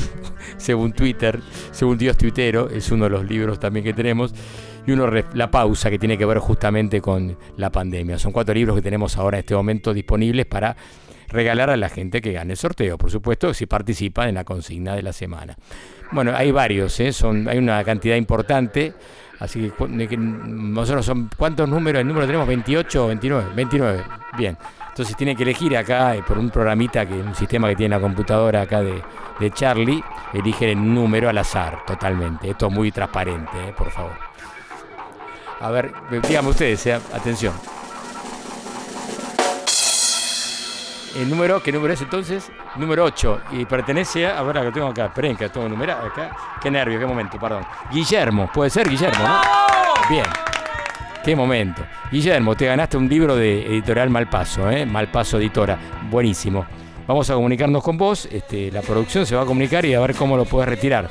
[0.57, 1.40] según Twitter,
[1.72, 4.34] según Dios Tuitero, es uno de los libros también que tenemos.
[4.88, 8.18] Y uno, La Pausa, que tiene que ver justamente con la pandemia.
[8.18, 10.76] Son cuatro libros que tenemos ahora en este momento disponibles para
[11.27, 14.95] regalar a la gente que gane el sorteo, por supuesto, si participa en la consigna
[14.95, 15.57] de la semana.
[16.11, 17.11] Bueno, hay varios, ¿eh?
[17.11, 18.93] son, hay una cantidad importante.
[19.39, 19.72] Así
[20.09, 21.99] que nosotros son, ¿cuántos números?
[21.99, 23.49] El número tenemos 28 o 29.
[23.55, 24.03] 29,
[24.38, 24.57] bien.
[24.89, 28.01] Entonces tiene que elegir acá eh, por un programita, que un sistema que tiene la
[28.01, 28.99] computadora acá de,
[29.39, 30.01] de Charlie,
[30.34, 32.49] elige el número al azar, totalmente.
[32.49, 34.27] Esto es muy transparente, eh, por favor.
[35.60, 35.94] A ver,
[36.28, 37.54] díganme ustedes, eh, atención.
[41.16, 42.52] El número, ¿qué número es entonces?
[42.76, 43.42] Número 8.
[43.54, 44.38] Y pertenece a.
[44.38, 45.06] A ver, lo tengo acá.
[45.06, 46.30] Esperen, que tengo numerado acá.
[46.62, 47.66] Qué nervio, qué momento, perdón.
[47.92, 49.42] Guillermo, puede ser Guillermo, ¿no?
[50.10, 50.26] Bien.
[51.24, 51.82] Qué momento.
[52.12, 54.86] Guillermo, te ganaste un libro de editorial Malpaso, ¿eh?
[54.86, 55.78] Malpaso Editora.
[56.10, 56.66] Buenísimo.
[57.08, 58.28] Vamos a comunicarnos con vos.
[58.32, 61.10] Este, la producción se va a comunicar y a ver cómo lo puedes retirar.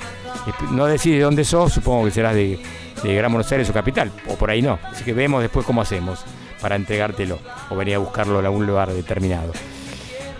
[0.70, 2.60] No decís de dónde sos, supongo que serás de,
[3.02, 4.78] de Gran Buenos Aires o capital, o por ahí no.
[4.84, 6.24] Así que vemos después cómo hacemos
[6.60, 7.38] para entregártelo
[7.70, 9.52] o venir a buscarlo en algún lugar determinado.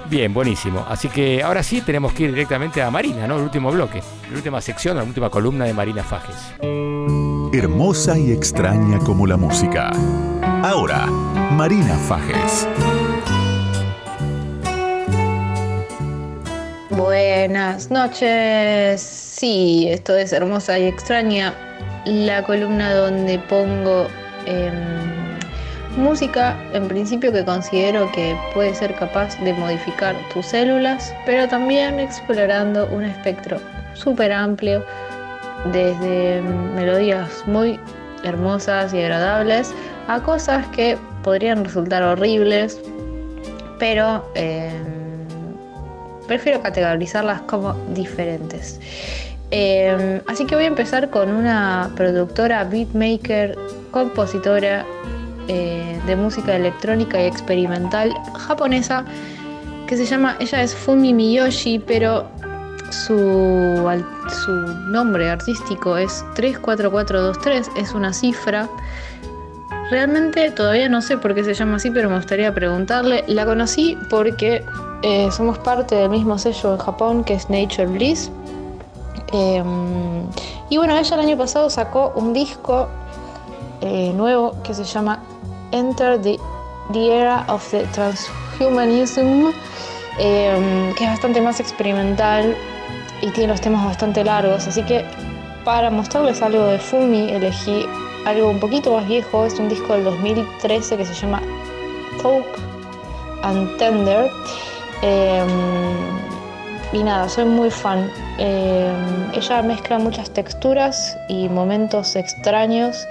[0.09, 0.87] Bien, buenísimo.
[0.89, 3.37] Así que ahora sí tenemos que ir directamente a Marina, ¿no?
[3.37, 6.37] El último bloque, la última sección, la última columna de Marina Fajes.
[7.53, 9.91] Hermosa y extraña como la música.
[10.62, 12.69] Ahora, Marina Fajes.
[16.91, 19.01] Buenas noches.
[19.01, 21.55] Sí, esto es hermosa y extraña.
[22.07, 24.07] La columna donde pongo
[24.47, 24.73] em,
[25.97, 31.99] música, en principio que considero que puede ser capaz de modificar tus células, pero también
[31.99, 33.59] explorando un espectro
[33.95, 34.85] súper amplio
[35.73, 36.43] desde
[36.77, 37.81] melodías muy
[38.23, 39.74] hermosas y agradables
[40.07, 42.81] a cosas que podrían resultar horribles,
[43.81, 44.70] pero eh,
[46.28, 48.81] prefiero categorizarlas como diferentes.
[49.51, 53.56] Eh, así que voy a empezar con una productora, beatmaker,
[53.90, 54.85] compositora
[55.48, 59.05] eh, de música electrónica y experimental japonesa
[59.86, 62.28] que se llama, ella es Fumi Miyoshi, pero
[62.90, 63.16] su,
[64.44, 64.51] su
[64.90, 68.68] nombre artístico es 34423, es una cifra.
[69.90, 73.23] Realmente todavía no sé por qué se llama así, pero me gustaría preguntarle.
[73.28, 74.64] La conocí porque
[75.02, 78.31] eh, somos parte del mismo sello en Japón que es Nature Bliss.
[79.32, 79.62] Eh,
[80.69, 82.89] y bueno, ella el año pasado sacó un disco
[83.81, 85.23] eh, nuevo que se llama
[85.70, 86.39] Enter the,
[86.94, 89.53] Era of the Transhumanism,
[90.19, 92.57] eh, que es bastante más experimental
[93.20, 94.66] y tiene los temas bastante largos.
[94.66, 95.05] Así que
[95.65, 97.86] para mostrarles algo de Fumi elegí
[98.24, 101.40] algo un poquito más viejo, es un disco del 2013 que se llama
[102.23, 102.47] Talk
[103.43, 104.31] and Tender.
[105.03, 105.44] Eh,
[106.92, 108.10] y nada, soy muy fan.
[108.38, 108.92] Eh,
[109.34, 113.06] ella mezcla muchas texturas y momentos extraños,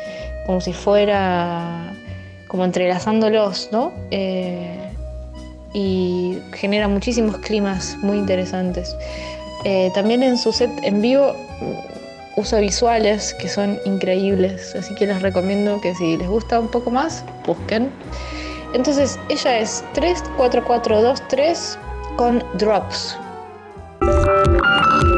[0.45, 1.93] como si fuera
[2.47, 3.91] como entrelazándolos, ¿no?
[4.11, 4.79] Eh,
[5.73, 8.95] y genera muchísimos climas muy interesantes.
[9.65, 11.35] Eh, también en su set en vivo
[12.37, 16.91] usa visuales que son increíbles, así que les recomiendo que si les gusta un poco
[16.91, 17.89] más, busquen.
[18.73, 21.79] Entonces, ella es 34423
[22.17, 23.17] con drops.
[24.05, 25.14] Thank you.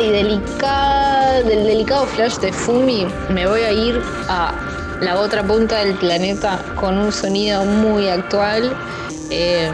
[0.00, 4.52] Y delicada, del delicado flash de Fumi, me voy a ir a
[5.00, 8.76] la otra punta del planeta con un sonido muy actual,
[9.30, 9.70] eh,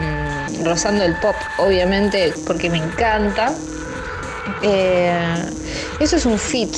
[0.64, 3.52] rozando el pop, obviamente, porque me encanta.
[4.62, 5.44] Eh,
[5.98, 6.72] eso es un fit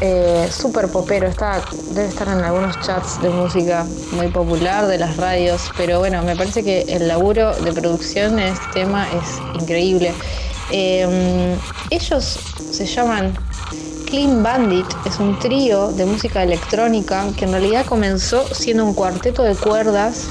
[0.00, 5.16] eh, súper popero, está, debe estar en algunos chats de música muy popular de las
[5.16, 10.14] radios, pero bueno, me parece que el laburo de producción en este tema es increíble.
[10.70, 11.56] Eh,
[11.96, 12.38] ellos
[12.72, 13.34] se llaman
[14.06, 19.42] Clean Bandit, es un trío de música electrónica que en realidad comenzó siendo un cuarteto
[19.42, 20.28] de cuerdas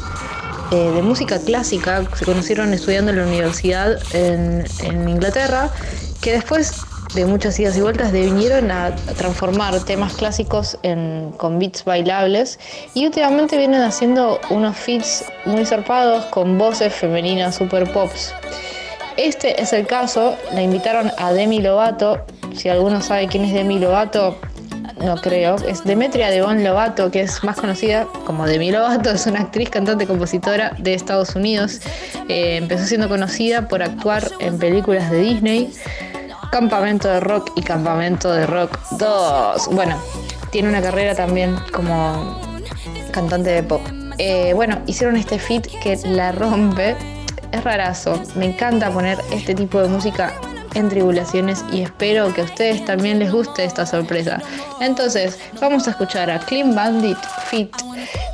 [0.72, 4.64] eh, de música clásica, se conocieron estudiando en la universidad en,
[5.10, 5.72] Inglaterra,
[6.22, 6.82] que después
[7.16, 12.60] de muchas idas y vueltas vinieron a transformar temas clásicos en, con beats bailables
[12.94, 18.34] y últimamente vienen haciendo unos feats muy zarpados con voces femeninas super pops.
[19.26, 22.24] Este es el caso, la invitaron a Demi Lovato,
[22.56, 24.38] si alguno sabe quién es Demi Lovato,
[25.04, 29.40] no creo, es Demetria Devon Lovato, que es más conocida como Demi Lovato, es una
[29.40, 31.82] actriz, cantante, compositora de Estados Unidos.
[32.30, 35.74] Eh, empezó siendo conocida por actuar en películas de Disney,
[36.52, 39.70] Campamento de Rock y Campamento de Rock 2.
[39.72, 40.00] Bueno,
[40.52, 42.40] tiene una carrera también como
[43.10, 43.82] cantante de pop.
[44.20, 47.15] Eh, bueno, hicieron este feat que la rompe.
[47.56, 48.22] Es rarazo.
[48.36, 50.34] Me encanta poner este tipo de música
[50.74, 54.42] en tribulaciones y espero que a ustedes también les guste esta sorpresa.
[54.82, 57.74] Entonces, vamos a escuchar a Clean Bandit Fit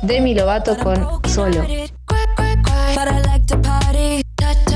[0.02, 0.96] Demi Lovato con
[1.28, 1.62] Solo.
[1.62, 4.72] But I like to party, touch,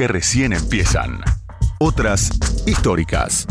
[0.00, 1.20] que recién empiezan.
[1.78, 2.30] Otras
[2.66, 3.46] históricas.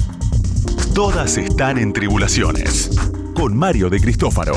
[0.96, 2.90] Todas están en tribulaciones.
[3.36, 4.56] Con Mario de Cristófaro.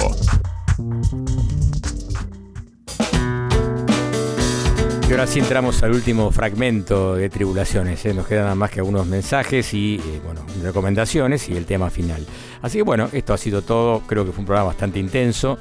[5.07, 8.07] Y ahora sí entramos al último fragmento de Tribulaciones.
[8.07, 8.15] ¿eh?
[8.15, 12.27] Nos quedan nada más que algunos mensajes y eh, bueno, recomendaciones y el tema final.
[12.63, 14.01] Así que bueno, esto ha sido todo.
[14.07, 15.59] Creo que fue un programa bastante intenso.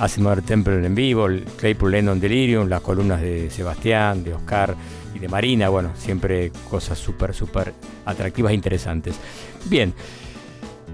[0.00, 4.74] Asimov Temple en vivo, el Claypool Lennon Delirium, las columnas de Sebastián, de Oscar
[5.20, 5.68] de Marina.
[5.68, 7.72] Bueno, siempre cosas súper, súper
[8.04, 9.16] atractivas e interesantes.
[9.66, 9.92] Bien.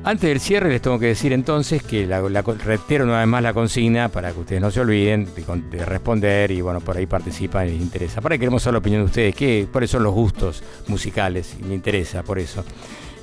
[0.06, 3.42] Antes del cierre les tengo que decir entonces que la, la- reitero una vez más
[3.42, 5.26] la consigna para que ustedes no se olviden
[5.70, 8.20] de responder y bueno, por ahí participan y les interesa.
[8.20, 11.62] Para ahí queremos saber la opinión de ustedes, ¿qué, cuáles son los gustos musicales y
[11.62, 12.62] me interesa por eso.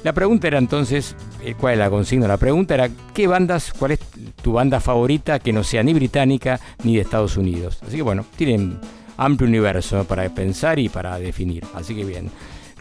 [0.03, 2.27] La pregunta era entonces, eh, ¿cuál es la consigna?
[2.27, 3.99] La pregunta era, ¿qué bandas, cuál es
[4.41, 7.77] tu banda favorita que no sea ni británica ni de Estados Unidos?
[7.85, 8.79] Así que bueno, tienen
[9.26, 11.64] amplio universo para pensar y para definir.
[11.76, 12.30] Así que bien,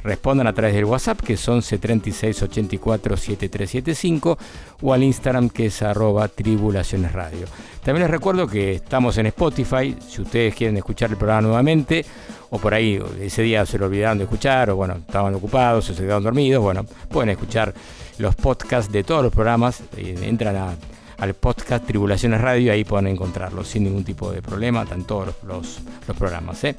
[0.03, 4.39] respondan a través del WhatsApp que es 11 36 84 7375
[4.83, 7.47] o al Instagram que es arroba tribulaciones radio.
[7.85, 12.05] También les recuerdo que estamos en Spotify, si ustedes quieren escuchar el programa nuevamente
[12.51, 15.95] o por ahí ese día se lo olvidaron de escuchar o bueno, estaban ocupados o
[15.95, 17.73] se quedaron dormidos, bueno, pueden escuchar
[18.19, 20.75] los podcasts de todos los programas, eh, entran a-
[21.20, 25.36] al podcast Tribulaciones Radio, ahí pueden encontrarlos sin ningún tipo de problema, están todos los,
[25.44, 26.62] los- los programas.
[26.64, 26.74] ¿eh?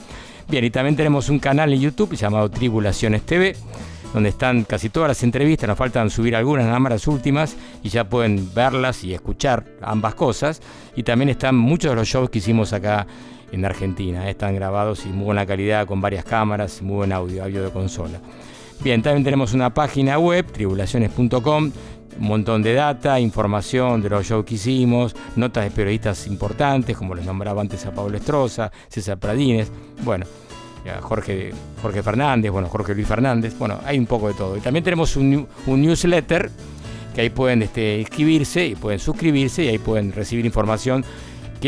[0.50, 3.56] Bien, y también tenemos un canal en YouTube llamado Tribulaciones TV,
[4.14, 7.90] donde están casi todas las entrevistas, nos faltan subir algunas, nada más las últimas, y
[7.90, 10.62] ya pueden verlas y escuchar ambas cosas.
[10.96, 13.08] Y también están muchos de los shows que hicimos acá
[13.54, 14.32] en Argentina, ¿eh?
[14.32, 18.20] están grabados y muy buena calidad, con varias cámaras, muy buen audio, audio de consola.
[18.84, 21.72] Bien, también tenemos una página web, tribulaciones.com,
[22.20, 27.16] un montón de data, información de los shows que hicimos, notas de periodistas importantes, como
[27.16, 29.72] les nombraba antes a Pablo Estroza, César Pradines,
[30.04, 30.26] bueno,
[30.86, 31.52] a Jorge,
[31.82, 34.58] Jorge Fernández, bueno, Jorge Luis Fernández, bueno, hay un poco de todo.
[34.58, 36.52] Y también tenemos un, un newsletter
[37.16, 41.04] que ahí pueden este, inscribirse y pueden suscribirse y ahí pueden recibir información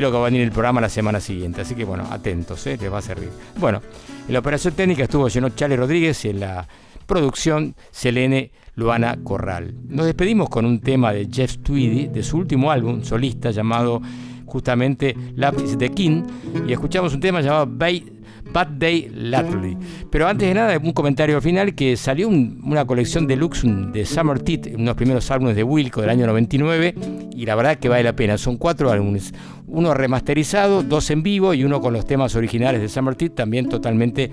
[0.02, 1.62] lo que va a venir el programa la semana siguiente.
[1.62, 2.78] Así que bueno, atentos, ¿eh?
[2.80, 3.30] les va a servir.
[3.58, 3.82] Bueno,
[4.28, 6.68] en la operación técnica estuvo lleno Chale Rodríguez y en la
[7.06, 9.74] producción Selene Luana Corral.
[9.88, 14.02] Nos despedimos con un tema de Jeff Tweedy de su último álbum solista llamado
[14.46, 16.24] justamente Lápiz de King
[16.68, 19.78] y escuchamos un tema llamado Bad Day Lately.
[20.12, 24.06] Pero antes de nada, un comentario final que salió un- una colección deluxe un- de
[24.06, 26.94] Summer Teeth, unos primeros álbumes de Wilco del año 99,
[27.36, 28.38] y la verdad que vale la pena.
[28.38, 29.34] Son cuatro álbumes,
[29.74, 33.68] uno remasterizado, dos en vivo y uno con los temas originales de Summer Teeth también
[33.68, 34.32] totalmente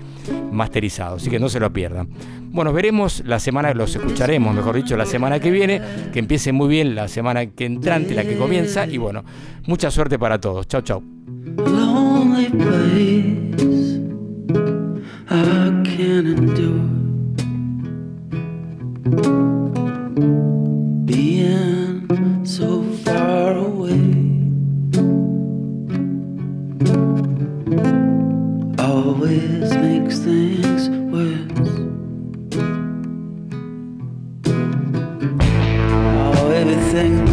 [0.51, 2.09] masterizado, así que no se lo pierdan.
[2.51, 5.81] Bueno, veremos la semana, los escucharemos, mejor dicho, la semana que viene,
[6.13, 9.23] que empiece muy bien la semana que entrante, la que comienza, y bueno,
[9.65, 10.67] mucha suerte para todos.
[23.03, 24.20] Far away.
[28.79, 31.51] Always makes things worse.
[36.09, 37.30] Oh, everything